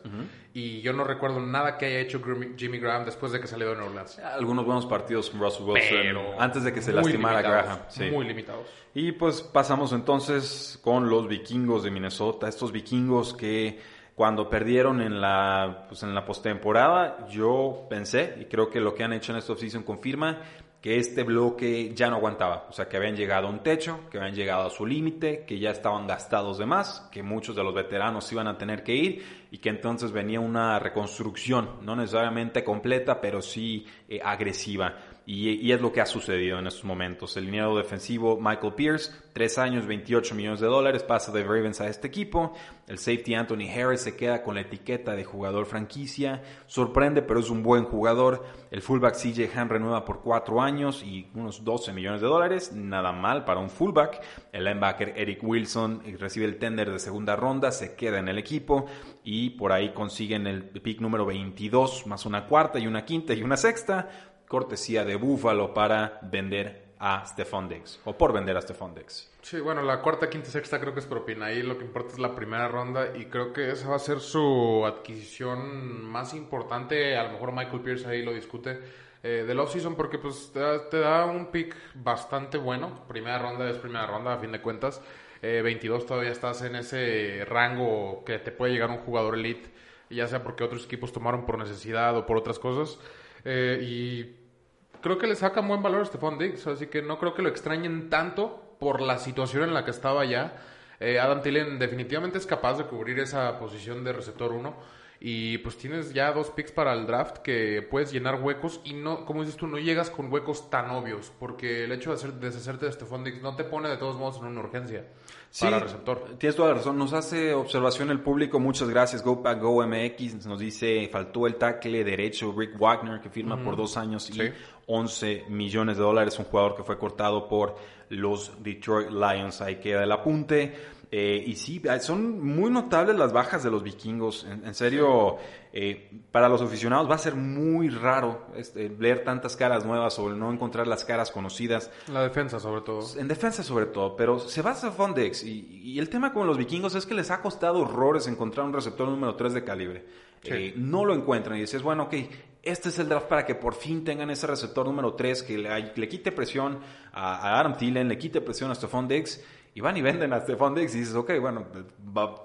Y 0.53 0.81
yo 0.83 0.93
no 0.93 1.05
recuerdo 1.05 1.39
nada 1.41 1.79
que 1.79 1.87
haya 1.87 2.01
hecho 2.01 2.21
Jimmy 2.57 2.79
Graham 2.79 3.05
después 3.05 3.31
de 3.31 3.41
que 3.41 3.47
salió 3.47 3.69
de 3.69 3.75
Nueva 3.75 3.91
Orleans. 3.91 4.19
Algunos 4.19 4.65
buenos 4.65 4.87
partidos 4.87 5.31
con 5.31 5.41
Russell 5.41 5.65
Wilson 5.65 5.97
Pero 6.03 6.41
antes 6.41 6.65
de 6.65 6.73
que 6.73 6.83
se 6.83 6.93
lastimara 6.93 7.43
Graham. 7.43 7.79
Sí. 7.89 8.11
Muy 8.11 8.27
limitados. 8.27 8.67
Y 8.95 9.13
pues 9.13 9.43
pasamos 9.43 9.93
entonces 9.93 10.79
con 10.83 11.09
los 11.09 11.29
vikingos 11.29 11.85
de 11.85 11.91
Minnesota, 11.93 12.49
estos 12.49 12.73
vikingos 12.73 13.35
que 13.35 13.81
cuando 14.15 14.49
perdieron 14.49 15.01
en 15.01 15.21
la, 15.21 15.87
pues 15.89 16.03
en 16.03 16.15
la 16.15 16.25
postemporada, 16.25 17.27
yo 17.29 17.87
pensé, 17.91 18.37
y 18.41 18.45
creo 18.45 18.71
que 18.71 18.81
lo 18.81 18.95
que 18.95 19.03
han 19.03 19.13
hecho 19.13 19.33
en 19.33 19.39
esta 19.39 19.53
offseason 19.53 19.83
confirma, 19.83 20.41
que 20.81 20.99
este 20.99 21.23
bloque 21.23 21.95
ya 21.95 22.11
no 22.11 22.17
aguantaba, 22.17 22.67
o 22.69 22.73
sea, 22.73 22.87
que 22.91 22.99
habían 22.99 23.17
llegado 23.17 23.47
a 23.47 23.51
un 23.51 23.63
techo, 23.63 24.01
que 24.11 24.19
habían 24.19 24.35
llegado 24.35 24.67
a 24.67 24.71
su 24.71 24.85
límite, 24.85 25.47
que 25.47 25.59
ya 25.59 25.71
estaban 25.71 26.07
gastados 26.07 26.59
de 26.59 26.67
más, 26.67 27.09
que 27.11 27.23
muchos 27.23 27.57
de 27.57 27.65
los 27.65 27.75
veteranos 27.75 28.31
iban 28.31 28.49
a 28.49 28.59
tener 28.59 28.85
que 28.85 28.95
ir 28.95 29.47
y 29.51 29.59
que 29.59 29.71
entonces 29.71 30.13
venía 30.13 30.41
una 30.41 30.79
reconstrucción, 30.79 31.79
no 31.81 31.97
necesariamente 31.97 32.63
completa, 32.63 33.19
pero 33.19 33.41
sí 33.41 33.87
eh, 34.07 34.21
agresiva. 34.23 34.95
Y, 35.27 35.73
es 35.73 35.81
lo 35.81 35.91
que 35.91 36.03
ha 36.03 36.07
sucedido 36.07 36.59
en 36.59 36.67
estos 36.67 36.85
momentos. 36.85 37.37
El 37.37 37.47
liniero 37.47 37.77
defensivo 37.77 38.39
Michael 38.39 38.75
Pierce, 38.75 39.11
tres 39.33 39.57
años, 39.57 39.87
28 39.87 40.35
millones 40.35 40.61
de 40.61 40.67
dólares, 40.67 41.03
pasa 41.03 41.33
de 41.33 41.43
Ravens 41.43 41.81
a 41.81 41.89
este 41.89 42.09
equipo. 42.09 42.53
El 42.87 42.99
safety 42.99 43.35
Anthony 43.35 43.71
Harris 43.75 44.03
se 44.03 44.17
queda 44.17 44.43
con 44.43 44.55
la 44.55 44.61
etiqueta 44.61 45.15
de 45.15 45.25
jugador 45.25 45.65
franquicia. 45.65 46.43
Sorprende, 46.67 47.23
pero 47.23 47.41
es 47.41 47.49
un 47.49 47.63
buen 47.63 47.85
jugador. 47.85 48.45
El 48.71 48.83
fullback 48.83 49.17
CJ 49.17 49.57
Han 49.57 49.71
renueva 49.71 50.05
por 50.05 50.21
cuatro 50.21 50.61
años 50.61 51.03
y 51.03 51.31
unos 51.35 51.65
12 51.65 51.95
millones 51.95 52.21
de 52.21 52.27
dólares. 52.27 52.73
Nada 52.75 53.13
mal 53.13 53.47
para 53.47 53.61
un 53.61 53.71
fullback. 53.71 54.21
El 54.53 54.65
linebacker 54.65 55.15
Eric 55.17 55.43
Wilson 55.43 56.03
recibe 56.19 56.45
el 56.45 56.59
tender 56.59 56.91
de 56.91 56.99
segunda 56.99 57.35
ronda, 57.35 57.73
se 57.73 57.95
queda 57.95 58.19
en 58.19 58.29
el 58.29 58.37
equipo 58.37 58.85
y 59.25 59.51
por 59.51 59.73
ahí 59.73 59.95
consiguen 59.95 60.47
el 60.47 60.65
pick 60.65 61.01
número 61.01 61.25
22, 61.25 62.07
más 62.07 62.27
una 62.27 62.47
cuarta 62.47 62.79
y 62.79 62.87
una 62.87 63.07
quinta 63.07 63.33
y 63.33 63.43
una 63.43 63.57
sexta 63.57 64.34
cortesía 64.49 65.05
de 65.05 65.17
Buffalo 65.17 65.75
para 65.75 66.19
vender 66.23 66.85
a 66.99 67.25
Stephon 67.27 67.69
Diggs 67.69 68.01
o 68.05 68.17
por 68.17 68.33
vender 68.33 68.57
a 68.57 68.63
Stephon 68.63 68.95
Diggs. 68.95 69.31
Sí, 69.43 69.61
bueno, 69.61 69.83
la 69.83 70.01
cuarta, 70.01 70.31
quinta 70.31 70.49
sexta 70.49 70.81
creo 70.81 70.95
que 70.95 71.01
es 71.01 71.07
propina. 71.07 71.47
Ahí 71.47 71.63
lo 71.63 71.77
que 71.77 71.85
importa 71.85 72.13
es 72.13 72.19
la 72.19 72.35
primera 72.35 72.67
ronda 72.67 73.15
y 73.15 73.27
creo 73.27 73.53
que 73.53 73.71
esa 73.71 73.91
va 73.91 73.97
a 73.97 73.99
ser 73.99 74.21
su 74.21 74.85
adquisición 74.87 76.03
más 76.05 76.33
importante. 76.33 77.17
A 77.17 77.25
lo 77.25 77.33
mejor 77.33 77.53
Michael 77.53 77.83
Pierce 77.83 78.09
ahí 78.09 78.23
lo 78.23 78.33
discute 78.33 78.81
eh, 79.23 79.45
del 79.47 79.61
offseason 79.61 79.97
porque 79.97 80.19
pues 80.19 80.51
te 80.53 80.99
da, 80.99 81.27
un 81.27 81.51
pick 81.51 81.77
bastante 81.95 82.57
bueno. 82.57 83.07
Primera 83.07 83.39
ronda 83.39 83.69
es 83.69 83.77
primera 83.77 84.07
ronda 84.07 84.33
a 84.33 84.39
fin 84.39 84.53
de 84.53 84.63
cuentas. 84.63 85.03
22 85.43 86.03
eh, 86.03 86.07
todavía 86.07 86.31
estás 86.31 86.63
en 86.63 86.77
ese 86.77 87.45
rango 87.47 88.25
que 88.25 88.39
te 88.39 88.51
puede 88.51 88.73
llegar 88.73 88.89
un 88.89 89.01
jugador 89.01 89.35
elite, 89.35 89.69
ya 90.09 90.27
sea 90.27 90.43
porque 90.43 90.65
otros 90.65 90.87
equipos 90.87 91.13
tomaron 91.13 91.45
por 91.45 91.59
necesidad 91.59 92.17
o 92.17 92.25
por 92.25 92.39
otras 92.39 92.59
cosas. 92.59 92.99
Eh, 93.45 93.79
y 93.83 95.01
creo 95.01 95.19
que 95.19 95.27
le 95.27 95.37
saca 95.37 95.61
buen 95.61 95.83
valor 95.83 96.03
a 96.03 96.05
Stephon 96.05 96.39
Diggs, 96.39 96.67
así 96.67 96.87
que 96.87 97.03
no 97.03 97.19
creo 97.19 97.35
que 97.35 97.43
lo 97.43 97.49
extrañen 97.49 98.09
tanto 98.09 98.77
por 98.79 99.01
la 99.01 99.19
situación 99.19 99.65
en 99.65 99.75
la 99.75 99.85
que 99.85 99.91
estaba 99.91 100.25
ya. 100.25 100.57
Eh, 101.01 101.19
Adam 101.19 101.43
Tillen 101.43 101.79
definitivamente 101.79 102.39
es 102.39 102.47
capaz 102.47 102.79
de 102.79 102.85
cubrir 102.85 103.19
esa 103.19 103.59
posición 103.59 104.05
de 104.05 104.13
receptor 104.13 104.53
1 104.53 104.75
y 105.21 105.59
pues 105.59 105.77
tienes 105.77 106.13
ya 106.13 106.33
dos 106.33 106.51
picks 106.51 106.73
para 106.73 106.93
el 106.93 107.07
draft 107.07 107.39
que 107.39 107.87
puedes 107.91 108.13
llenar 108.13 108.43
huecos 108.43 108.81
y 108.85 108.95
no, 108.95 109.25
como 109.25 109.43
dices 109.43 109.57
tú, 109.57 109.67
no 109.67 109.79
llegas 109.79 110.11
con 110.11 110.33
huecos 110.33 110.71
tan 110.71 110.91
obvios 110.91 111.33
porque 111.39 111.85
el 111.85 111.93
hecho 111.93 112.11
de 112.11 112.17
hacer, 112.17 112.35
deshacerte 112.35 112.87
de 112.87 112.93
Stephon 112.93 113.25
Diggs 113.25 113.43
no 113.43 113.57
te 113.57 113.65
pone 113.65 113.89
de 113.89 113.97
todos 113.97 114.17
modos 114.17 114.37
en 114.39 114.47
una 114.47 114.61
urgencia 114.61 115.07
sí, 115.55 115.65
para 115.65 115.79
receptor. 115.79 116.37
Tienes 116.37 116.57
toda 116.57 116.71
la 116.71 116.75
razón. 116.75 116.99
Nos 116.99 117.13
hace 117.13 117.55
observación 117.55 118.11
el 118.11 118.21
público. 118.21 118.59
Muchas 118.59 118.89
gracias. 118.89 119.23
Go 119.23 119.37
Go 119.37 119.87
MX 119.87 120.47
nos 120.47 120.59
dice, 120.59 121.09
faltó 121.13 121.47
el 121.47 121.55
tackle 121.55 122.03
derecho 122.03 122.53
Rick 122.57 122.77
Wagner, 122.77 123.21
que 123.21 123.31
firma 123.31 123.63
por 123.63 123.77
dos 123.77 123.97
años 123.97 124.29
y 124.31 124.53
11 124.87 125.45
millones 125.49 125.97
de 125.97 126.03
dólares. 126.03 126.37
Un 126.41 126.47
jugador 126.47 126.75
que 126.75 126.83
fue 126.83 126.99
cortado 126.99 127.47
por 127.47 127.77
los 128.09 128.53
Detroit 128.63 129.11
Lions. 129.11 129.61
Ahí 129.61 129.77
queda 129.77 130.03
el 130.03 130.11
apunte. 130.11 130.75
Eh, 131.17 131.45
y 131.47 131.55
sí, 131.55 131.81
son 132.01 132.45
muy 132.45 132.73
notables 132.73 133.15
las 133.15 133.33
bajas 133.33 133.63
de 133.63 133.71
los 133.71 133.85
vikingos. 133.85 134.45
En, 134.51 134.75
serio, 134.75 135.37
eh, 135.73 136.11
para 136.33 136.49
los 136.49 136.61
aficionados 136.61 137.09
va 137.09 137.15
a 137.15 137.19
ser 137.19 137.37
muy 137.37 137.89
raro 137.89 138.49
este, 138.57 138.89
leer 138.89 139.23
tantas 139.23 139.55
caras 139.55 139.85
nuevas 139.87 140.19
o 140.19 140.29
no 140.31 140.53
encontrar 140.53 140.89
las 140.89 141.05
caras 141.05 141.31
conocidas. 141.31 141.93
La 142.13 142.25
defensa, 142.25 142.59
sobre 142.59 142.81
todo. 142.81 143.07
En 143.17 143.29
defensa, 143.29 143.63
sobre 143.63 143.87
todo. 143.87 144.17
Pero 144.17 144.41
se 144.41 144.61
basa 144.61 144.89
a 144.89 144.91
Fondex. 144.91 145.45
Y, 145.45 145.97
el 146.01 146.09
tema 146.09 146.33
con 146.33 146.49
los 146.49 146.59
vikingos 146.59 146.97
es 146.97 147.07
que 147.07 147.15
les 147.15 147.31
ha 147.31 147.41
costado 147.41 147.83
horrores 147.83 148.27
encontrar 148.27 148.67
un 148.67 148.73
receptor 148.73 149.09
número 149.09 149.37
3 149.37 149.55
de 149.55 149.63
calibre. 149.63 150.05
Eh, 150.43 150.75
no 150.77 151.05
lo 151.05 151.15
encuentran 151.15 151.57
y 151.57 151.61
dices, 151.61 151.81
bueno, 151.81 152.03
ok, 152.03 152.15
este 152.61 152.89
es 152.89 152.99
el 152.99 153.09
draft 153.09 153.29
para 153.29 153.47
que 153.47 153.55
por 153.55 153.75
fin 153.75 154.03
tengan 154.03 154.31
ese 154.31 154.49
receptor 154.49 154.85
número 154.85 155.15
3 155.15 155.45
que 155.45 155.59
le, 155.59 156.09
quite 156.09 156.33
presión 156.33 156.81
a, 157.13 157.37
a, 157.37 157.61
Adam 157.61 157.77
Thielen, 157.77 158.09
le 158.09 158.19
quite 158.19 158.41
presión 158.41 158.73
a 158.73 158.75
Stephon 158.75 159.07
Diggs 159.07 159.41
y 159.77 159.81
van 159.81 159.97
y 159.97 160.03
venden 160.03 160.33
a 160.33 160.39
Diggs 160.41 160.95
y 160.95 161.01
dices, 161.01 161.17
ok, 161.17 161.33
bueno, 161.41 161.67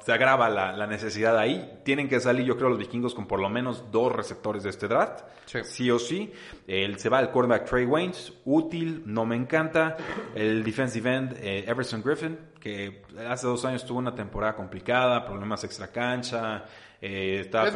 se 0.04 0.12
agrava 0.12 0.50
la, 0.50 0.88
necesidad 0.88 1.38
ahí. 1.38 1.80
Tienen 1.84 2.10
que 2.10 2.20
salir, 2.20 2.44
yo 2.44 2.58
creo, 2.58 2.70
los 2.70 2.80
vikingos 2.80 3.14
con 3.14 3.28
por 3.28 3.40
lo 3.40 3.50
menos 3.50 3.92
dos 3.92 4.12
receptores 4.12 4.64
de 4.64 4.72
este 4.72 4.88
draft. 4.88 5.22
Sí, 5.46 5.92
o 5.92 6.00
sí. 6.00 6.34
El, 6.66 6.98
se 6.98 7.08
va 7.08 7.20
el 7.20 7.30
quarterback 7.30 7.70
Trey 7.70 7.86
Waynes, 7.86 8.34
útil, 8.46 9.04
no 9.06 9.28
me 9.28 9.36
encanta. 9.36 9.96
El 10.34 10.64
defensive 10.64 11.16
end 11.16 11.38
eh, 11.40 11.66
Everson 11.68 12.02
Griffin, 12.02 12.36
que 12.60 13.04
hace 13.28 13.46
dos 13.46 13.64
años 13.64 13.86
tuvo 13.86 14.00
una 14.00 14.16
temporada 14.16 14.56
complicada, 14.56 15.24
problemas 15.24 15.64
extra 15.64 15.90
cancha. 15.92 16.66
Eh, 17.02 17.42
estaba, 17.42 17.72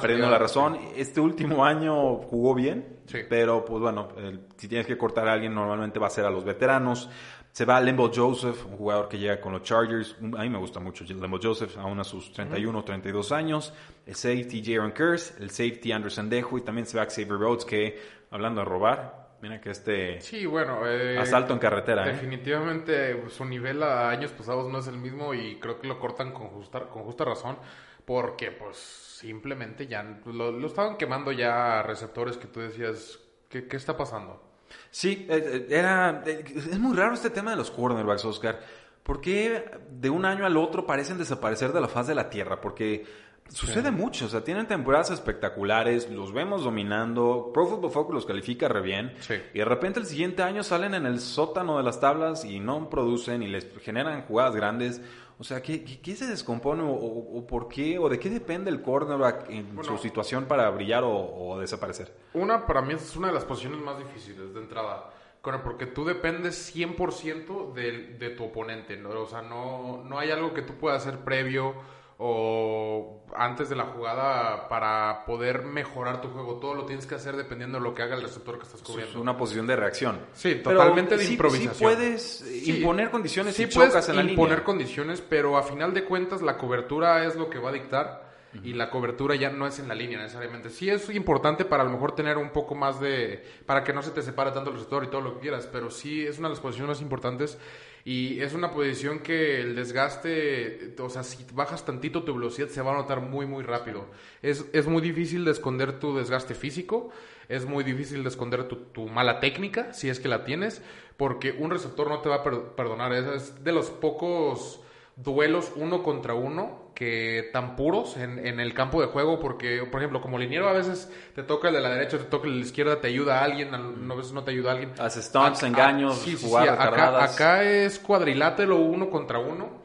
perdiendo 0.00 0.30
la 0.30 0.38
razón. 0.38 0.78
Este 0.96 1.20
último 1.20 1.64
año 1.64 2.16
jugó 2.16 2.54
bien, 2.54 3.00
pero 3.28 3.64
pues 3.64 3.80
bueno, 3.80 4.08
si 4.56 4.68
tienes 4.68 4.86
que 4.86 4.96
cortar 4.96 5.28
a 5.28 5.32
alguien 5.34 5.54
normalmente 5.54 5.98
va 5.98 6.06
a 6.06 6.10
ser 6.10 6.24
a 6.24 6.30
los 6.30 6.44
veteranos. 6.44 7.10
Se 7.54 7.64
va 7.64 7.80
Lembo 7.80 8.10
Joseph, 8.12 8.66
un 8.66 8.76
jugador 8.76 9.08
que 9.08 9.16
llega 9.16 9.40
con 9.40 9.52
los 9.52 9.62
Chargers. 9.62 10.16
A 10.20 10.42
mí 10.42 10.50
me 10.50 10.58
gusta 10.58 10.80
mucho 10.80 11.04
Lembo 11.04 11.38
Joseph, 11.40 11.78
aún 11.78 12.00
a 12.00 12.02
sus 12.02 12.32
31 12.32 12.76
o 12.76 12.82
32 12.82 13.30
años. 13.30 13.72
El 14.04 14.16
safety 14.16 14.60
Jaron 14.60 14.90
Kurz, 14.90 15.38
el 15.38 15.50
safety 15.50 15.92
Anderson 15.92 16.28
Dejo 16.28 16.58
y 16.58 16.62
también 16.62 16.84
se 16.84 16.98
va 16.98 17.04
Xavier 17.04 17.38
Rhodes, 17.38 17.64
que 17.64 17.96
hablando 18.32 18.60
de 18.60 18.64
robar, 18.64 19.36
mira 19.40 19.60
que 19.60 19.70
este 19.70 20.20
sí, 20.20 20.46
bueno, 20.46 20.84
eh, 20.84 21.16
asalto 21.16 21.52
en 21.52 21.60
carretera. 21.60 22.08
¿eh? 22.08 22.14
Definitivamente 22.14 23.30
su 23.30 23.44
nivel 23.44 23.84
a 23.84 24.10
años 24.10 24.32
pasados 24.32 24.68
no 24.68 24.80
es 24.80 24.88
el 24.88 24.98
mismo 24.98 25.32
y 25.32 25.60
creo 25.60 25.78
que 25.78 25.86
lo 25.86 26.00
cortan 26.00 26.32
con 26.32 26.48
justa, 26.48 26.80
con 26.88 27.04
justa 27.04 27.24
razón 27.24 27.56
porque 28.04 28.50
pues 28.50 28.76
simplemente 28.78 29.86
ya 29.86 30.02
lo, 30.24 30.50
lo 30.50 30.66
estaban 30.66 30.96
quemando 30.96 31.30
ya 31.30 31.84
receptores 31.84 32.36
que 32.36 32.48
tú 32.48 32.58
decías, 32.58 33.20
¿qué, 33.48 33.68
qué 33.68 33.76
está 33.76 33.96
pasando? 33.96 34.42
Sí, 34.90 35.26
eh, 35.28 35.66
eh, 35.66 35.66
era, 35.70 36.22
eh, 36.26 36.44
es 36.54 36.78
muy 36.78 36.96
raro 36.96 37.14
este 37.14 37.30
tema 37.30 37.50
de 37.50 37.56
los 37.56 37.70
cornerbacks, 37.70 38.24
Oscar. 38.24 38.60
¿Por 39.02 39.20
qué 39.20 39.64
de 39.90 40.08
un 40.08 40.24
año 40.24 40.46
al 40.46 40.56
otro 40.56 40.86
parecen 40.86 41.18
desaparecer 41.18 41.72
de 41.72 41.80
la 41.80 41.88
faz 41.88 42.06
de 42.06 42.14
la 42.14 42.30
tierra? 42.30 42.60
Porque 42.60 43.04
sucede 43.48 43.90
mucho, 43.90 44.26
o 44.26 44.28
sea, 44.28 44.42
tienen 44.42 44.66
temporadas 44.66 45.10
espectaculares, 45.10 46.10
los 46.10 46.32
vemos 46.32 46.64
dominando, 46.64 47.50
Pro 47.52 47.66
Football 47.66 47.90
Focus 47.90 48.14
los 48.14 48.26
califica 48.26 48.68
re 48.68 48.80
bien, 48.80 49.14
y 49.52 49.58
de 49.58 49.64
repente 49.64 50.00
el 50.00 50.06
siguiente 50.06 50.42
año 50.42 50.62
salen 50.62 50.94
en 50.94 51.06
el 51.06 51.20
sótano 51.20 51.76
de 51.76 51.84
las 51.84 52.00
tablas 52.00 52.44
y 52.44 52.60
no 52.60 52.88
producen 52.88 53.42
y 53.42 53.48
les 53.48 53.66
generan 53.80 54.22
jugadas 54.22 54.56
grandes. 54.56 55.00
O 55.36 55.42
sea, 55.42 55.60
¿qué, 55.60 55.84
qué, 55.84 56.14
se 56.14 56.26
descompone 56.26 56.84
o, 56.86 57.44
por 57.46 57.66
qué 57.66 57.98
o 57.98 58.08
de 58.08 58.20
qué 58.20 58.30
depende 58.30 58.70
el 58.70 58.82
cornerback 58.82 59.50
en 59.50 59.82
su 59.82 59.98
situación 59.98 60.44
para 60.44 60.70
brillar 60.70 61.02
o, 61.04 61.58
desaparecer? 61.58 62.14
Una, 62.34 62.66
para 62.66 62.82
mí 62.82 62.94
es 62.94 63.16
una 63.16 63.28
de 63.28 63.34
las 63.34 63.44
posiciones 63.44 63.80
más 63.80 63.98
difíciles 63.98 64.54
de 64.54 64.60
entrada. 64.60 65.10
Porque 65.42 65.86
tú 65.86 66.06
dependes 66.06 66.74
100% 66.74 67.74
de, 67.74 68.16
de 68.16 68.30
tu 68.30 68.44
oponente, 68.44 68.96
¿no? 68.96 69.10
O 69.10 69.26
sea, 69.26 69.42
no, 69.42 70.02
no 70.02 70.18
hay 70.18 70.30
algo 70.30 70.54
que 70.54 70.62
tú 70.62 70.74
puedas 70.74 71.06
hacer 71.06 71.18
previo 71.18 71.74
o 72.18 73.24
antes 73.34 73.68
de 73.68 73.76
la 73.76 73.84
jugada 73.84 74.68
para 74.68 75.24
poder 75.24 75.62
mejorar 75.64 76.20
tu 76.20 76.28
juego. 76.28 76.54
Todo 76.56 76.74
lo 76.74 76.84
tienes 76.86 77.06
que 77.06 77.16
hacer 77.16 77.36
dependiendo 77.36 77.78
de 77.78 77.84
lo 77.84 77.94
que 77.94 78.02
haga 78.02 78.14
el 78.14 78.22
receptor 78.22 78.58
que 78.58 78.64
estás 78.64 78.82
cubriendo. 78.82 79.10
Es 79.10 79.16
una 79.16 79.36
posición 79.36 79.66
de 79.66 79.76
reacción. 79.76 80.20
Sí, 80.32 80.56
totalmente 80.56 81.16
de 81.16 81.24
improvisación. 81.24 81.74
Sí 81.74 81.82
puedes 81.82 82.66
imponer 82.68 83.10
condiciones 83.10 83.54
sí 83.54 83.66
puedes 83.66 84.08
en 84.08 84.16
la 84.16 84.22
imponer 84.22 84.62
condiciones, 84.62 85.20
pero 85.20 85.56
a 85.56 85.62
final 85.62 85.92
de 85.92 86.04
cuentas 86.04 86.42
la 86.42 86.56
cobertura 86.56 87.24
es 87.24 87.36
lo 87.36 87.50
que 87.50 87.58
va 87.58 87.70
a 87.70 87.72
dictar 87.72 88.24
y 88.62 88.72
la 88.74 88.88
cobertura 88.88 89.34
ya 89.34 89.50
no 89.50 89.66
es 89.66 89.80
en 89.80 89.88
la 89.88 89.94
línea 89.94 90.18
necesariamente. 90.18 90.70
Sí 90.70 90.88
es 90.88 91.10
importante 91.10 91.64
para 91.64 91.82
a 91.82 91.86
lo 91.86 91.92
mejor 91.92 92.14
tener 92.14 92.38
un 92.38 92.50
poco 92.50 92.76
más 92.76 93.00
de... 93.00 93.42
para 93.66 93.82
que 93.82 93.92
no 93.92 94.02
se 94.02 94.12
te 94.12 94.22
separe 94.22 94.52
tanto 94.52 94.70
el 94.70 94.76
receptor 94.76 95.02
y 95.02 95.08
todo 95.08 95.20
lo 95.22 95.34
que 95.34 95.40
quieras, 95.40 95.68
pero 95.70 95.90
sí 95.90 96.24
es 96.24 96.38
una 96.38 96.48
de 96.48 96.54
las 96.54 96.60
posiciones 96.60 96.96
más 96.96 97.02
importantes 97.02 97.58
y 98.04 98.42
es 98.42 98.52
una 98.52 98.70
posición 98.70 99.20
que 99.20 99.60
el 99.62 99.74
desgaste, 99.74 100.94
o 100.98 101.08
sea, 101.08 101.22
si 101.22 101.46
bajas 101.54 101.86
tantito 101.86 102.22
tu 102.22 102.34
velocidad 102.34 102.68
se 102.68 102.82
va 102.82 102.92
a 102.92 102.96
notar 102.96 103.22
muy, 103.22 103.46
muy 103.46 103.62
rápido. 103.62 104.10
Es, 104.42 104.66
es 104.74 104.86
muy 104.86 105.00
difícil 105.00 105.46
de 105.46 105.52
esconder 105.52 105.98
tu 105.98 106.14
desgaste 106.14 106.54
físico, 106.54 107.10
es 107.48 107.64
muy 107.64 107.82
difícil 107.82 108.22
de 108.22 108.28
esconder 108.28 108.68
tu, 108.68 108.76
tu 108.76 109.08
mala 109.08 109.40
técnica, 109.40 109.94
si 109.94 110.10
es 110.10 110.20
que 110.20 110.28
la 110.28 110.44
tienes, 110.44 110.82
porque 111.16 111.52
un 111.52 111.70
receptor 111.70 112.08
no 112.08 112.20
te 112.20 112.28
va 112.28 112.36
a 112.36 112.42
perdonar. 112.42 113.12
Es 113.14 113.64
de 113.64 113.72
los 113.72 113.88
pocos 113.88 114.83
duelos 115.16 115.72
uno 115.76 116.02
contra 116.02 116.34
uno 116.34 116.84
que 116.94 117.50
tan 117.52 117.76
puros 117.76 118.16
en, 118.16 118.44
en, 118.46 118.60
el 118.60 118.72
campo 118.72 119.00
de 119.00 119.08
juego, 119.08 119.40
porque, 119.40 119.84
por 119.90 120.00
ejemplo, 120.00 120.20
como 120.20 120.38
liniero 120.38 120.68
a 120.68 120.72
veces 120.72 121.10
te 121.34 121.42
toca 121.42 121.68
el 121.68 121.74
de 121.74 121.80
la 121.80 121.90
derecha, 121.90 122.18
te 122.18 122.24
toca 122.24 122.46
el 122.46 122.54
de 122.54 122.60
la 122.60 122.64
izquierda, 122.66 123.00
te 123.00 123.08
ayuda 123.08 123.40
a 123.40 123.44
alguien, 123.44 123.74
a 123.74 124.14
veces 124.14 124.32
no 124.32 124.44
te 124.44 124.52
ayuda 124.52 124.70
a 124.70 124.72
alguien. 124.74 124.92
Hace 124.98 125.22
stunts, 125.22 125.62
engaños, 125.64 126.24
acá, 126.56 127.24
acá, 127.24 127.64
es 127.64 127.98
cuadrilátero 127.98 128.76
uno 128.76 129.10
contra 129.10 129.38
uno 129.38 129.83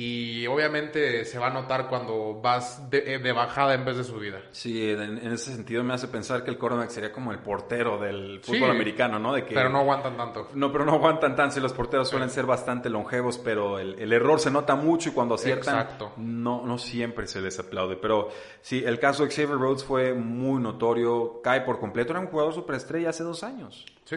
y 0.00 0.46
obviamente 0.46 1.24
se 1.24 1.40
va 1.40 1.48
a 1.48 1.50
notar 1.50 1.88
cuando 1.88 2.40
vas 2.40 2.88
de, 2.88 3.14
eh, 3.14 3.18
de 3.18 3.32
bajada 3.32 3.74
en 3.74 3.84
vez 3.84 3.96
de 3.96 4.04
subida. 4.04 4.40
Sí, 4.52 4.90
en, 4.90 5.00
en 5.18 5.32
ese 5.32 5.52
sentido 5.52 5.82
me 5.82 5.92
hace 5.92 6.06
pensar 6.06 6.44
que 6.44 6.52
el 6.52 6.56
quarterback 6.56 6.90
sería 6.90 7.10
como 7.10 7.32
el 7.32 7.40
portero 7.40 7.98
del 7.98 8.40
Sí, 8.44 8.52
fútbol 8.52 8.70
americano, 8.70 9.18
¿no? 9.18 9.32
De 9.32 9.44
que, 9.44 9.56
Pero 9.56 9.70
no 9.70 9.78
aguantan 9.78 10.16
tanto. 10.16 10.50
No, 10.54 10.70
pero 10.70 10.84
no 10.84 10.92
aguantan 10.92 11.34
tanto. 11.34 11.56
Sí, 11.56 11.60
los 11.60 11.72
porteros 11.72 12.08
suelen 12.08 12.30
ser 12.30 12.46
bastante 12.46 12.88
longevos, 12.88 13.38
pero 13.38 13.80
el, 13.80 13.98
el 13.98 14.12
error 14.12 14.38
se 14.38 14.52
nota 14.52 14.76
mucho 14.76 15.08
y 15.08 15.12
cuando 15.12 15.34
aciertan, 15.34 15.80
Exacto. 15.80 16.12
no, 16.16 16.64
no 16.64 16.78
siempre 16.78 17.26
se 17.26 17.40
les 17.40 17.58
aplaude. 17.58 17.96
Pero 17.96 18.28
sí, 18.60 18.80
el 18.86 19.00
caso 19.00 19.24
de 19.24 19.30
Xavier 19.30 19.58
Rhodes 19.58 19.82
fue 19.82 20.14
muy 20.14 20.62
notorio, 20.62 21.40
cae 21.42 21.62
por 21.62 21.80
completo. 21.80 22.12
Era 22.12 22.20
un 22.20 22.28
jugador 22.28 22.54
superestrella 22.54 23.10
hace 23.10 23.24
dos 23.24 23.42
años. 23.42 23.84
Sí. 24.04 24.16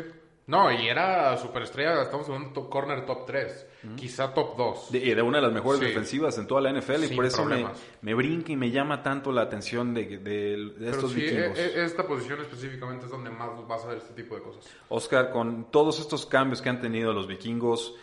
No, 0.52 0.70
y 0.70 0.88
era 0.90 1.38
superestrella, 1.38 2.02
estamos 2.02 2.28
en 2.28 2.34
un 2.36 2.54
top- 2.54 2.70
corner 2.70 3.06
top 3.06 3.26
3, 3.26 3.66
quizá 3.96 4.34
top 4.34 4.58
2. 4.58 4.92
De, 4.92 4.98
y 5.00 5.14
de 5.14 5.22
una 5.22 5.38
de 5.38 5.44
las 5.44 5.54
mejores 5.54 5.80
Sí. 5.80 5.86
defensivas 5.88 6.38
en 6.38 6.46
toda 6.46 6.60
la 6.60 6.72
NFL 6.72 7.06
y 7.06 7.16
por 7.16 7.26
eso 7.26 7.46
me, 7.46 7.66
me 8.02 8.14
brinca 8.14 8.52
y 8.52 8.58
me 8.58 8.70
llama 8.70 9.02
tanto 9.02 9.32
la 9.32 9.44
atención 9.44 9.94
de, 9.94 10.18
de- 10.18 10.90
estos 10.90 11.14
sí, 11.14 11.22
vikingos. 11.22 11.58
e- 11.58 11.80
e- 11.80 11.86
esta 11.86 12.06
posición 12.06 12.42
específicamente 12.42 13.06
es 13.06 13.12
donde 13.12 13.30
más 13.30 13.66
vas 13.66 13.86
a 13.86 13.88
ver 13.88 14.00
este 14.00 14.14
tipo 14.14 14.36
de 14.36 14.42
cosas. 14.42 14.66
Oscar, 14.90 15.32
con 15.32 15.72
todos 15.72 16.02
estos 16.02 16.26
cambios 16.26 16.62
que 16.62 16.68
han 16.68 16.82
tenido 16.82 17.14
los 17.14 17.28
vikingos, 17.28 17.96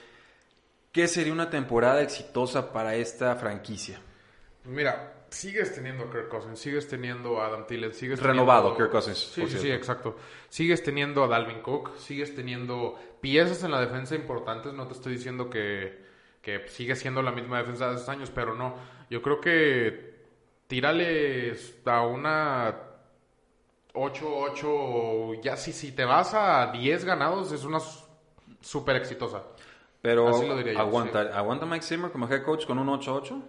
¿qué 0.91 1.07
sería 1.07 1.35
una 1.35 1.51
temporada 1.51 2.01
exitosa 2.01 2.73
para 2.73 2.95
esta 2.95 3.37
franquicia? 3.37 4.01
Mira, 4.65 5.13
sigues 5.31 5.75
teniendo 5.75 6.05
a 6.05 6.11
Kirk 6.11 6.29
Cousins, 6.29 6.59
sigues 6.59 6.88
teniendo 6.88 7.41
a 7.41 7.47
Adam 7.47 7.67
Thielen, 7.67 7.93
sigues 7.95 8.21
Renovado 8.21 8.71
teniendo- 8.73 8.77
Kirk 8.79 8.91
Cousins, 8.91 9.19
Sí, 9.19 9.47
sí, 9.49 9.59
sí, 9.59 9.71
exacto. 9.71 10.17
Sigues 10.49 10.83
teniendo 10.83 11.25
a 11.25 11.29
Dalvin 11.29 11.61
Cook, 11.61 11.97
sigues 11.99 12.35
teniendo 12.35 12.99
piezas 13.21 13.62
en 13.64 13.71
la 13.71 13.81
defensa 13.81 14.14
importantes. 14.14 14.73
No 14.73 14.87
te 14.87 14.95
estoy 14.95 15.14
diciendo 15.14 15.49
que, 15.51 16.05
que 16.43 16.67
sigue 16.69 16.97
siendo 16.97 17.23
la 17.23 17.33
misma 17.33 17.59
defensa 17.59 17.88
de 17.91 17.97
hace 17.97 18.11
años, 18.11 18.31
pero 18.35 18.55
no. 18.55 18.75
Yo 19.11 19.21
creo 19.23 19.41
que 19.41 20.17
tírale 20.67 21.55
a 21.87 22.03
una 22.03 22.74
8-8. 23.95 25.41
Ya 25.43 25.57
si, 25.57 25.72
si 25.72 25.93
te 25.93 26.05
vas 26.05 26.35
a 26.35 26.70
10 26.72 27.05
ganados, 27.05 27.53
es 27.53 27.64
una 27.64 27.79
súper 28.61 28.97
exitosa. 28.97 29.43
Pero 30.01 30.29
Así 30.29 30.47
lo 30.47 30.57
diría 30.57 30.74
yo, 30.74 30.79
aguanta, 30.81 31.20
¿aguanta 31.37 31.66
Mike 31.66 31.85
Zimmer 31.85 32.11
como 32.12 32.29
head 32.29 32.43
coach 32.45 32.66
con 32.66 32.79
un 32.79 32.89
8-8? 32.89 33.43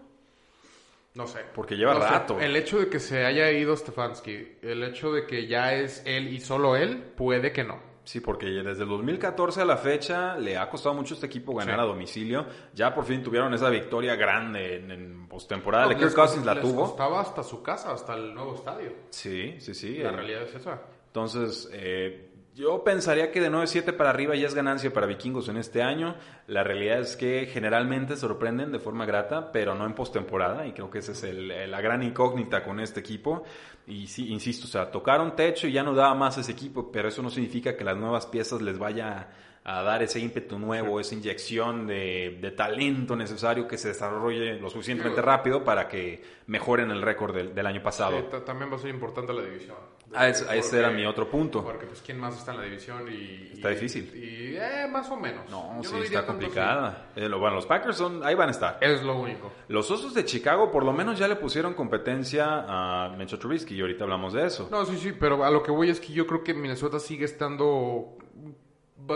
No 1.19 1.27
sé. 1.27 1.39
Porque 1.53 1.75
lleva 1.75 1.93
No 1.93 2.01
sé, 2.01 2.07
rato. 2.07 2.39
El 2.39 2.55
hecho 2.55 2.79
de 2.79 2.87
que 2.89 2.97
se 2.99 3.25
haya 3.25 3.51
ido 3.51 3.75
Stefanski, 3.75 4.57
el 4.61 4.81
hecho 4.85 5.11
de 5.11 5.25
que 5.27 5.47
ya 5.47 5.73
es 5.73 6.01
él 6.05 6.29
y 6.33 6.39
solo 6.39 6.77
él, 6.77 6.97
puede 7.17 7.51
que 7.51 7.65
no. 7.65 7.77
Sí, 8.05 8.21
porque 8.21 8.45
desde 8.47 8.83
el 8.83 8.89
2014 8.89 9.61
a 9.61 9.65
la 9.65 9.75
fecha 9.77 10.37
le 10.37 10.57
ha 10.57 10.67
costado 10.69 10.95
mucho 10.95 11.13
a 11.13 11.15
este 11.15 11.27
equipo 11.27 11.53
ganar 11.53 11.75
Sí. 11.75 11.81
a 11.81 11.83
domicilio. 11.83 12.45
Ya 12.73 12.95
por 12.95 13.03
fin 13.03 13.21
tuvieron 13.21 13.53
esa 13.53 13.69
victoria 13.69 14.15
grande 14.15 14.77
en, 14.77 14.89
en 14.91 15.27
postemporada. 15.27 15.85
No, 15.91 15.97
Kirk 15.99 16.13
Cousins 16.15 16.45
la 16.45 16.55
les 16.55 16.63
tuvo. 16.63 16.83
costaba 16.87 17.19
hasta 17.21 17.43
su 17.43 17.61
casa, 17.61 17.91
hasta 17.91 18.15
el 18.15 18.33
nuevo 18.33 18.55
estadio. 18.55 18.93
Sí, 19.09 19.57
sí, 19.59 19.73
sí. 19.75 19.97
La 19.97 20.09
Eh, 20.09 20.13
realidad 20.13 20.43
es 20.43 20.55
esa. 20.55 20.81
Entonces, 21.07 21.69
eh, 21.73 22.28
yo 22.59 22.83
pensaría 22.83 23.31
que 23.31 23.39
de 23.39 23.49
9-7 23.49 23.93
para 23.95 24.09
arriba 24.09 24.35
ya 24.35 24.45
es 24.45 24.53
ganancia 24.53 24.91
para 24.91 25.07
vikingos 25.07 25.47
en 25.47 25.55
este 25.55 25.81
año. 25.81 26.15
La 26.47 26.61
realidad 26.61 26.99
es 26.99 27.15
que 27.15 27.45
generalmente 27.45 28.17
sorprenden 28.17 28.73
de 28.73 28.79
forma 28.79 29.05
grata, 29.05 29.53
pero 29.53 29.75
no 29.75 29.85
en 29.85 29.93
postemporada. 29.93 30.67
Y 30.67 30.73
creo 30.73 30.89
que 30.91 30.99
esa 30.99 31.13
es 31.13 31.23
el- 31.23 31.71
la 31.71 31.79
gran 31.79 32.03
incógnita 32.03 32.61
con 32.63 32.81
este 32.81 32.99
equipo. 32.99 33.43
Y 33.87 34.07
sí, 34.07 34.27
insisto, 34.33 34.65
o 34.67 34.69
sea, 34.69 34.91
tocaron 34.91 35.37
techo 35.37 35.67
y 35.67 35.71
ya 35.71 35.83
no 35.83 35.93
daba 35.95 36.13
más 36.15 36.37
ese 36.37 36.51
equipo, 36.51 36.91
pero 36.91 37.07
eso 37.07 37.23
no 37.23 37.29
significa 37.29 37.77
que 37.77 37.85
las 37.85 37.95
nuevas 37.95 38.25
piezas 38.25 38.61
les 38.61 38.77
vaya 38.77 39.29
a 39.63 39.81
dar 39.83 40.03
ese 40.03 40.19
ímpetu 40.19 40.59
nuevo, 40.59 40.99
esa 40.99 41.15
inyección 41.15 41.87
de, 41.87 42.39
de 42.41 42.51
talento 42.51 43.15
necesario 43.15 43.67
que 43.67 43.77
se 43.77 43.89
desarrolle 43.89 44.59
lo 44.59 44.69
suficientemente 44.69 45.21
rápido 45.21 45.63
para 45.63 45.87
que 45.87 46.21
mejoren 46.47 46.91
el 46.91 47.01
récord 47.01 47.33
del, 47.35 47.55
del 47.55 47.65
año 47.65 47.81
pasado. 47.81 48.17
Sí, 48.19 48.37
también 48.45 48.69
va 48.71 48.75
a 48.75 48.79
ser 48.79 48.89
importante 48.89 49.31
la 49.31 49.43
división. 49.43 49.77
Ah, 50.13 50.27
es- 50.27 50.41
ese 50.51 50.79
era 50.79 50.89
mi 50.89 51.05
otro 51.05 51.29
punto. 51.29 51.63
Porque, 51.63 51.85
pues, 51.85 52.01
¿quién 52.01 52.19
más 52.19 52.35
está 52.37 52.51
en 52.51 52.57
la 52.57 52.63
división? 52.63 53.07
Y, 53.11 53.51
Está 53.53 53.69
y- 53.71 53.75
difícil. 53.75 54.11
Y, 54.15 54.55
eh, 54.57 54.87
más 54.89 55.09
o 55.11 55.15
menos. 55.17 55.49
No, 55.51 55.81
Yo 55.81 55.89
sí, 55.91 55.97
está 56.05 56.25
complicada. 56.25 57.09
Eh, 57.15 57.29
lo- 57.29 57.39
bueno, 57.39 57.55
los 57.55 57.65
Packers 57.67 57.95
son, 57.97 58.23
ahí 58.23 58.33
van 58.35 58.47
a 58.49 58.51
estar. 58.51 58.77
Es 58.81 59.03
lo 59.03 59.19
único. 59.19 59.51
Los 59.67 59.89
Osos 59.91 60.13
de 60.13 60.25
Chicago 60.25 60.71
por 60.71 60.83
lo 60.83 60.93
menos 60.93 61.19
ya 61.19 61.27
le 61.27 61.35
pusieron 61.35 61.73
competencia 61.75 62.65
a 62.67 63.09
Mitchell 63.17 63.37
Trubisky 63.39 63.75
y 63.75 63.81
ahorita 63.81 64.03
hablamos 64.05 64.33
de 64.33 64.45
eso. 64.47 64.67
No, 64.71 64.85
sí, 64.85 64.97
sí, 64.97 65.11
pero 65.11 65.43
a 65.43 65.51
lo 65.51 65.61
que 65.61 65.71
voy 65.71 65.89
es 65.89 65.99
que 65.99 66.11
yo 66.13 66.25
creo 66.25 66.43
que 66.43 66.53
Minnesota 66.53 66.99
sigue 66.99 67.25
estando, 67.25 68.17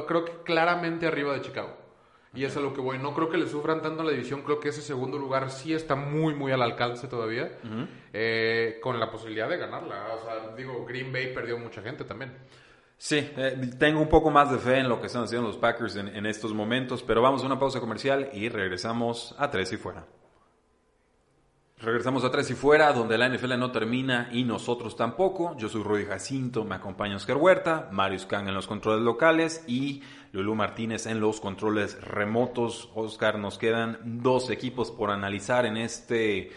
creo 0.08 0.26
que 0.26 0.32
claramente 0.44 1.08
arriba 1.08 1.34
de 1.34 1.42
Chicago. 1.42 1.78
Y 2.36 2.46
es 2.46 2.58
a 2.58 2.60
lo 2.60 2.74
que 2.74 2.82
voy. 2.82 2.98
No 2.98 3.14
creo 3.14 3.30
que 3.30 3.38
le 3.38 3.48
sufran 3.48 3.82
tanto 3.82 4.04
la 4.04 4.12
división. 4.12 4.42
Creo 4.42 4.60
que 4.60 4.70
ese 4.70 4.82
segundo 4.82 5.20
lugar 5.20 5.52
sí 5.52 5.74
está 5.74 5.96
muy, 5.96 6.34
muy 6.34 6.52
al 6.52 6.62
alcance 6.64 7.08
todavía. 7.08 7.60
eh, 8.12 8.80
con 8.82 9.00
la 9.00 9.12
posibilidad 9.12 9.48
de 9.48 9.58
ganarla. 9.58 10.08
O 10.16 10.24
sea, 10.26 10.56
digo, 10.56 10.84
Green 10.86 11.12
Bay 11.14 11.34
perdió 11.34 11.58
mucha 11.60 11.82
gente 11.82 12.04
también. 12.04 12.32
Sí, 12.98 13.18
eh, 13.18 13.70
tengo 13.78 14.00
un 14.00 14.08
poco 14.10 14.32
más 14.32 14.50
de 14.50 14.58
fe 14.58 14.78
en 14.80 14.88
lo 14.90 15.00
que 15.00 15.08
están 15.08 15.24
haciendo 15.24 15.48
los 15.48 15.58
Packers 15.58 15.96
en, 15.98 16.08
en 16.08 16.26
estos 16.26 16.54
momentos, 16.54 17.04
pero 17.04 17.22
vamos 17.22 17.44
a 17.44 17.46
una 17.46 17.60
pausa 17.60 17.80
comercial 17.80 18.30
y 18.34 18.48
regresamos 18.50 19.36
a 19.38 19.52
Tres 19.52 19.74
y 19.74 19.78
Fuera. 19.78 20.06
Regresamos 21.80 22.24
a 22.24 22.32
Tres 22.32 22.50
y 22.50 22.54
Fuera, 22.54 22.94
donde 22.94 23.18
la 23.18 23.28
NFL 23.28 23.58
no 23.60 23.72
termina 23.72 24.30
y 24.32 24.46
nosotros 24.46 24.96
tampoco. 24.96 25.58
Yo 25.58 25.68
soy 25.68 25.84
Rudy 25.84 26.06
Jacinto, 26.06 26.64
me 26.64 26.76
acompaña 26.76 27.18
Oscar 27.18 27.36
Huerta, 27.36 27.90
Marius 27.92 28.26
Kang 28.26 28.48
en 28.48 28.54
los 28.54 28.68
controles 28.68 29.04
locales 29.04 29.66
y 29.68 30.02
Lulú 30.34 30.56
Martínez 30.56 31.06
en 31.06 31.20
los 31.20 31.40
controles 31.40 32.02
remotos. 32.02 32.90
Oscar, 32.96 33.38
nos 33.38 33.60
quedan 33.60 34.00
dos 34.04 34.50
equipos 34.50 34.90
por 34.90 35.12
analizar 35.12 35.66
en 35.68 35.78
este 35.78 36.52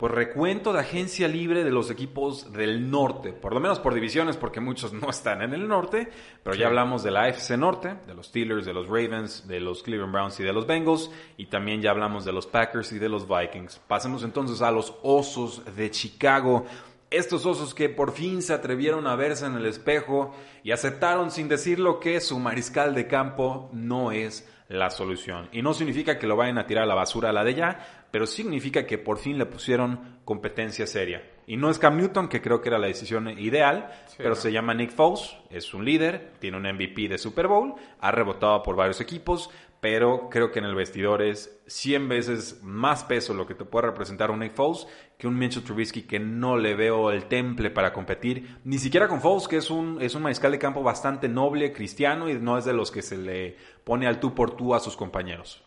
pues 0.00 0.12
recuento 0.12 0.72
de 0.72 0.80
agencia 0.80 1.28
libre 1.28 1.62
de 1.62 1.70
los 1.70 1.90
equipos 1.90 2.54
del 2.54 2.90
norte, 2.90 3.34
por 3.34 3.52
lo 3.52 3.60
menos 3.60 3.78
por 3.78 3.92
divisiones, 3.92 4.38
porque 4.38 4.58
muchos 4.58 4.92
no 4.94 5.10
están 5.10 5.42
en 5.42 5.52
el 5.52 5.68
norte, 5.68 6.08
pero 6.42 6.56
ya 6.56 6.68
hablamos 6.68 7.02
de 7.02 7.10
la 7.10 7.24
AFC 7.24 7.50
Norte, 7.50 7.96
de 8.06 8.14
los 8.14 8.28
Steelers, 8.28 8.64
de 8.64 8.72
los 8.72 8.86
Ravens, 8.86 9.46
de 9.46 9.60
los 9.60 9.82
Cleveland 9.82 10.12
Browns 10.12 10.40
y 10.40 10.42
de 10.42 10.54
los 10.54 10.66
Bengals, 10.66 11.10
y 11.36 11.46
también 11.46 11.82
ya 11.82 11.90
hablamos 11.90 12.24
de 12.24 12.32
los 12.32 12.46
Packers 12.46 12.92
y 12.92 12.98
de 12.98 13.10
los 13.10 13.28
Vikings. 13.28 13.78
Pasemos 13.86 14.24
entonces 14.24 14.62
a 14.62 14.70
los 14.70 14.94
Osos 15.02 15.62
de 15.76 15.90
Chicago. 15.90 16.64
Estos 17.10 17.44
osos 17.44 17.74
que 17.74 17.88
por 17.88 18.12
fin 18.12 18.40
se 18.40 18.52
atrevieron 18.52 19.08
a 19.08 19.16
verse 19.16 19.44
en 19.44 19.56
el 19.56 19.66
espejo 19.66 20.32
y 20.62 20.70
aceptaron 20.70 21.32
sin 21.32 21.48
decirlo 21.48 21.98
que 21.98 22.20
su 22.20 22.38
mariscal 22.38 22.94
de 22.94 23.08
campo 23.08 23.68
no 23.72 24.12
es 24.12 24.48
la 24.68 24.90
solución. 24.90 25.48
Y 25.50 25.62
no 25.62 25.74
significa 25.74 26.18
que 26.18 26.28
lo 26.28 26.36
vayan 26.36 26.58
a 26.58 26.66
tirar 26.66 26.84
a 26.84 26.86
la 26.86 26.94
basura 26.94 27.30
a 27.30 27.32
la 27.32 27.42
de 27.42 27.54
ya, 27.54 28.06
pero 28.12 28.26
significa 28.26 28.86
que 28.86 28.98
por 28.98 29.18
fin 29.18 29.38
le 29.38 29.46
pusieron 29.46 30.20
competencia 30.24 30.86
seria. 30.86 31.28
Y 31.48 31.56
no 31.56 31.68
es 31.68 31.80
Cam 31.80 31.96
Newton, 31.96 32.28
que 32.28 32.40
creo 32.40 32.60
que 32.60 32.68
era 32.68 32.78
la 32.78 32.86
decisión 32.86 33.28
ideal, 33.28 33.90
pero 34.16 34.30
no. 34.30 34.34
se 34.36 34.52
llama 34.52 34.72
Nick 34.72 34.92
Foles, 34.92 35.36
es 35.50 35.74
un 35.74 35.84
líder, 35.84 36.34
tiene 36.38 36.56
un 36.56 36.62
MVP 36.62 37.08
de 37.08 37.18
Super 37.18 37.48
Bowl, 37.48 37.74
ha 37.98 38.12
rebotado 38.12 38.62
por 38.62 38.76
varios 38.76 39.00
equipos, 39.00 39.50
pero 39.80 40.28
creo 40.30 40.50
que 40.50 40.58
en 40.58 40.66
el 40.66 40.74
vestidor 40.74 41.22
es 41.22 41.60
100 41.66 42.08
veces 42.08 42.60
más 42.62 43.04
peso 43.04 43.34
lo 43.34 43.46
que 43.46 43.54
te 43.54 43.64
puede 43.64 43.86
representar 43.86 44.30
un 44.30 44.40
Nick 44.40 44.54
Foles 44.54 44.86
que 45.20 45.26
un 45.26 45.38
Mitchell 45.38 45.62
Trubisky 45.62 46.02
que 46.02 46.18
no 46.18 46.56
le 46.56 46.74
veo 46.74 47.10
el 47.10 47.26
temple 47.26 47.70
para 47.70 47.92
competir, 47.92 48.58
ni 48.64 48.78
siquiera 48.78 49.06
con 49.06 49.20
Foles, 49.20 49.48
que 49.48 49.58
es 49.58 49.70
un, 49.70 50.00
es 50.00 50.14
un 50.14 50.22
mariscal 50.22 50.50
de 50.50 50.58
campo 50.58 50.82
bastante 50.82 51.28
noble, 51.28 51.72
cristiano, 51.72 52.28
y 52.30 52.34
no 52.34 52.56
es 52.56 52.64
de 52.64 52.72
los 52.72 52.90
que 52.90 53.02
se 53.02 53.18
le 53.18 53.56
pone 53.84 54.06
al 54.06 54.18
tú 54.18 54.34
por 54.34 54.56
tú 54.56 54.74
a 54.74 54.80
sus 54.80 54.96
compañeros. 54.96 55.62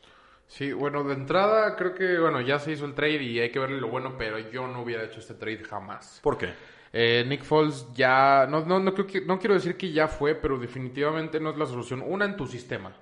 Sí, 0.47 0.73
bueno, 0.73 1.03
de 1.03 1.13
entrada 1.13 1.75
creo 1.75 1.93
que, 1.93 2.17
bueno, 2.17 2.41
ya 2.41 2.57
se 2.57 2.71
hizo 2.71 2.85
el 2.85 2.95
trade 2.95 3.23
y 3.23 3.39
hay 3.39 3.51
que 3.51 3.59
verle 3.59 3.79
lo 3.79 3.89
bueno, 3.89 4.15
pero 4.17 4.39
yo 4.39 4.67
no 4.67 4.81
hubiera 4.81 5.03
hecho 5.03 5.19
este 5.19 5.35
trade 5.35 5.63
jamás. 5.63 6.19
¿Por 6.23 6.37
qué? 6.37 6.49
Eh, 6.91 7.23
Nick 7.27 7.43
Foles 7.43 7.87
ya, 7.93 8.47
no, 8.47 8.65
no, 8.65 8.79
no, 8.79 8.93
creo 8.93 9.07
que, 9.07 9.21
no 9.21 9.39
quiero 9.39 9.55
decir 9.55 9.77
que 9.77 9.91
ya 9.91 10.07
fue, 10.07 10.35
pero 10.35 10.57
definitivamente 10.57 11.39
no 11.39 11.51
es 11.51 11.57
la 11.57 11.65
solución. 11.65 12.03
Una 12.05 12.25
en 12.25 12.37
tu 12.37 12.45
sistema. 12.47 12.95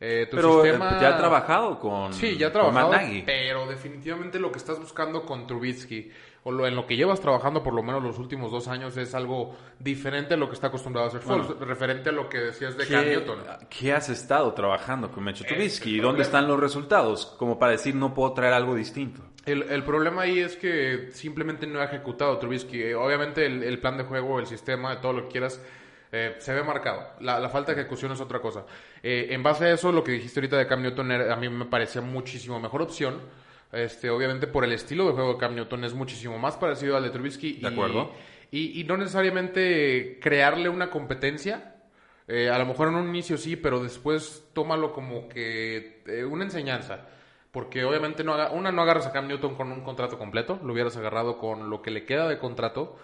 Eh, 0.00 0.28
tu 0.30 0.36
Pero 0.36 0.64
eh, 0.64 0.70
sistema... 0.70 1.00
ya 1.00 1.08
ha 1.14 1.18
trabajado 1.18 1.78
con, 1.80 2.12
Sí, 2.12 2.36
ya 2.36 2.48
ha 2.48 2.52
trabajado, 2.52 2.92
pero 3.26 3.66
definitivamente 3.66 4.38
lo 4.38 4.52
que 4.52 4.58
estás 4.58 4.78
buscando 4.78 5.22
con 5.24 5.46
Trubisky, 5.48 6.08
o 6.44 6.52
lo, 6.52 6.68
en 6.68 6.76
lo 6.76 6.86
que 6.86 6.96
llevas 6.96 7.20
trabajando 7.20 7.64
por 7.64 7.74
lo 7.74 7.82
menos 7.82 8.00
los 8.02 8.16
últimos 8.20 8.52
dos 8.52 8.68
años, 8.68 8.96
es 8.96 9.12
algo 9.16 9.56
diferente 9.80 10.34
a 10.34 10.36
lo 10.36 10.46
que 10.48 10.54
está 10.54 10.68
acostumbrado 10.68 11.06
a 11.06 11.08
hacer 11.08 11.20
Foles, 11.20 11.48
referente 11.58 12.10
a 12.10 12.12
lo 12.12 12.28
que 12.28 12.38
decías 12.38 12.76
de 12.76 12.86
Cam 12.86 13.02
¿Qué, 13.02 13.10
Newton. 13.10 13.38
qué 13.68 13.92
has 13.92 14.08
estado 14.08 14.54
trabajando 14.54 15.10
con 15.10 15.24
Mitchell 15.24 15.46
Ese 15.46 15.54
Trubisky? 15.56 15.90
es 15.90 15.96
¿Y 15.96 16.00
dónde 16.00 16.22
están 16.22 16.46
los 16.46 16.60
resultados? 16.60 17.26
Como 17.36 17.58
para 17.58 17.72
decir, 17.72 17.96
no 17.96 18.14
puedo 18.14 18.32
traer 18.34 18.54
algo 18.54 18.76
distinto. 18.76 19.22
El, 19.46 19.62
el 19.64 19.82
problema 19.82 20.22
ahí 20.22 20.38
es 20.38 20.54
que 20.56 21.08
simplemente 21.12 21.66
no 21.66 21.80
ha 21.80 21.84
ejecutado 21.86 22.38
Trubisky. 22.38 22.82
Eh, 22.82 22.94
Obviamente 22.94 23.44
el, 23.46 23.64
el 23.64 23.80
plan 23.80 23.96
de 23.98 24.04
juego, 24.04 24.38
el 24.38 24.46
sistema, 24.46 25.00
todo 25.00 25.14
lo 25.14 25.22
que 25.24 25.28
quieras, 25.32 25.60
eh, 26.12 26.36
se 26.38 26.54
ve 26.54 26.62
marcado. 26.62 27.06
La, 27.20 27.38
la 27.38 27.48
falta 27.48 27.74
de 27.74 27.80
ejecución 27.80 28.12
es 28.12 28.20
otra 28.20 28.40
cosa. 28.40 28.64
Eh, 29.02 29.28
en 29.30 29.42
base 29.42 29.66
a 29.66 29.72
eso, 29.72 29.92
lo 29.92 30.02
que 30.04 30.12
dijiste 30.12 30.40
ahorita 30.40 30.56
de 30.56 30.66
Cam 30.66 30.82
Newton 30.82 31.10
era- 31.12 31.32
a 31.32 31.36
mí 31.36 31.48
me 31.48 31.64
parecía 31.66 32.00
muchísimo 32.00 32.58
mejor 32.60 32.82
opción. 32.82 33.20
Este, 33.72 34.08
obviamente 34.08 34.46
por 34.46 34.64
el 34.64 34.72
estilo 34.72 35.06
de 35.06 35.12
juego 35.12 35.34
de 35.34 35.38
Cam 35.38 35.54
Newton 35.54 35.84
es 35.84 35.92
muchísimo 35.94 36.38
más 36.38 36.56
parecido 36.56 36.96
al 36.96 37.02
de 37.02 37.10
Trubisky. 37.10 37.54
De 37.60 37.68
acuerdo. 37.68 38.10
Y, 38.50 38.80
y 38.80 38.84
no 38.84 38.96
necesariamente 38.96 40.18
crearle 40.22 40.68
una 40.68 40.90
competencia. 40.90 41.74
Eh, 42.26 42.50
a 42.50 42.58
lo 42.58 42.66
mejor 42.66 42.88
en 42.88 42.94
un 42.94 43.08
inicio 43.08 43.36
sí, 43.38 43.56
pero 43.56 43.82
después 43.82 44.44
tómalo 44.52 44.92
como 44.92 45.28
que 45.28 46.02
una 46.30 46.44
enseñanza. 46.44 47.06
Porque 47.50 47.84
obviamente 47.84 48.24
no 48.24 48.34
haga, 48.34 48.50
una 48.52 48.70
no 48.72 48.82
agarras 48.82 49.06
a 49.06 49.12
Cam 49.12 49.26
Newton 49.26 49.54
con 49.54 49.72
un 49.72 49.80
contrato 49.82 50.18
completo, 50.18 50.60
lo 50.62 50.72
hubieras 50.74 50.96
agarrado 50.98 51.38
con 51.38 51.70
lo 51.70 51.80
que 51.80 51.90
le 51.90 52.04
queda 52.04 52.28
de 52.28 52.38
contrato. 52.38 52.98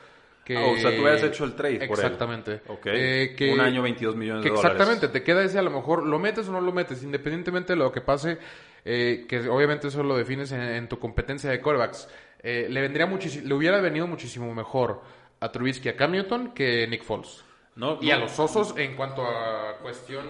Que, 0.45 0.57
Ah, 0.57 0.67
o 0.67 0.77
sea, 0.77 0.95
tú 0.95 1.01
hubieras 1.03 1.23
hecho 1.23 1.45
el 1.45 1.55
trade 1.55 1.87
por 1.87 1.99
él. 1.99 2.05
Exactamente. 2.05 2.61
Ok. 2.69 2.87
Eh, 2.87 3.35
que- 3.37 3.53
Un 3.53 3.61
año, 3.61 3.81
22 3.83 4.15
millones 4.15 4.45
de 4.45 4.51
dólares. 4.51 4.73
Exactamente, 4.73 5.09
te 5.09 5.23
queda 5.23 5.43
ese 5.43 5.59
a 5.59 5.63
lo 5.63 5.71
mejor, 5.71 6.05
lo 6.07 6.19
metes 6.19 6.47
o 6.49 6.53
no 6.53 6.61
lo 6.61 6.71
metes, 6.73 7.03
independientemente 7.03 7.73
de 7.73 7.79
lo 7.79 7.91
que 7.91 8.03
pase, 8.03 8.39
eh, 8.85 9.25
que 9.27 9.49
obviamente 9.49 9.89
eso 9.89 10.03
lo 10.03 10.17
defines 10.17 10.53
en, 10.53 10.61
en 10.61 10.89
tu 10.89 10.99
competencia 10.99 11.49
de 11.51 11.61
quarterbacks. 11.61 12.09
Eh, 12.43 12.67
le 12.69 12.81
vendría 12.83 13.07
muchísimo, 13.07 13.49
le 13.49 13.55
hubiera 13.55 13.81
venido 13.81 14.07
muchísimo 14.07 14.55
mejor 14.55 15.01
a 15.41 15.51
Trubisky, 15.51 15.89
a 15.89 15.97
Cam 15.97 16.13
Newton 16.13 16.53
que 16.53 16.87
Nick 16.89 17.03
Foles. 17.05 17.43
No, 17.77 17.99
Y 18.01 18.07
no. 18.09 18.15
a 18.15 18.19
los 18.19 18.39
osos 18.39 18.73
en 18.77 18.95
cuanto 18.95 19.23
a 19.27 19.79
cuestión. 19.83 20.25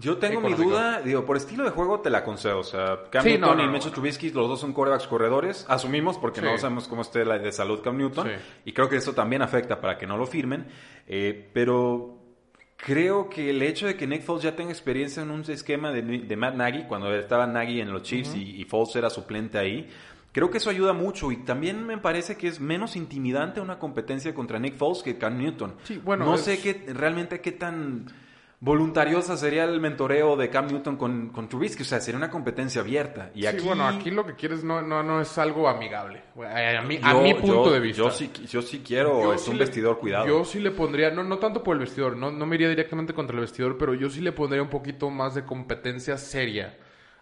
Yo 0.00 0.16
tengo 0.18 0.40
mi 0.40 0.54
duda, 0.54 1.00
digo, 1.02 1.24
por 1.24 1.36
estilo 1.36 1.62
de 1.64 1.70
juego 1.70 2.00
te 2.00 2.10
la 2.10 2.24
concedo. 2.24 2.58
O 2.58 2.64
sea, 2.64 3.04
Cam 3.10 3.22
Sí, 3.22 3.38
Newton 3.38 3.58
no, 3.58 3.64
y 3.64 3.68
Mitchell. 3.68 3.92
Trubisky, 3.92 4.30
los 4.30 4.48
dos 4.48 4.58
son 4.60 4.72
quarterbacks 4.72 5.06
corredores. 5.06 5.64
Asumimos 5.68 6.18
porque 6.18 6.40
Sí. 6.40 6.46
no 6.46 6.58
sabemos 6.58 6.88
cómo 6.88 7.02
esté 7.02 7.24
la 7.24 7.38
de 7.38 7.52
salud 7.52 7.80
Cam 7.80 7.96
Newton. 7.96 8.26
Sí. 8.26 8.32
Y 8.64 8.72
creo 8.72 8.88
que 8.88 8.96
eso 8.96 9.12
también 9.12 9.40
afecta 9.42 9.80
para 9.80 9.96
que 9.98 10.06
no 10.06 10.16
lo 10.16 10.26
firmen. 10.26 10.66
Eh, 11.06 11.48
pero 11.52 12.16
creo 12.76 13.28
que 13.28 13.50
el 13.50 13.62
hecho 13.62 13.86
de 13.86 13.96
que 13.96 14.06
Nick 14.08 14.22
Foles 14.22 14.42
ya 14.42 14.56
tenga 14.56 14.70
experiencia 14.72 15.22
en 15.22 15.30
un 15.30 15.42
esquema 15.48 15.92
de, 15.92 16.02
de 16.02 16.36
Matt 16.36 16.54
Nagy, 16.56 16.84
cuando 16.88 17.14
estaba 17.14 17.46
Nagy 17.46 17.80
en 17.80 17.92
los 17.92 18.02
Chiefs 18.02 18.34
y, 18.34 18.60
y 18.60 18.64
Foles 18.64 18.96
era 18.96 19.10
suplente 19.10 19.58
ahí, 19.58 19.88
creo 20.32 20.50
que 20.50 20.58
eso 20.58 20.70
ayuda 20.70 20.92
mucho. 20.92 21.30
Y 21.32 21.36
también 21.38 21.86
me 21.86 21.98
parece 21.98 22.36
que 22.36 22.48
es 22.48 22.60
menos 22.60 22.96
intimidante 22.96 23.60
una 23.60 23.78
competencia 23.78 24.34
contra 24.34 24.58
Nick 24.58 24.76
Foles 24.76 25.02
que 25.02 25.18
Cam 25.18 25.38
Newton. 25.38 25.74
Sí, 25.84 26.00
bueno, 26.04 26.24
no 26.24 26.34
es- 26.34 26.42
sé 26.42 26.60
qué 26.60 26.92
realmente 26.92 27.40
qué 27.40 27.52
tan 27.52 28.06
voluntariosa 28.62 29.38
sería 29.38 29.64
el 29.64 29.80
mentoreo 29.80 30.36
de 30.36 30.50
Cam 30.50 30.66
Newton 30.66 30.96
con, 30.96 31.30
con 31.30 31.48
Trubisky. 31.48 31.82
O 31.82 31.86
sea, 31.86 31.98
sería 32.00 32.18
una 32.18 32.28
competencia 32.30 32.82
abierta. 32.82 33.30
Y 33.34 33.40
Sí, 33.40 33.46
aquí, 33.46 33.64
bueno, 33.66 33.86
aquí 33.88 34.10
lo 34.10 34.26
que 34.26 34.34
quieres 34.34 34.62
no, 34.62 34.82
no, 34.82 35.02
no 35.02 35.20
es 35.20 35.38
algo 35.38 35.66
amigable. 35.68 36.22
A, 36.36 36.82
mi, 36.82 36.98
a 37.02 37.12
yo- 37.14 37.22
mi 37.22 37.32
punto 37.34 37.64
yo- 37.66 37.72
de 37.72 37.80
vista. 37.80 38.02
Yo 38.02 38.10
sí, 38.10 38.30
yo 38.50 38.60
sí 38.60 38.82
quiero, 38.86 39.22
Yo 39.22 39.32
es 39.34 39.40
sí 39.40 39.50
un 39.50 39.56
le- 39.58 39.64
vestidor 39.64 39.98
cuidado. 39.98 40.26
Yo 40.26 40.44
sí 40.44 40.60
le 40.60 40.70
pondría, 40.72 41.10
no, 41.10 41.24
no 41.24 41.38
tanto 41.38 41.62
por 41.62 41.74
el 41.74 41.80
vestidor, 41.80 42.16
no, 42.18 42.30
no 42.30 42.44
me 42.46 42.56
iría 42.56 42.68
directamente 42.68 43.14
contra 43.14 43.34
el 43.34 43.40
vestidor, 43.40 43.78
pero 43.78 43.94
yo 43.94 44.10
sí 44.10 44.20
le 44.20 44.32
pondría 44.32 44.62
un 44.62 44.68
poquito 44.70 45.08
más 45.08 45.34
de 45.34 45.44
competencia 45.44 46.18
seria 46.18 46.76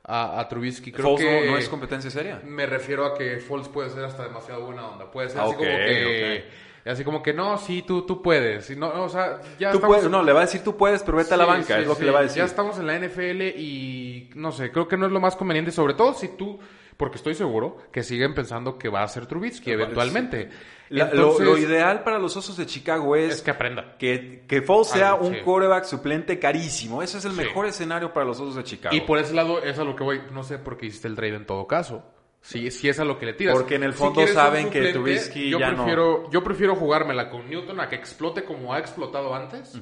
a, 0.09 0.41
a 0.41 0.49
Trubisky. 0.49 0.91
Creo 0.91 1.05
Foles 1.17 1.21
que 1.25 1.45
no, 1.47 1.53
no 1.53 1.59
es 1.59 1.69
competencia 1.69 2.11
seria. 2.11 2.41
Me 2.45 2.67
refiero 2.67 3.05
a 3.05 3.15
que 3.17 3.37
Foles 3.39 3.69
puede 3.69 3.91
ser 3.91 4.05
hasta 4.05 4.25
demasiado 4.25 4.65
buena 4.65 4.89
onda. 4.89 5.11
Puede 5.11 5.29
ser 5.29 5.41
Ah, 5.41 5.45
así 5.45 5.53
ok, 5.53 5.59
como 5.59 5.69
que. 5.71 6.45
Así 6.87 7.05
como 7.05 7.23
que 7.23 7.35
no, 7.35 7.59
sí, 7.59 7.83
tú, 7.87 8.07
tú 8.07 8.23
puedes. 8.23 8.75
No, 8.77 9.03
o 9.05 9.09
sea, 9.11 9.41
ya 9.59 9.71
Tú 9.73 9.77
estamos- 9.77 9.97
puedes, 9.97 10.11
no, 10.11 10.23
le 10.23 10.33
va 10.33 10.41
a 10.41 10.45
decir 10.45 10.65
tú 10.65 10.75
puedes, 10.77 11.03
pero 11.03 11.19
vete 11.19 11.35
a 11.35 11.37
la 11.37 11.45
Sí, 11.45 11.51
banca, 11.51 11.75
sí, 11.75 11.81
es 11.83 11.87
lo 11.87 11.93
sí. 11.95 12.01
que 12.01 12.07
le 12.07 12.13
va 12.13 12.21
a 12.21 12.23
decir. 12.23 12.39
Ya 12.39 12.45
estamos 12.47 12.79
en 12.79 12.87
la 12.87 12.95
NFL 12.99 13.43
y 13.59 14.31
no 14.35 14.53
sé, 14.53 14.71
creo 14.73 14.89
que 14.89 14.97
no 14.97 15.05
es 15.05 15.13
lo 15.13 15.21
más 15.21 15.37
conveniente, 15.37 15.71
sobre 15.71 15.93
todo 15.93 16.15
si 16.15 16.29
tú, 16.29 16.59
porque 16.99 17.17
estoy 17.17 17.35
seguro 17.35 17.79
que 17.91 18.03
siguen 18.03 18.35
pensando 18.35 18.77
que 18.77 18.91
va 18.91 19.03
a 19.03 19.09
ser 19.09 19.25
Trubisky 19.27 19.71
eventualmente. 19.71 20.51
La- 20.91 21.05
lo- 21.07 21.11
Entonces, 21.33 21.47
lo, 21.47 21.57
ideal 21.59 22.03
para 22.03 22.19
los 22.19 22.37
Osos 22.37 22.57
de 22.57 22.67
Chicago 22.67 23.15
es, 23.17 23.37
es 23.37 23.43
que 23.43 23.51
aprenda. 23.53 23.97
que, 23.99 24.45
que 24.49 24.61
Foles 24.63 24.89
sea 24.89 25.11
Algo, 25.13 25.27
un 25.29 25.35
sí. 25.35 25.41
quarterback 25.43 25.85
suplente 25.85 26.39
carísimo. 26.39 27.03
Ese 27.03 27.19
es 27.19 27.25
el 27.25 27.33
Sí. 27.33 27.39
mejor 27.39 27.67
escenario 27.67 28.13
para 28.13 28.27
los 28.27 28.39
Osos 28.41 28.57
de 28.57 28.65
Chicago. 28.65 28.95
Y 28.97 29.03
por 29.03 29.19
ese 29.19 29.33
lado 29.35 29.63
es 29.63 29.79
a 29.79 29.85
lo 29.85 29.95
que 29.97 30.03
voy, 30.05 30.21
no 30.33 30.43
sé 30.43 30.59
por 30.59 30.77
qué 30.77 30.87
hiciste 30.87 31.09
el 31.09 31.15
trade 31.15 31.37
en 31.37 31.47
todo 31.47 31.67
caso. 31.67 32.05
Si, 32.41 32.71
si 32.71 32.89
es 32.89 32.99
a 33.01 33.05
lo 33.05 33.19
que 33.19 33.27
le 33.27 33.35
tiras. 33.35 33.55
Porque 33.57 33.75
en 33.77 33.83
el 33.85 33.93
fondo 33.93 34.27
saben 34.27 34.71
que 34.71 34.93
Trubisky 34.93 35.51
yo 35.51 35.59
ya 35.59 35.71
no- 35.71 35.77
prefiero, 35.77 36.31
Yo 36.31 36.43
prefiero 36.43 36.75
jugármela 36.77 37.29
con 37.31 37.49
Newton 37.51 37.79
a 37.81 37.89
que 37.89 37.97
explote 37.97 38.45
como 38.45 38.73
ha 38.75 38.79
explotado 38.79 39.35
antes, 39.35 39.79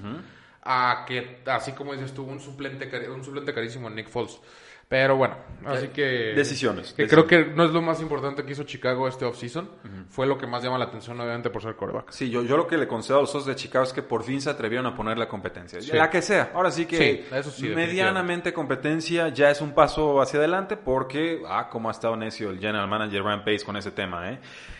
a 0.62 1.04
que, 1.06 1.42
así 1.46 1.72
como 1.72 1.92
dices 1.92 2.12
tú, 2.12 2.24
un 2.24 2.40
suplente, 2.40 2.90
un 3.08 3.22
suplente 3.24 3.54
carísimo 3.54 3.88
en 3.88 3.94
Nick 3.94 4.08
Foles. 4.08 4.40
Pero 4.88 5.16
bueno, 5.16 5.36
así 5.64 5.88
que... 5.88 6.32
Decisiones, 6.36 6.92
Que 6.92 7.02
decisiones. 7.02 7.10
creo 7.10 7.26
que 7.26 7.54
no 7.56 7.64
es 7.64 7.72
lo 7.72 7.82
más 7.82 8.00
importante 8.00 8.44
que 8.44 8.52
hizo 8.52 8.62
Chicago 8.62 9.08
este 9.08 9.24
offseason. 9.24 9.68
Fue 10.08 10.28
lo 10.28 10.38
que 10.38 10.46
más 10.46 10.62
llama 10.62 10.78
la 10.78 10.84
atención, 10.84 11.18
obviamente, 11.18 11.50
por 11.50 11.60
ser 11.60 11.74
coreback. 11.74 12.10
Sí, 12.12 12.30
yo, 12.30 12.42
yo 12.44 12.56
lo 12.56 12.68
que 12.68 12.78
le 12.78 12.86
concedo 12.86 13.18
a 13.18 13.20
los 13.22 13.30
Osos 13.30 13.46
de 13.46 13.56
Chicago 13.56 13.84
es 13.84 13.92
que 13.92 14.02
por 14.02 14.22
fin 14.22 14.40
se 14.40 14.48
atrevieron 14.48 14.86
a 14.86 14.94
poner 14.94 15.18
la 15.18 15.26
competencia. 15.26 15.80
Sí. 15.80 15.90
La 15.92 16.08
que 16.08 16.22
sea. 16.22 16.52
Ahora 16.54 16.70
sí 16.70 16.86
que 16.86 16.96
Sí, 16.96 17.24
eso 17.34 17.50
sí, 17.50 17.68
medianamente 17.70 18.52
competencia 18.52 19.28
ya 19.30 19.50
es 19.50 19.60
un 19.60 19.72
paso 19.72 20.20
hacia 20.20 20.38
adelante 20.38 20.76
porque, 20.76 21.42
ah, 21.48 21.68
cómo 21.68 21.88
ha 21.88 21.92
estado 21.92 22.16
necio 22.16 22.50
el 22.50 22.60
general 22.60 22.86
manager 22.86 23.24
Ryan 23.24 23.44
Pace 23.44 23.64
con 23.64 23.76
ese 23.76 23.90
tema, 23.90 24.30
¿eh? 24.30 24.38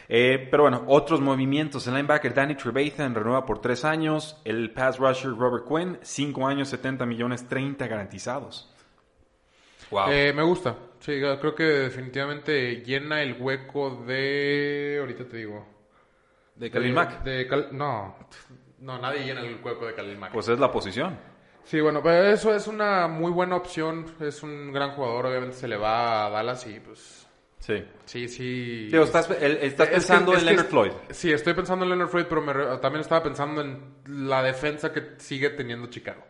Eh, 0.09 0.47
pero 0.53 0.63
bueno, 0.63 0.85
otros 0.87 1.21
movimientos. 1.21 1.85
El 1.89 1.95
linebacker 1.95 2.33
Danny 2.33 2.55
Trevathan 2.55 3.13
renueva 3.13 3.45
por 3.45 3.61
tres 3.61 3.85
años. 3.85 4.41
El 4.45 4.71
pass 4.73 4.99
rusher 4.99 5.33
Robert 5.37 5.65
Quinn, 5.67 5.99
cinco 6.03 6.47
años, 6.47 6.69
70 6.69 7.05
millones, 7.07 7.49
30 7.49 7.89
garantizados. 7.89 8.73
Wow. 9.91 10.11
Eh, 10.11 10.33
me 10.35 10.43
gusta. 10.43 10.77
Sí, 11.01 11.21
creo 11.21 11.55
que 11.55 11.63
definitivamente 11.65 12.77
llena 12.83 13.23
el 13.23 13.37
hueco 13.41 14.03
de... 14.07 14.97
Ahorita 15.01 15.25
te 15.29 15.37
digo. 15.37 15.67
de 16.57 16.71
Khalil 16.71 16.93
Mack. 16.93 17.23
de 17.23 17.47
Cal- 17.47 17.69
No, 17.73 18.17
no, 18.81 18.99
nadie 18.99 19.25
llena 19.25 19.41
el 19.43 19.61
hueco 19.63 19.87
de 19.87 19.95
Khalil 19.95 20.19
Mack. 20.19 20.33
Pues 20.33 20.49
es 20.49 20.59
la 20.59 20.71
posición. 20.73 21.17
sí, 21.65 21.81
bueno, 21.81 22.03
pero 22.03 22.25
eso 22.27 22.55
es 22.55 22.67
una 22.67 23.07
muy 23.09 23.31
buena 23.31 23.57
opción. 23.57 24.07
Es 24.21 24.43
un 24.43 24.73
gran 24.73 24.93
jugador, 24.93 25.27
obviamente 25.27 25.55
se 25.57 25.69
le 25.69 25.77
va 25.77 26.27
a 26.27 26.31
Dallas 26.31 26.67
y 26.67 26.81
pues... 26.81 27.23
Sí. 27.59 27.85
Sí, 28.05 28.29
sí. 28.29 28.89
Estás, 28.93 29.31
el- 29.31 29.57
estás 29.59 29.87
Es 29.87 29.91
que- 29.91 29.97
pensando 29.97 30.33
es 30.33 30.39
en 30.39 30.45
que- 30.45 30.51
Leonard 30.55 30.71
Floyd. 30.71 30.93
Sí, 31.11 31.33
estoy 31.33 31.55
pensando 31.55 31.85
en 31.85 31.91
Leonard 31.91 32.09
Floyd, 32.09 32.27
pero 32.29 32.41
me 32.43 32.53
también 32.79 33.01
estaba 33.01 33.23
pensando 33.23 33.61
en 33.61 34.29
la 34.29 34.43
defensa 34.43 34.93
que 34.93 35.13
sigue 35.19 35.51
teniendo 35.51 35.89
Chicago. 35.89 36.23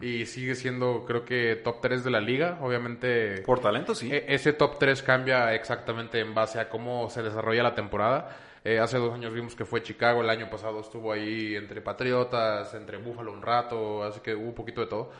Y 0.00 0.26
sigue 0.26 0.54
siendo, 0.54 1.04
creo 1.06 1.24
que, 1.24 1.56
top 1.56 1.80
3 1.80 2.04
de 2.04 2.10
la 2.10 2.20
liga. 2.20 2.58
Obviamente, 2.62 3.42
Por 3.42 3.60
talento, 3.60 3.94
sí. 3.94 4.10
e- 4.12 4.24
ese 4.28 4.52
top 4.52 4.78
3 4.78 5.02
cambia 5.02 5.54
exactamente 5.54 6.20
en 6.20 6.34
base 6.34 6.58
a 6.60 6.68
cómo 6.68 7.10
se 7.10 7.22
desarrolla 7.22 7.62
la 7.62 7.74
temporada. 7.74 8.36
Eh, 8.64 8.78
hace 8.78 8.96
dos 8.96 9.12
años 9.12 9.32
vimos 9.34 9.54
que 9.54 9.64
fue 9.66 9.82
Chicago, 9.82 10.22
el 10.22 10.30
año 10.30 10.48
pasado 10.48 10.80
estuvo 10.80 11.12
ahí 11.12 11.54
entre 11.54 11.82
Patriotas, 11.82 12.72
entre 12.74 12.96
Buffalo 12.96 13.30
un 13.32 13.42
rato, 13.42 14.02
así 14.04 14.20
que 14.20 14.34
hubo 14.34 14.46
un 14.48 14.54
poquito 14.54 14.80
de 14.80 14.86
todo. 14.86 15.10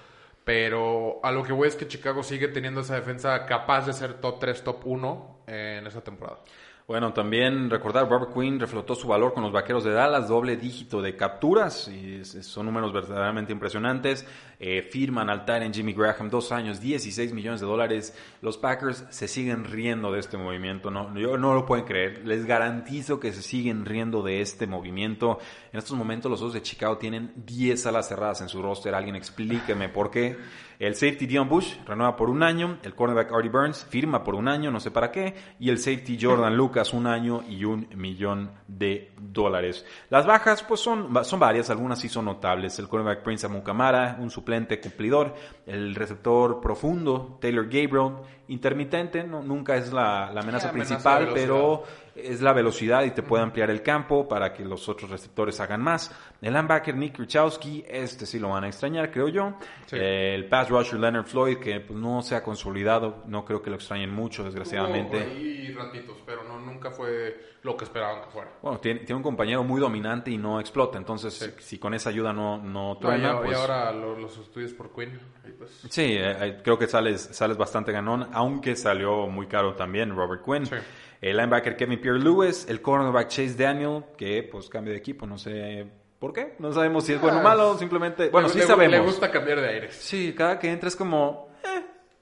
Pero 0.45 1.21
a 1.23 1.33
lo 1.33 1.43
que 1.43 1.53
voy 1.53 1.69
es 1.69 1.77
que 1.77 1.89
Chicago 1.89 2.23
sigue 2.23 2.49
teniendo 2.49 2.81
esa 2.83 2.95
defensa 2.97 3.47
capaz 3.47 3.87
de 3.87 3.93
ser 3.95 4.15
top 4.15 4.39
3, 4.41 4.63
top 4.63 4.87
1 4.87 5.39
en 5.47 5.87
esa 5.87 6.03
temporada. 6.03 6.41
Bueno, 6.87 7.15
también 7.15 7.71
recordar, 7.71 8.07
Robert 8.11 8.35
Quinn 8.35 8.61
reflotó 8.61 8.95
su 8.95 9.09
valor 9.09 9.33
con 9.33 9.43
los 9.43 9.53
Vaqueros 9.53 9.85
de 9.85 9.93
Dallas, 9.93 10.29
doble 10.29 10.59
dígito 10.59 11.01
de 11.01 11.17
capturas, 11.17 11.89
y 11.89 12.23
son 12.27 12.67
números 12.67 12.93
verdaderamente 12.93 13.55
impresionantes. 13.55 14.27
Eh, 14.61 14.83
firman 14.83 15.31
al 15.31 15.45
en 15.63 15.73
Jimmy 15.73 15.95
Graham, 15.95 16.29
dos 16.29 16.53
años, 16.53 16.83
16 16.83 17.33
millones 17.33 17.63
de 17.63 17.67
dólares. 17.67 18.15
Los 18.43 18.59
Packers 18.59 19.07
se 19.09 19.29
siguen 19.29 19.65
riendo 19.65 20.13
de 20.13 20.21
este 20.21 20.37
movimiento, 20.37 20.91
no, 20.91 21.19
yo 21.19 21.39
no 21.39 21.55
lo 21.55 21.65
pueden 21.65 21.87
creer. 21.87 22.21
Les 22.27 22.45
garantizo 22.45 23.19
que 23.19 23.33
se 23.33 23.41
siguen 23.41 23.87
riendo 23.87 24.23
de 24.23 24.43
este 24.43 24.67
movimiento. 24.67 25.39
En 25.73 25.79
estos 25.79 25.97
momentos 25.97 26.31
los 26.31 26.41
dos 26.41 26.53
de 26.53 26.61
Chicago 26.61 26.99
tienen 26.99 27.33
10 27.47 27.87
alas 27.87 28.09
cerradas 28.09 28.43
en 28.43 28.51
su 28.51 28.61
roster. 28.61 28.95
Alguien 28.95 29.17
explíqueme 29.17 29.89
por 29.89 30.11
qué. 30.11 30.37
El 30.79 30.95
safety 30.95 31.27
Dion 31.27 31.49
Bush 31.49 31.77
renueva 31.87 32.17
por 32.17 32.31
un 32.31 32.43
año, 32.43 32.79
el 32.83 32.95
cornerback 32.95 33.33
Artie 33.33 33.51
Burns 33.51 33.85
firma 33.85 34.25
por 34.25 34.35
un 34.35 34.49
año, 34.49 34.71
no 34.71 34.81
sé 34.81 34.91
para 34.91 35.11
qué, 35.11 35.35
y 35.59 35.71
el 35.71 35.79
safety 35.79 36.19
Jordan 36.21 36.57
Lucas 36.57 36.93
un 36.93 37.07
año 37.07 37.43
y 37.49 37.65
un 37.65 37.89
millón 37.95 38.51
de 38.67 39.13
dólares. 39.21 39.85
Las 40.11 40.27
bajas 40.27 40.63
pues 40.63 40.81
son, 40.81 41.13
son 41.25 41.41
varias, 41.41 41.71
algunas 41.71 41.99
sí 41.99 42.09
son 42.09 42.25
notables. 42.27 42.79
El 42.79 42.89
cornerback 42.89 43.23
Prince 43.23 43.47
Amukamara, 43.47 44.17
un 44.21 44.31
suplente 44.31 44.81
cumplidor, 44.81 45.35
el 45.67 45.95
receptor 45.95 46.61
profundo 46.61 47.39
Taylor 47.41 47.65
Gabriel, 47.65 48.17
intermitente, 48.49 49.25
no, 49.25 49.43
nunca 49.43 49.77
es 49.77 49.93
la, 49.93 50.31
la 50.33 50.41
amenaza 50.41 50.71
principal, 50.71 51.31
pero 51.33 51.85
es 52.17 52.41
la 52.41 52.53
velocidad 52.53 53.03
y 53.05 53.11
te 53.11 53.23
puede 53.23 53.43
ampliar 53.43 53.71
el 53.71 53.83
campo 53.83 54.27
para 54.29 54.53
que 54.53 54.65
los 54.65 54.89
otros 54.89 55.11
receptores 55.11 55.59
hagan 55.61 55.81
más. 55.83 56.11
El 56.41 56.53
linebacker 56.55 56.95
Nick 56.97 57.17
Krichowski, 57.17 57.85
este 57.89 58.27
sí 58.27 58.39
lo 58.39 58.51
van 58.51 58.65
a 58.65 58.69
extrañar, 58.69 59.11
creo 59.11 59.29
yo. 59.29 59.55
Sí. 59.87 59.97
Eh, 59.99 60.35
el 60.35 60.49
pass 60.49 60.69
rusher 60.69 60.99
Leonard 61.01 61.25
Floyd, 61.27 61.59
que 61.59 61.81
pues, 61.81 61.99
no 61.99 62.23
se 62.23 62.35
ha 62.37 62.43
consolidado, 62.43 63.23
no 63.27 63.45
creo 63.45 63.61
que 63.63 63.71
lo 63.71 63.77
extrañen 63.77 64.11
mucho, 64.11 64.45
desgraciadamente. 64.45 65.19
Ahí 65.23 65.73
ratitos, 65.73 66.19
pero 66.25 66.45
no, 66.45 66.61
nunca 66.61 66.91
fue 66.91 67.55
lo 67.63 67.77
que 67.77 67.85
esperaban 67.85 68.23
que 68.23 68.31
fuera. 68.31 68.51
Bueno, 68.63 68.79
tiene, 68.79 69.01
tiene 69.01 69.17
un 69.17 69.23
compañero 69.23 69.65
muy 69.65 69.81
dominante 69.81 70.31
y 70.31 70.39
no 70.39 70.61
explota, 70.61 70.99
entonces 70.99 71.35
si, 71.35 71.51
si 71.63 71.79
con 71.79 71.95
esa 71.95 72.11
ayuda 72.11 72.33
no, 72.33 72.59
no 72.59 72.95
No, 72.95 72.95
y, 72.95 72.99
truena, 73.01 73.33
y 73.41 73.45
pues... 73.47 73.57
ahora 73.57 73.91
lo- 73.93 74.19
los 74.19 74.37
estudios 74.39 74.73
por 74.75 74.93
Quinn. 74.95 75.19
y 75.49 75.53
pues, 75.53 75.71
Sí, 75.89 76.03
eh, 76.13 76.37
eh, 76.41 76.61
creo 76.63 76.79
que 76.79 76.87
sales, 76.87 77.23
sales 77.33 77.57
bastante 77.57 77.91
ganón, 77.91 78.29
aunque 78.33 78.77
salió 78.77 79.27
muy 79.27 79.47
caro 79.47 79.75
también 79.75 80.15
Robert 80.15 80.45
Quinn. 80.45 80.67
Sí. 80.67 80.77
El 81.25 81.39
linebacker 81.39 81.75
Kevin 81.75 81.99
Pierre-Lewis, 82.01 82.67
el 82.69 82.83
cornerback 82.83 83.29
Chase 83.29 83.55
Daniel, 83.55 84.05
que 84.19 84.43
pues 84.43 84.69
cambia 84.69 84.93
de 84.93 84.99
equipo, 84.99 85.27
no 85.27 85.39
sé 85.39 85.87
por 86.19 86.35
qué, 86.35 86.55
no 86.59 86.71
sabemos 86.71 87.05
si 87.07 87.15
es 87.15 87.21
bueno 87.21 87.39
o 87.39 87.41
Ah, 87.41 87.43
malo, 87.43 87.79
simplemente, 87.79 88.29
bueno, 88.29 88.49
le- 88.49 88.53
sí 88.53 88.59
le- 88.61 88.67
sabemos. 88.67 88.93
Le 88.93 89.01
gusta 89.01 89.31
cambiar 89.31 89.59
de 89.63 89.69
aires. 89.69 89.95
Sí, 89.95 90.35
cada 90.37 90.59
que 90.59 90.71
entra 90.71 90.89
es 90.89 90.97
como, 90.97 91.49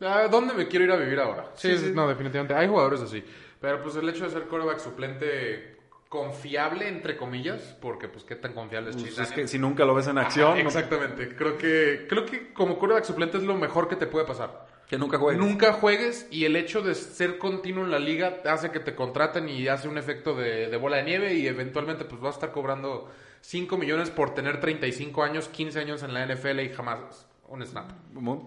Ah, 0.05 0.27
¿Dónde 0.29 0.53
me 0.55 0.67
quiero 0.69 0.85
ir 0.85 0.91
a 0.93 0.97
vivir 0.97 1.19
ahora? 1.21 1.51
Sí, 1.55 1.77
Sí, 1.77 1.87
sí. 1.87 1.93
no, 1.95 2.07
definitivamente. 2.09 2.55
Hay 2.55 2.67
jugadores 2.69 3.01
así. 3.01 3.25
Pero 3.61 3.81
pues 3.83 3.95
el 3.97 4.09
hecho 4.09 4.25
de 4.25 4.31
ser 4.31 4.43
quarterback 4.45 4.79
suplente 4.81 5.77
confiable, 6.09 6.87
entre 6.89 7.17
comillas, 7.17 7.77
porque 7.81 8.07
pues 8.09 8.25
qué 8.25 8.35
tan 8.37 8.53
confiable 8.53 8.91
es 8.91 8.97
pues, 8.97 9.11
Chase 9.17 9.23
es 9.23 9.31
que 9.33 9.47
si 9.49 9.59
nunca 9.61 9.85
lo 9.85 9.95
ves 9.95 10.07
en 10.09 10.19
acción, 10.19 10.59
no- 10.59 10.65
exactamente. 10.65 11.35
Creo 11.37 11.57
que, 11.57 12.07
creo 12.09 12.25
que 12.27 12.53
como 12.53 12.79
quarterback 12.79 13.05
suplente 13.05 13.39
es 13.39 13.45
lo 13.45 13.55
mejor 13.57 13.89
que 13.89 13.97
te 13.97 14.07
puede 14.07 14.27
pasar. 14.27 14.67
Que 14.93 14.99
nunca 14.99 15.17
juegues. 15.17 15.41
Nunca 15.41 15.73
juegues 15.73 16.27
y 16.31 16.45
el 16.45 16.55
hecho 16.55 16.83
de 16.83 16.95
ser 16.95 17.39
continuo 17.39 17.83
en 17.83 17.91
la 17.91 17.99
liga 17.99 18.43
hace 18.45 18.71
que 18.71 18.79
te 18.79 18.95
contraten 18.95 19.49
y 19.49 19.67
hace 19.67 19.89
un 19.89 19.97
efecto 19.97 20.35
de, 20.35 20.77
bola 20.77 20.99
de 20.99 21.05
nieve 21.05 21.33
y 21.33 21.47
eventualmente 21.47 22.05
pues 22.05 22.21
vas 22.21 22.35
a 22.35 22.37
estar 22.37 22.53
cobrando 22.53 23.11
5 23.41 23.79
millones 23.79 24.11
por 24.11 24.35
tener 24.35 24.61
35 24.61 25.23
años, 25.23 25.49
15 25.49 25.81
años 25.81 26.03
en 26.03 26.13
la 26.13 26.27
NFL 26.27 26.61
y 26.61 26.69
jamás 26.75 27.27
un 27.53 27.67
snap. 27.67 27.91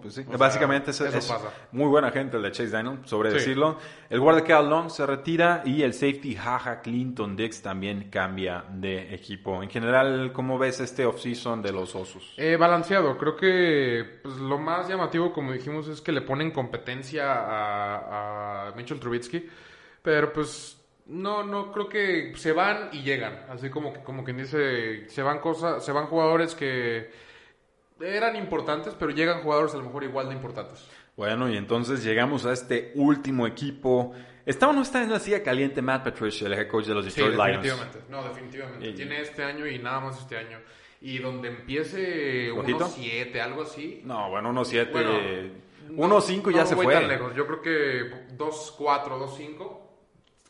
Pues 0.02 0.14
sí. 0.14 0.22
O 0.22 0.28
sea, 0.28 0.36
Básicamente 0.36 0.90
es, 0.90 1.00
eso 1.00 1.18
es 1.18 1.26
pasa. 1.26 1.50
muy 1.72 1.86
buena 1.88 2.10
gente 2.10 2.36
el 2.36 2.42
de 2.42 2.50
Chase 2.52 2.70
Daniel, 2.70 2.98
sobre 3.04 3.30
Sí. 3.30 3.36
decirlo. 3.36 3.78
El 4.10 4.20
guardia 4.20 4.44
Cal 4.44 4.68
Long 4.68 4.90
se 4.90 5.06
retira 5.06 5.62
y 5.64 5.82
el 5.82 5.92
safety 5.94 6.34
Jaja 6.34 6.80
Clinton 6.80 7.36
Dix 7.36 7.62
también 7.62 8.10
cambia 8.10 8.64
de 8.70 9.14
equipo. 9.14 9.62
En 9.62 9.70
general, 9.70 10.32
¿cómo 10.32 10.58
ves 10.58 10.80
este 10.80 11.06
offseason 11.06 11.62
de 11.62 11.72
los 11.72 11.94
Osos? 11.94 12.34
Eh, 12.36 12.56
balanceado, 12.56 13.16
creo 13.16 13.36
que 13.36 14.20
pues, 14.22 14.36
lo 14.36 14.58
más 14.58 14.88
llamativo, 14.88 15.32
como 15.32 15.52
dijimos, 15.52 15.88
es 15.88 16.00
que 16.00 16.12
le 16.12 16.22
ponen 16.22 16.50
competencia 16.50 17.32
a, 17.32 18.68
a 18.68 18.72
Mitchell 18.76 19.00
Trubisky, 19.00 19.46
pero 20.02 20.32
pues 20.32 20.80
no, 21.06 21.42
no 21.44 21.70
creo 21.72 21.88
que 21.88 22.32
se 22.36 22.52
van 22.52 22.88
y 22.92 23.02
llegan, 23.02 23.44
así 23.48 23.70
como 23.70 23.92
que 23.92 24.00
como 24.02 24.24
quien 24.24 24.38
dice, 24.38 25.08
se 25.08 25.22
van 25.22 25.38
cosas, 25.38 25.84
se 25.84 25.92
van 25.92 26.06
jugadores 26.06 26.54
que 26.54 27.10
eran 28.00 28.36
importantes, 28.36 28.94
pero 28.98 29.10
llegan 29.10 29.42
jugadores 29.42 29.74
a 29.74 29.78
lo 29.78 29.84
mejor 29.84 30.04
igual 30.04 30.28
de 30.28 30.34
importantes. 30.34 30.86
Bueno, 31.16 31.48
y 31.48 31.56
entonces 31.56 32.04
llegamos 32.04 32.44
a 32.46 32.52
este 32.52 32.92
último 32.94 33.46
equipo. 33.46 34.12
¿Está 34.44 34.68
o 34.68 34.72
no 34.72 34.82
está 34.82 35.02
en 35.02 35.10
la 35.10 35.18
silla 35.18 35.42
caliente 35.42 35.80
Matt 35.82 36.04
Patricia, 36.04 36.46
el 36.46 36.52
head 36.54 36.68
coach 36.68 36.84
de 36.86 36.94
los 36.94 37.04
Sí, 37.06 37.20
Detroit 37.20 37.34
Lions? 37.36 37.62
definitivamente. 37.62 37.98
No, 38.10 38.22
definitivamente. 38.28 38.88
Y- 38.88 38.94
Tiene 38.94 39.20
este 39.22 39.42
año 39.42 39.66
y 39.66 39.78
nada 39.78 40.00
más 40.00 40.18
este 40.20 40.36
año. 40.36 40.58
Y 41.00 41.18
donde 41.18 41.48
empiece 41.48 42.50
¿Rojito? 42.54 42.86
1-7, 42.86 43.40
algo 43.40 43.62
así. 43.62 44.02
No, 44.04 44.30
bueno, 44.30 44.50
1-7. 44.52 44.90
Bueno, 44.92 45.12
1-5 45.90 46.50
ya 46.50 46.62
no 46.62 46.66
se 46.66 46.74
fue. 46.76 46.92
tan 46.92 47.08
lejos. 47.08 47.34
Yo 47.34 47.46
creo 47.46 47.62
que 47.62 48.28
2-4, 48.36 49.18
2-5, 49.18 49.80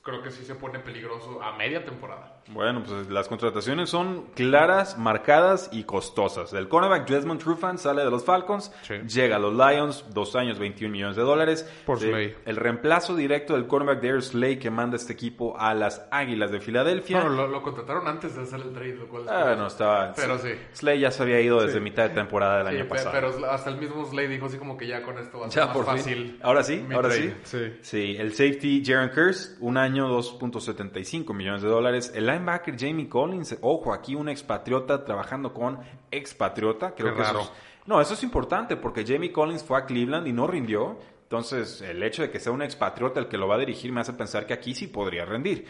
creo 0.03 0.23
que 0.23 0.31
sí 0.31 0.45
se 0.45 0.55
pone 0.55 0.79
peligroso 0.81 1.43
a 1.43 1.57
media 1.57 1.85
temporada. 1.85 2.36
Bueno, 2.49 2.83
pues 2.85 3.09
las 3.11 3.27
contrataciones 3.29 3.91
son 3.91 4.27
claras, 4.35 4.97
marcadas 4.99 5.69
y 5.73 5.83
costosas. 5.83 6.53
El 6.53 6.69
cornerback 6.69 7.09
Desmond 7.09 7.41
Trufant 7.41 7.79
sale 7.79 8.05
de 8.05 8.11
los 8.11 8.25
Falcons, 8.25 8.73
Sí. 8.83 8.95
llega 9.09 9.37
a 9.37 9.39
los 9.39 9.53
Lions, 9.53 10.05
dos 10.15 10.37
años, 10.37 10.59
21 10.59 10.93
millones 10.93 11.17
de 11.17 11.23
dólares. 11.23 11.69
Por 11.85 11.99
Slay. 11.99 12.37
El 12.45 12.57
reemplazo 12.57 13.17
directo 13.17 13.55
del 13.55 13.67
cornerback 13.67 14.01
Darius 14.03 14.27
Slay 14.29 14.59
que 14.59 14.71
manda 14.71 14.97
este 14.97 15.13
equipo 15.13 15.59
a 15.59 15.75
las 15.75 16.07
Águilas 16.11 16.53
de 16.53 16.61
Filadelfia. 16.61 17.21
Bueno, 17.21 17.35
lo, 17.35 17.49
lo 17.49 17.63
contrataron 17.63 18.07
antes 18.07 18.37
de 18.37 18.43
hacer 18.43 18.61
el 18.61 18.73
trade, 18.73 18.95
lo 18.95 19.09
cual 19.09 19.25
es 19.25 19.29
Ah, 19.31 19.55
no, 19.57 19.67
estaba... 19.67 20.13
Pero 20.15 20.39
sí. 20.39 20.51
Slay 20.73 21.01
ya 21.01 21.11
se 21.11 21.23
había 21.25 21.41
ido 21.41 21.61
desde 21.61 21.75
Sí. 21.79 21.81
mitad 21.81 22.05
de 22.05 22.11
temporada 22.15 22.59
del 22.63 22.69
Sí, 22.75 22.81
año 22.81 22.89
pasado. 22.89 23.11
pero 23.13 23.51
hasta 23.51 23.71
el 23.71 23.79
mismo 23.79 24.05
Slade 24.07 24.29
dijo 24.29 24.47
así 24.47 24.57
como 24.59 24.77
que 24.77 24.87
ya 24.87 25.03
con 25.03 25.19
esto 25.19 25.41
va 25.41 25.47
a 25.47 25.51
ser 25.51 25.63
Ya, 25.63 25.67
más 25.67 25.77
por 25.77 25.85
fin. 25.87 25.97
fácil. 25.97 26.39
Ahora 26.43 26.63
sí, 26.63 26.87
ahora 26.95 27.09
trade. 27.09 27.35
sí. 27.43 27.59
Sí. 27.59 27.73
Sí, 27.83 28.17
el 28.19 28.33
safety 28.33 28.85
Jaron 28.87 29.09
Curse, 29.09 29.57
un 29.61 29.77
año 29.77 30.09
2.75 30.09 31.35
millones 31.35 31.63
de 31.63 31.69
dólares. 31.69 32.13
El 32.15 32.36
linebacker 32.37 32.77
Jamie 32.79 33.09
Collins, 33.09 33.59
ojo, 33.63 33.93
aquí 33.93 34.15
un 34.15 34.29
expatriota 34.29 35.05
trabajando 35.05 35.53
con 35.53 35.79
expatriota. 36.11 36.95
Creo 36.95 37.11
Qué 37.11 37.17
que 37.17 37.23
eso 37.23 37.33
raro. 37.33 37.45
es- 37.45 37.53
no, 37.87 38.01
eso 38.01 38.15
es 38.15 38.23
importante 38.23 38.77
porque 38.77 39.05
Jamie 39.07 39.31
Collins 39.33 39.63
fue 39.63 39.79
a 39.79 39.85
Cleveland 39.85 40.27
y 40.27 40.33
no 40.33 40.47
rindió. 40.47 40.99
Entonces, 41.23 41.81
el 41.83 42.03
hecho 42.03 42.23
de 42.23 42.31
que 42.31 42.41
sea 42.41 42.53
un 42.53 42.63
expatriota 42.63 43.21
el 43.21 43.29
que 43.29 43.37
lo 43.39 43.47
va 43.49 43.57
a 43.57 43.59
dirigir 43.59 43.93
me 43.93 44.01
hace 44.01 44.13
pensar 44.13 44.47
que 44.47 44.53
aquí 44.55 44.75
sí 44.75 44.87
podría 44.89 45.25
rendir. 45.25 45.67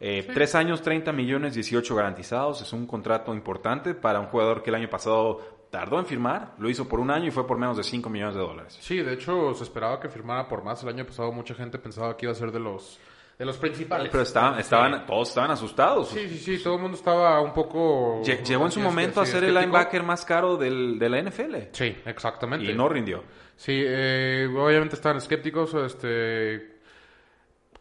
Eh, 0.00 0.26
Tres 0.32 0.54
años, 0.54 0.80
30 0.82 1.12
millones, 1.12 1.54
18 1.54 1.94
garantizados. 1.94 2.62
Es 2.62 2.72
un 2.72 2.86
contrato 2.86 3.34
importante 3.34 3.94
para 3.94 4.20
un 4.20 4.26
jugador 4.26 4.62
que 4.62 4.70
el 4.70 4.76
año 4.76 4.88
pasado 4.88 5.40
tardó 5.70 5.98
en 5.98 6.06
firmar. 6.06 6.54
Lo 6.58 6.70
hizo 6.70 6.86
por 6.88 7.00
un 7.00 7.10
año 7.10 7.26
y 7.26 7.30
fue 7.30 7.46
por 7.46 7.58
menos 7.58 7.76
de 7.76 7.82
5 7.84 8.08
millones 8.08 8.34
de 8.36 8.40
dólares. 8.40 8.78
Sí, 8.80 8.98
de 9.02 9.14
hecho 9.14 9.52
se 9.54 9.64
esperaba 9.64 9.98
que 9.98 10.08
firmara 10.08 10.46
por 10.46 10.62
más. 10.62 10.82
El 10.82 10.90
año 10.90 11.04
pasado 11.04 11.32
mucha 11.32 11.54
gente 11.54 11.78
pensaba 11.78 12.16
que 12.16 12.26
iba 12.26 12.32
a 12.32 12.36
ser 12.36 12.52
de 12.52 12.60
los 12.60 12.98
de 13.38 13.44
los 13.44 13.56
principales. 13.56 14.08
Pero 14.10 14.22
estaban, 14.24 14.58
estaban, 14.58 14.94
Sí. 14.94 15.04
todos 15.06 15.28
estaban 15.28 15.50
asustados. 15.52 16.08
Sí, 16.08 16.28
sí, 16.28 16.38
sí, 16.38 16.62
todo 16.62 16.74
el 16.74 16.82
mundo 16.82 16.96
estaba 16.96 17.40
un 17.40 17.52
poco... 17.52 18.20
Lle- 18.22 18.42
Llegó 18.44 18.64
en 18.64 18.72
su 18.72 18.80
momento 18.80 19.20
a 19.20 19.26
ser 19.26 19.44
el 19.44 19.54
linebacker 19.54 20.02
más 20.02 20.24
caro 20.24 20.56
del, 20.56 20.98
de 20.98 21.08
la 21.08 21.22
NFL. 21.22 21.54
Sí, 21.72 21.96
exactamente. 22.04 22.70
Y 22.70 22.74
no 22.74 22.88
rindió. 22.88 23.22
Sí, 23.56 23.80
eh, 23.84 24.48
obviamente 24.56 24.96
estaban 24.96 25.18
escépticos. 25.18 25.72
Este, 25.74 26.78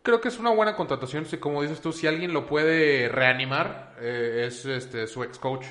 creo 0.03 0.21
que 0.21 0.27
es 0.27 0.37
una 0.39 0.51
buena 0.51 0.75
contratación. 0.75 1.25
Si, 1.25 1.37
como 1.37 1.61
dices 1.63 1.81
tú, 1.81 1.91
si 1.91 2.05
alguien 2.07 2.33
lo 2.33 2.45
puede 2.45 3.09
reanimar, 3.09 3.95
eh, 3.99 4.45
es 4.47 4.63
este, 4.65 5.07
su 5.07 5.23
ex 5.23 5.39
coach. 5.39 5.65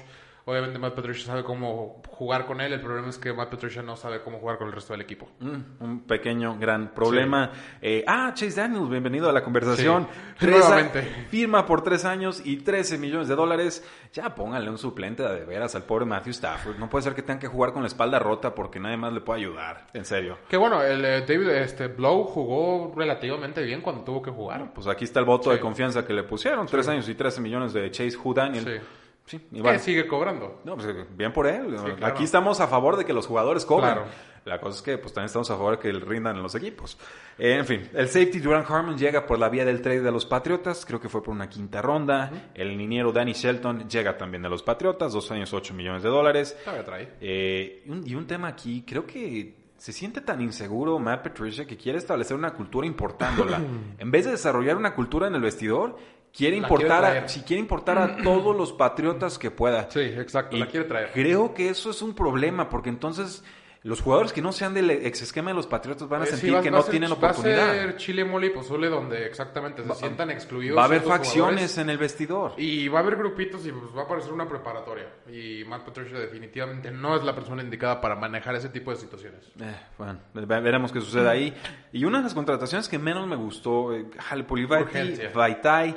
Obviamente 0.48 0.78
Matt 0.78 0.94
Patricia 0.94 1.26
sabe 1.26 1.42
cómo 1.42 2.00
jugar 2.08 2.46
con 2.46 2.60
él. 2.60 2.72
El 2.72 2.80
problema 2.80 3.08
es 3.08 3.18
que 3.18 3.32
Matt 3.32 3.50
Patricia 3.50 3.82
no 3.82 3.96
sabe 3.96 4.20
cómo 4.20 4.38
jugar 4.38 4.58
con 4.58 4.68
el 4.68 4.72
resto 4.72 4.92
del 4.92 5.00
equipo. 5.00 5.28
Mm, 5.40 5.82
un 5.82 6.00
pequeño, 6.06 6.56
gran 6.56 6.94
problema. 6.94 7.50
Eh, 7.82 8.04
ah, 8.06 8.30
Chase 8.32 8.60
Daniels, 8.60 8.88
bienvenido 8.88 9.28
a 9.28 9.32
la 9.32 9.42
conversación. 9.42 10.06
Sí, 10.38 10.46
nuevamente. 10.46 11.02
firma 11.30 11.66
por 11.66 11.82
tres 11.82 12.04
años 12.04 12.40
y 12.44 12.58
13 12.58 12.96
millones 12.96 13.26
de 13.26 13.34
dólares. 13.34 13.84
Ya 14.12 14.36
pónganle 14.36 14.70
un 14.70 14.78
suplente 14.78 15.24
de 15.24 15.44
veras 15.44 15.74
al 15.74 15.82
pobre 15.82 16.04
Matthew 16.04 16.30
Stafford. 16.30 16.78
No 16.78 16.88
puede 16.88 17.02
ser 17.02 17.16
que 17.16 17.22
tengan 17.22 17.40
que 17.40 17.48
jugar 17.48 17.72
con 17.72 17.82
la 17.82 17.88
espalda 17.88 18.20
rota 18.20 18.54
porque 18.54 18.78
nadie 18.78 18.98
más 18.98 19.12
le 19.12 19.22
puede 19.22 19.40
ayudar. 19.40 19.88
En 19.94 20.04
serio. 20.04 20.38
Que 20.48 20.56
bueno, 20.56 20.80
el 20.80 21.04
eh, 21.04 21.24
David 21.26 21.48
este, 21.48 21.88
Blow 21.88 22.22
jugó 22.22 22.94
relativamente 22.96 23.64
bien 23.64 23.80
cuando 23.80 24.04
tuvo 24.04 24.22
que 24.22 24.30
jugar. 24.30 24.72
Pues 24.72 24.86
aquí 24.86 25.02
está 25.02 25.18
el 25.18 25.26
voto 25.26 25.50
de 25.50 25.58
confianza 25.58 26.06
que 26.06 26.12
le 26.12 26.22
pusieron. 26.22 26.68
Tres 26.68 26.86
años 26.86 27.08
y 27.08 27.16
13 27.16 27.40
millones 27.40 27.72
de 27.72 27.90
Chase 27.90 28.16
Who 28.16 28.32
Daniel. 28.32 28.64
Sí. 28.64 28.86
Sí, 29.26 29.36
y 29.50 29.56
Que 29.56 29.62
bueno. 29.62 29.78
sigue 29.80 30.06
cobrando. 30.06 30.60
No, 30.64 30.76
pues 30.76 30.86
bien 31.16 31.32
por 31.32 31.46
él. 31.46 31.66
claro. 31.66 32.06
Aquí 32.06 32.24
estamos 32.24 32.60
a 32.60 32.68
favor 32.68 32.96
de 32.96 33.04
que 33.04 33.12
los 33.12 33.26
jugadores 33.26 33.64
cobren. 33.66 33.92
Claro. 33.94 34.06
La 34.44 34.60
cosa 34.60 34.76
es 34.76 34.82
que 34.82 34.96
pues 34.96 35.12
también 35.12 35.26
estamos 35.26 35.50
a 35.50 35.56
favor 35.56 35.72
de 35.76 35.78
que 35.80 35.90
rindan 35.92 36.36
en 36.36 36.42
los 36.44 36.54
equipos. 36.54 36.96
Eh, 37.36 37.56
en 37.58 37.66
fin, 37.66 37.90
el 37.92 38.06
safety 38.06 38.38
Duran 38.38 38.64
Harmon 38.68 38.96
llega 38.96 39.26
por 39.26 39.40
la 39.40 39.48
vía 39.48 39.64
del 39.64 39.82
trade 39.82 40.02
de 40.02 40.12
los 40.12 40.24
Patriotas, 40.24 40.86
creo 40.86 41.00
que 41.00 41.08
fue 41.08 41.20
por 41.20 41.34
una 41.34 41.48
quinta 41.48 41.82
ronda. 41.82 42.50
El 42.54 42.78
liniero 42.78 43.10
Danny 43.10 43.32
Shelton 43.32 43.88
llega 43.88 44.16
también 44.16 44.42
de 44.44 44.48
los 44.48 44.62
Patriotas, 44.62 45.12
dos 45.12 45.28
años, 45.32 45.52
ocho 45.52 45.74
millones 45.74 46.04
de 46.04 46.08
dólares. 46.10 46.56
Trae. 46.84 47.08
Eh, 47.20 47.82
y, 47.84 47.90
un, 47.90 48.06
y 48.06 48.14
un 48.14 48.28
tema 48.28 48.46
aquí, 48.46 48.84
creo 48.86 49.04
que 49.04 49.56
se 49.78 49.92
siente 49.92 50.20
tan 50.20 50.40
inseguro 50.40 50.96
Matt 51.00 51.24
Patricia 51.24 51.66
que 51.66 51.76
quiere 51.76 51.98
establecer 51.98 52.36
una 52.36 52.54
cultura 52.54 52.86
importándola. 52.86 53.60
en 53.98 54.10
vez 54.12 54.26
de 54.26 54.30
desarrollar 54.30 54.76
una 54.76 54.94
cultura 54.94 55.26
en 55.26 55.34
el 55.34 55.40
vestidor, 55.42 55.96
quiere 56.36 56.56
importar, 56.56 57.04
a, 57.04 57.28
si 57.28 57.40
quiere 57.42 57.60
importar 57.60 57.98
a 57.98 58.16
todos 58.22 58.56
los 58.56 58.72
patriotas 58.72 59.38
que 59.38 59.50
pueda. 59.50 59.90
Sí, 59.90 60.00
exacto. 60.00 60.56
Y 60.56 60.60
la 60.60 60.66
quiere 60.66 60.86
traer. 60.86 61.10
Creo 61.12 61.54
que 61.54 61.68
eso 61.68 61.90
es 61.90 62.02
un 62.02 62.14
problema, 62.14 62.68
porque 62.68 62.88
entonces 62.90 63.42
los 63.82 64.00
jugadores 64.00 64.32
que 64.32 64.42
no 64.42 64.50
sean 64.50 64.74
del 64.74 64.90
ex 64.90 65.22
esquema 65.22 65.50
de 65.50 65.54
los 65.54 65.68
Patriotas 65.68 66.08
van 66.08 66.22
a 66.22 66.24
Eh, 66.24 66.26
sí, 66.26 66.32
sentir 66.32 66.54
va- 66.56 66.60
que 66.60 66.70
va 66.70 66.78
no 66.78 66.82
ser- 66.82 66.90
tienen 66.90 67.08
Va 67.10 67.14
a 67.14 67.16
oportunidad. 67.18 67.72
ser 67.72 67.96
chile, 67.96 68.24
mole 68.24 68.48
y 68.48 68.50
pozole 68.50 68.88
donde 68.88 69.24
exactamente 69.26 69.84
se 69.84 69.94
sientan 69.94 70.28
excluidos. 70.32 70.76
Va 70.76 70.82
a 70.82 70.84
haber 70.86 71.02
facciones 71.02 71.78
en 71.78 71.90
el 71.90 71.96
vestidor. 71.96 72.54
Y 72.56 72.88
va 72.88 72.98
a 72.98 73.02
haber 73.02 73.14
grupitos 73.14 73.64
y 73.64 73.70
pues 73.70 73.96
va 73.96 74.00
a 74.00 74.04
aparecer 74.06 74.32
una 74.32 74.48
preparatoria. 74.48 75.04
Y 75.32 75.62
Matt 75.66 75.82
Patricia 75.84 76.18
definitivamente 76.18 76.90
no 76.90 77.14
es 77.14 77.22
la 77.22 77.32
persona 77.32 77.62
indicada 77.62 78.00
para 78.00 78.16
manejar 78.16 78.56
ese 78.56 78.70
tipo 78.70 78.90
de 78.90 78.96
situaciones. 78.96 79.52
Eh, 79.60 79.76
bueno, 79.96 80.18
ve- 80.34 80.60
veremos 80.60 80.90
qué 80.90 81.00
sucede 81.00 81.28
ahí. 81.28 81.54
Y 81.92 82.04
una 82.04 82.18
de 82.18 82.24
las 82.24 82.34
contrataciones 82.34 82.88
que 82.88 82.98
menos 82.98 83.24
me 83.28 83.36
gustó, 83.36 83.94
eh, 83.94 84.06
Halpolivati, 84.30 84.82
Urgencia. 84.82 85.30
Vaitai, 85.32 85.94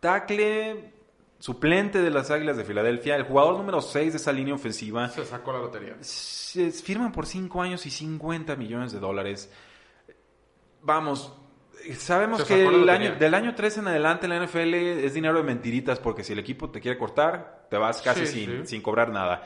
tackle 0.00 0.92
suplente 1.38 2.00
de 2.02 2.10
las 2.10 2.30
Águilas 2.30 2.56
de 2.56 2.64
Filadelfia, 2.64 3.14
el 3.16 3.22
jugador 3.22 3.56
número 3.56 3.80
6 3.80 4.12
de 4.12 4.16
esa 4.16 4.32
línea 4.32 4.54
ofensiva. 4.54 5.08
Se 5.08 5.24
sacó 5.24 5.52
la 5.52 5.58
lotería. 5.60 5.96
Se 6.00 6.70
firman 6.72 7.12
por 7.12 7.26
5 7.26 7.62
años 7.62 7.86
y 7.86 7.90
50 7.90 8.56
millones 8.56 8.92
de 8.92 8.98
dólares. 8.98 9.50
Vamos, 10.82 11.32
sabemos 11.96 12.44
que 12.44 12.66
el 12.66 12.88
año, 12.88 13.16
del 13.16 13.34
año 13.34 13.54
3 13.54 13.78
en 13.78 13.88
adelante 13.88 14.26
la 14.28 14.44
NFL 14.44 14.74
es 14.74 15.14
dinero 15.14 15.36
de 15.38 15.42
mentiritas 15.44 15.98
porque 15.98 16.24
si 16.24 16.32
el 16.32 16.38
equipo 16.38 16.70
te 16.70 16.80
quiere 16.80 16.98
cortar, 16.98 17.66
te 17.70 17.76
vas 17.76 18.00
casi 18.02 18.26
Sí, 18.26 18.44
sin, 18.46 18.60
sí. 18.62 18.66
sin 18.66 18.82
cobrar 18.82 19.10
nada. 19.10 19.42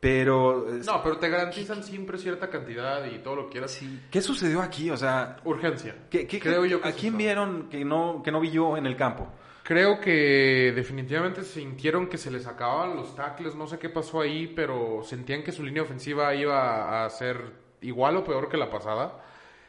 Pero, 0.00 0.66
No, 0.86 1.02
pero 1.02 1.18
te 1.18 1.28
garantizan 1.28 1.82
siempre 1.82 2.18
cierta 2.18 2.48
cantidad 2.48 3.04
y 3.06 3.18
todo 3.18 3.34
lo 3.34 3.44
que 3.46 3.52
quieras. 3.52 3.80
¿qué 4.10 4.20
sucedió 4.22 4.62
aquí? 4.62 4.90
O 4.90 4.96
sea, 4.96 5.38
Urgencia. 5.44 5.96
¿qué, 6.08 6.24
qué- 6.28 6.38
Creo 6.38 6.64
yo 6.64 6.80
que 6.80 6.88
¿a 6.88 6.92
quién 6.92 7.16
vieron 7.16 7.68
que 7.68 7.84
no, 7.84 8.22
que 8.22 8.30
no 8.30 8.38
vi 8.40 8.50
yo 8.52 8.76
en 8.76 8.86
el 8.86 8.94
campo? 8.96 9.26
Creo 9.68 10.00
que 10.00 10.72
definitivamente 10.74 11.42
sintieron 11.42 12.08
que 12.08 12.16
se 12.16 12.30
les 12.30 12.46
acababan 12.46 12.96
los 12.96 13.14
tackles, 13.14 13.54
no 13.54 13.66
sé 13.66 13.78
qué 13.78 13.90
pasó 13.90 14.22
ahí, 14.22 14.50
pero 14.56 15.02
sentían 15.04 15.42
que 15.42 15.52
su 15.52 15.62
línea 15.62 15.82
ofensiva 15.82 16.34
iba 16.34 17.04
a 17.04 17.10
ser 17.10 17.52
igual 17.82 18.16
o 18.16 18.24
peor 18.24 18.48
que 18.48 18.56
la 18.56 18.70
pasada. 18.70 19.22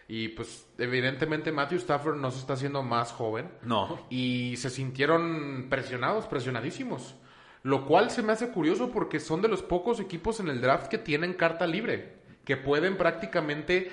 Y 0.08 0.30
pues 0.30 0.70
evidentemente 0.78 1.52
Matthew 1.52 1.80
Stafford 1.80 2.16
no 2.16 2.32
se 2.32 2.39
está 2.39 2.54
haciendo 2.54 2.82
más 2.82 3.12
joven. 3.12 3.52
No. 3.62 4.00
Y 4.10 4.56
se 4.56 4.70
sintieron 4.70 5.68
presionados, 5.70 6.28
presionadísimos. 6.28 7.18
Lo 7.64 7.86
cual 7.86 8.10
se 8.10 8.24
me 8.24 8.32
hace 8.32 8.52
curioso 8.52 8.91
porque 8.91 9.20
son 9.20 9.41
de 9.41 9.50
los 9.50 9.64
pocos 9.64 10.00
equipos 10.00 10.39
en 10.39 10.47
el 10.47 10.62
draft 10.62 10.88
que 10.88 10.97
tienen 10.97 11.34
carta 11.34 11.68
libre. 11.68 12.19
Que 12.50 12.58
pueden 12.58 12.97
prácticamente 12.97 13.91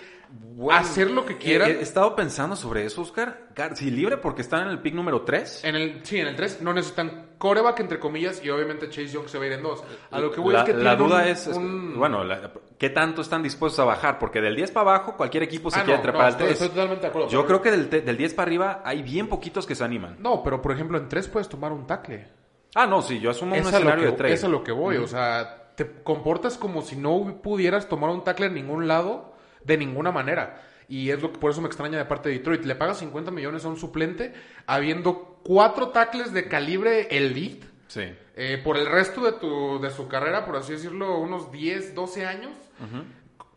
hacer 0.73 1.11
lo 1.11 1.27
que 1.27 1.37
quieran. 1.37 1.73
He, 1.73 1.75
he, 1.75 1.83
estado 1.83 2.17
pensando 2.17 2.57
sobre 2.57 2.87
eso, 2.87 3.03
Oscar. 3.03 3.49
Si 3.75 3.91
libre 3.91 4.17
porque 4.17 4.41
están 4.41 4.63
en 4.63 4.69
el 4.69 4.79
pick 4.79 4.95
número 4.95 5.21
3. 5.27 5.65
En 5.65 5.77
el, 5.77 6.01
sí, 6.03 6.19
en 6.21 6.29
el 6.29 6.37
3 6.37 6.63
no 6.63 6.73
necesitan 6.73 7.33
coreback, 7.37 7.81
entre 7.81 7.99
comillas, 7.99 8.43
y 8.43 8.49
obviamente 8.49 8.89
Chase 8.89 9.09
Young 9.09 9.29
se 9.29 9.37
va 9.37 9.45
a 9.45 9.47
ir 9.49 9.53
en 9.53 9.63
2. 9.63 9.85
A 10.11 10.21
lo 10.21 10.31
que 10.31 10.41
voy 10.41 10.55
la, 10.55 10.61
es 10.61 10.65
que 10.65 10.73
La 10.73 10.97
duda 10.97 11.17
un, 11.17 11.29
es, 11.29 11.47
un... 11.49 11.99
bueno, 11.99 12.25
la, 12.25 12.51
¿qué 12.79 12.89
tanto 12.89 13.21
están 13.21 13.43
dispuestos 13.43 13.79
a 13.81 13.85
bajar? 13.85 14.19
Porque 14.19 14.41
del 14.41 14.57
10 14.57 14.71
para 14.71 14.93
abajo, 14.93 15.19
cualquier 15.19 15.43
equipo 15.43 15.71
se 15.71 15.81
ah, 15.81 15.85
quiere 15.85 15.99
no, 15.99 16.03
trepar 16.03 16.21
no, 16.21 16.27
al 16.29 16.33
estoy, 16.33 16.47
3. 16.47 16.53
estoy 16.55 16.69
totalmente 16.71 17.03
de 17.03 17.09
acuerdo. 17.09 17.29
Yo 17.29 17.45
creo 17.45 17.61
que 17.61 17.71
del, 17.73 17.91
del 17.91 18.17
10 18.17 18.33
para 18.33 18.47
arriba 18.47 18.83
hay 18.87 19.03
bien 19.03 19.29
poquitos 19.29 19.67
que 19.67 19.75
se 19.75 19.85
animan. 19.85 20.17
No, 20.19 20.43
pero 20.43 20.63
por 20.63 20.73
ejemplo, 20.73 20.97
en 20.97 21.11
3 21.11 21.29
puedes 21.29 21.51
tomar 21.51 21.73
un 21.73 21.87
tackle. 21.87 22.27
Ah, 22.75 22.87
no, 22.87 23.03
sí, 23.03 23.21
yo 23.21 23.29
asumo 23.29 23.55
es 23.55 23.67
un 23.67 23.75
escenario 23.75 24.05
que, 24.05 24.11
de 24.13 24.17
trade. 24.17 24.33
Es 24.33 24.45
a 24.45 24.49
lo 24.49 24.65
que 24.65 24.73
voy, 24.73 24.97
o 24.97 25.07
sea, 25.07 25.66
te 25.77 26.03
comportas 26.03 26.57
como 26.57 26.83
si 26.83 26.97
no 26.97 27.41
pudieras 27.43 27.89
tomar 27.89 28.11
un 28.11 28.25
tackle 28.25 28.47
en 28.47 28.55
ningún 28.55 28.89
lado, 28.89 29.35
de 29.65 29.77
ninguna 29.77 30.11
manera. 30.11 30.63
Y 30.89 31.11
es 31.11 31.21
lo 31.21 31.33
que 31.33 31.39
por 31.39 31.51
eso 31.51 31.61
me 31.61 31.67
extraña 31.67 31.99
de 31.99 32.05
parte 32.05 32.29
de 32.29 32.37
Detroit. 32.37 32.65
Le 32.65 32.75
pagas 32.75 32.99
50 32.99 33.31
millones 33.31 33.65
a 33.65 33.69
un 33.69 33.77
suplente, 33.77 34.33
habiendo 34.67 35.41
cuatro 35.43 35.89
tackles 35.89 36.33
de 36.33 36.49
calibre 36.49 37.09
elite. 37.11 37.67
Sí. 37.89 38.15
Eh, 38.37 38.61
por 38.63 38.77
el 38.77 38.87
resto 38.87 39.23
de, 39.23 39.33
tu, 39.33 39.81
de 39.81 39.91
su 39.91 40.09
carrera, 40.09 40.45
por 40.47 40.57
así 40.57 40.73
decirlo, 40.73 41.19
unos 41.19 41.51
10, 41.53 41.95
12 41.95 42.27
años. 42.27 42.53
Uh 42.81 42.97
-huh. 42.97 43.05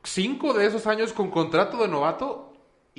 Cinco 0.03 0.53
de 0.53 0.65
esos 0.65 0.87
años 0.87 1.13
con 1.13 1.29
contrato 1.29 1.77
de 1.77 1.87
novato. 1.87 2.48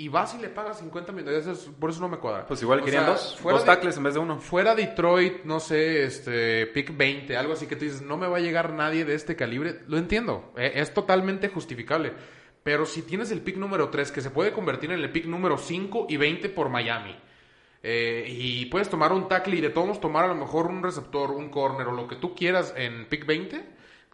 Y 0.00 0.08
vas 0.08 0.34
y 0.34 0.38
le 0.38 0.48
pagas 0.48 0.78
50 0.78 1.12
millones. 1.12 1.68
Por 1.78 1.90
eso 1.90 2.00
no 2.00 2.08
me 2.08 2.16
cuadra. 2.16 2.46
Pues 2.46 2.62
igual 2.62 2.80
O 2.80 2.84
querían 2.84 3.04
sea, 3.04 3.12
dos. 3.12 3.36
fuera 3.38 3.58
Dos 3.58 3.66
tackles 3.66 3.98
en 3.98 4.02
vez 4.02 4.14
de 4.14 4.20
uno. 4.20 4.40
Fuera 4.40 4.74
Detroit, 4.74 5.44
no 5.44 5.60
sé, 5.60 6.04
este, 6.04 6.66
pick 6.68 6.96
20, 6.96 7.36
algo 7.36 7.52
así 7.52 7.66
que 7.66 7.76
tú 7.76 7.84
dices, 7.84 8.00
no 8.00 8.16
me 8.16 8.26
va 8.26 8.38
a 8.38 8.40
llegar 8.40 8.72
nadie 8.72 9.04
de 9.04 9.14
este 9.14 9.36
calibre. 9.36 9.82
Lo 9.88 9.98
entiendo, 9.98 10.54
eh, 10.56 10.72
es 10.76 10.94
totalmente 10.94 11.50
justificable. 11.50 12.14
Pero 12.62 12.86
si 12.86 13.02
tienes 13.02 13.30
el 13.30 13.42
pick 13.42 13.58
número 13.58 13.90
3, 13.90 14.10
que 14.10 14.22
se 14.22 14.30
puede 14.30 14.52
convertir 14.52 14.90
en 14.90 15.00
el 15.00 15.12
pick 15.12 15.26
número 15.26 15.58
5 15.58 16.06
y 16.08 16.16
20 16.16 16.48
por 16.48 16.70
Miami, 16.70 17.14
eh, 17.82 18.24
y 18.26 18.64
puedes 18.66 18.88
tomar 18.88 19.12
un 19.12 19.28
tackle 19.28 19.56
y 19.56 19.60
de 19.60 19.68
todos 19.68 20.00
tomar 20.00 20.24
a 20.24 20.28
lo 20.28 20.34
mejor 20.34 20.68
un 20.68 20.82
receptor, 20.82 21.30
un 21.30 21.50
corner 21.50 21.88
o 21.88 21.92
lo 21.92 22.08
que 22.08 22.16
tú 22.16 22.34
quieras 22.34 22.72
en 22.74 23.06
pick 23.06 23.26
20, 23.26 23.66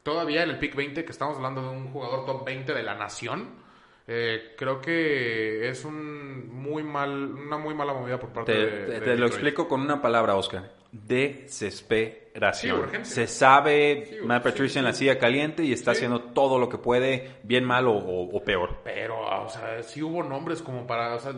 todavía 0.03 0.43
en 0.43 0.51
el 0.51 0.59
pick 0.59 0.75
20, 0.75 1.05
que 1.05 1.13
estamos 1.13 1.37
hablando 1.37 1.63
de 1.63 1.69
un 1.69 1.93
jugador 1.93 2.27
top 2.27 2.45
20 2.45 2.75
de 2.75 2.83
la 2.83 2.97
nación, 2.97 3.65
eh, 4.07 4.55
creo 4.57 4.81
que 4.81 5.69
es 5.69 5.85
un 5.85 6.49
muy 6.55 6.83
mal, 6.83 7.33
una 7.35 7.59
muy 7.59 7.75
mala 7.75 7.93
movida 7.93 8.19
por 8.21 8.31
parte 8.31 8.53
Te, 8.53 8.59
de, 8.59 8.71
te- 8.87 8.93
de 8.93 9.01
te 9.01 9.17
lo 9.17 9.27
explico 9.27 9.69
con 9.69 9.81
una 9.81 10.01
palabra, 10.03 10.37
Oscar. 10.37 10.73
Desesperación. 10.93 12.26
Sí. 12.53 12.69
Se 13.03 13.27
sabe, 13.27 14.07
Sí, 14.11 14.17
Matt 14.25 14.43
sí, 14.43 14.49
Patricia 14.51 14.79
en 14.81 14.85
la 14.85 14.93
silla 14.93 15.19
caliente 15.19 15.65
y 15.65 15.73
está 15.73 15.93
Sí. 15.93 15.99
haciendo 15.99 16.21
todo 16.21 16.59
lo 16.59 16.69
que 16.69 16.79
puede, 16.79 17.37
bien 17.43 17.65
mal 17.65 17.87
o, 17.87 17.93
o- 17.93 18.37
o 18.37 18.45
peor. 18.45 18.79
Pero, 18.85 19.21
o 19.45 19.49
sea, 19.49 19.83
sí 19.83 20.03
hubo 20.03 20.23
nombres 20.23 20.63
como 20.63 20.87
para, 20.87 21.15
o 21.15 21.19
sea, 21.19 21.33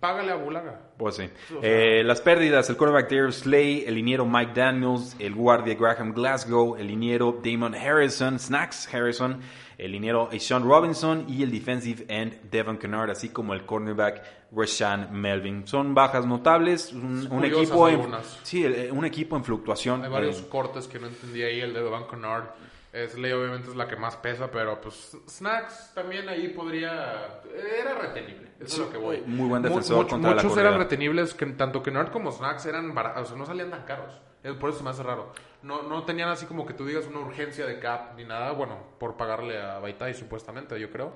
págale 0.00 0.32
a 0.32 0.36
Bulaga. 0.36 0.80
Pues 0.98 1.16
sí. 1.16 1.28
O 1.56 1.60
sea- 1.60 1.70
Eh, 1.70 2.04
las 2.04 2.20
pérdidas, 2.20 2.68
el 2.68 2.76
cornerback 2.76 3.10
Darius 3.10 3.36
Slay, 3.36 3.84
el 3.86 3.94
liniero 3.94 4.26
Mike 4.26 4.52
Daniels, 4.54 5.16
el 5.18 5.34
guardia 5.34 5.74
Graham 5.74 6.12
Glasgow, 6.12 6.76
el 6.76 6.86
liniero 6.88 7.40
Damon 7.42 7.74
Harrison, 7.74 8.38
Snacks 8.38 8.92
Harrison, 8.94 9.40
el 9.78 9.90
liniero 9.92 10.28
Sean 10.38 10.62
Robinson 10.62 11.24
y 11.28 11.42
el 11.42 11.50
defensive 11.50 12.04
end 12.08 12.48
Devon 12.50 12.78
Kennard, 12.78 13.10
así 13.10 13.30
como 13.30 13.54
el 13.54 13.64
cornerback 13.66 14.22
Rashan 14.56 15.08
Melvin. 15.20 15.66
Son 15.66 15.94
bajas 15.94 16.26
notables, 16.26 16.92
un, 16.92 17.44
equipo 17.44 17.88
en, 17.88 17.94
algunas. 17.96 18.38
sí, 18.44 18.62
el- 18.64 18.92
un 18.92 19.04
equipo 19.04 19.36
en 19.36 19.42
fluctuación. 19.42 20.04
Hay 20.04 20.10
varios 20.10 20.33
Cortes 20.42 20.86
que 20.88 20.98
no 20.98 21.06
entendí 21.06 21.42
ahí, 21.42 21.60
el 21.60 21.72
de 21.74 21.82
Van 21.82 22.04
Connard. 22.04 22.44
Slay 23.08 23.32
obviamente 23.32 23.70
es 23.70 23.74
la 23.74 23.88
que 23.88 23.96
más 23.96 24.14
pesa, 24.16 24.48
pero 24.52 24.80
pues 24.80 25.16
Snacks 25.28 25.92
también 25.94 26.28
ahí 26.28 26.48
podría... 26.50 27.40
Era 27.80 27.94
retenible, 27.96 28.52
eso 28.60 28.68
Sí, 28.68 28.72
es 28.74 28.78
lo 28.86 28.90
que 28.92 28.98
voy. 28.98 29.20
muy 29.26 29.48
buen 29.48 29.62
defensor 29.62 30.04
much- 30.06 30.10
contra 30.10 30.30
la 30.30 30.36
Muchos 30.36 30.52
corrida. 30.52 30.68
eran 30.68 30.78
retenibles, 30.80 31.34
que 31.34 31.44
tanto 31.46 31.82
Kennard 31.82 32.12
como 32.12 32.30
Snacks 32.30 32.66
eran 32.66 32.94
baratos, 32.94 33.24
o 33.24 33.26
sea, 33.30 33.36
no 33.36 33.46
salían 33.46 33.70
tan 33.70 33.82
caros. 33.82 34.20
Por 34.60 34.68
eso 34.70 34.78
se 34.78 34.84
me 34.84 34.90
hace 34.90 35.02
raro. 35.02 35.32
No, 35.62 35.82
no 35.82 36.04
tenían 36.04 36.28
así 36.28 36.46
como 36.46 36.66
que 36.66 36.74
tú 36.74 36.86
digas 36.86 37.06
una 37.06 37.18
urgencia 37.18 37.66
de 37.66 37.80
cap 37.80 38.12
ni 38.16 38.24
nada, 38.24 38.52
bueno, 38.52 38.78
por 39.00 39.16
pagarle 39.16 39.60
a 39.60 39.80
Baitai 39.80 40.14
supuestamente, 40.14 40.78
yo 40.78 40.88
creo. 40.90 41.14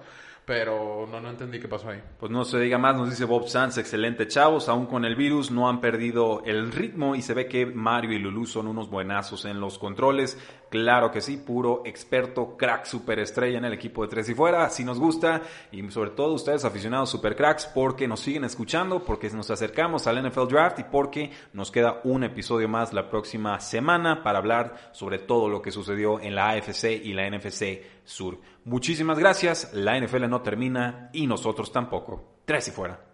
Pero 0.49 1.07
no, 1.07 1.21
no 1.21 1.29
entendí 1.29 1.61
qué 1.61 1.69
pasó 1.69 1.91
ahí. 1.91 2.01
Pues 2.19 2.33
no 2.33 2.43
se 2.43 2.59
diga 2.59 2.79
más, 2.79 2.97
nos 2.97 3.11
dice 3.11 3.27
Bob 3.27 3.47
Sanz, 3.49 3.77
excelente 3.77 4.27
chavos, 4.27 4.71
aún 4.71 4.87
con 4.87 5.05
el 5.05 5.15
virus 5.15 5.51
no 5.51 5.69
han 5.69 5.83
perdido 5.83 6.43
el 6.47 6.73
ritmo 6.73 7.15
y 7.15 7.21
se 7.21 7.35
ve 7.35 7.47
que 7.47 7.67
Mario 7.67 8.13
y 8.13 8.19
Lulu 8.19 8.47
son 8.47 8.67
unos 8.67 8.89
buenazos 8.89 9.45
en 9.45 9.61
los 9.61 9.79
controles. 9.79 10.39
Claro 10.71 11.11
que 11.11 11.21
sí, 11.21 11.37
puro 11.37 11.83
experto, 11.85 12.57
crack, 12.57 12.87
superestrella 12.87 13.59
en 13.59 13.67
el 13.67 13.75
equipo 13.75 14.03
de 14.03 14.09
Tres 14.09 14.31
y 14.31 14.35
Fuera, 14.35 14.65
así 14.65 14.87
nos 14.87 14.99
gusta 14.99 15.43
y 15.71 15.87
sobre 15.91 16.11
todo 16.13 16.33
ustedes 16.33 16.65
aficionados 16.65 17.11
super 17.11 17.37
cracks 17.37 17.67
porque 17.67 18.09
nos 18.09 18.21
siguen 18.21 18.45
escuchando, 18.45 19.05
porque 19.05 19.29
nos 19.29 19.51
acercamos 19.51 20.07
al 20.07 20.27
NFL 20.27 20.49
Draft 20.49 20.79
y 20.79 20.85
porque 20.85 21.31
nos 21.53 21.71
queda 21.71 22.01
un 22.05 22.25
episodio 22.25 22.71
más 22.71 22.95
la 22.95 23.11
próxima 23.11 23.61
semana 23.61 24.23
para 24.23 24.39
hablar 24.39 24.93
sobre 24.93 25.19
todo 25.19 25.51
lo 25.51 25.61
que 25.61 25.73
sucedió 25.73 26.21
en 26.21 26.35
la 26.35 26.53
AFC 26.53 26.85
y 27.05 27.13
la 27.13 27.29
NFC 27.29 27.98
Sur. 28.09 28.41
Muchísimas 28.65 29.19
gracias, 29.19 29.71
la 29.75 30.01
NFL 30.01 30.29
no 30.31 30.41
termina 30.41 31.11
y 31.13 31.27
nosotros 31.27 31.71
tampoco. 31.71 32.41
Tres 32.47 32.69
y 32.69 32.71
fuera. 32.71 33.05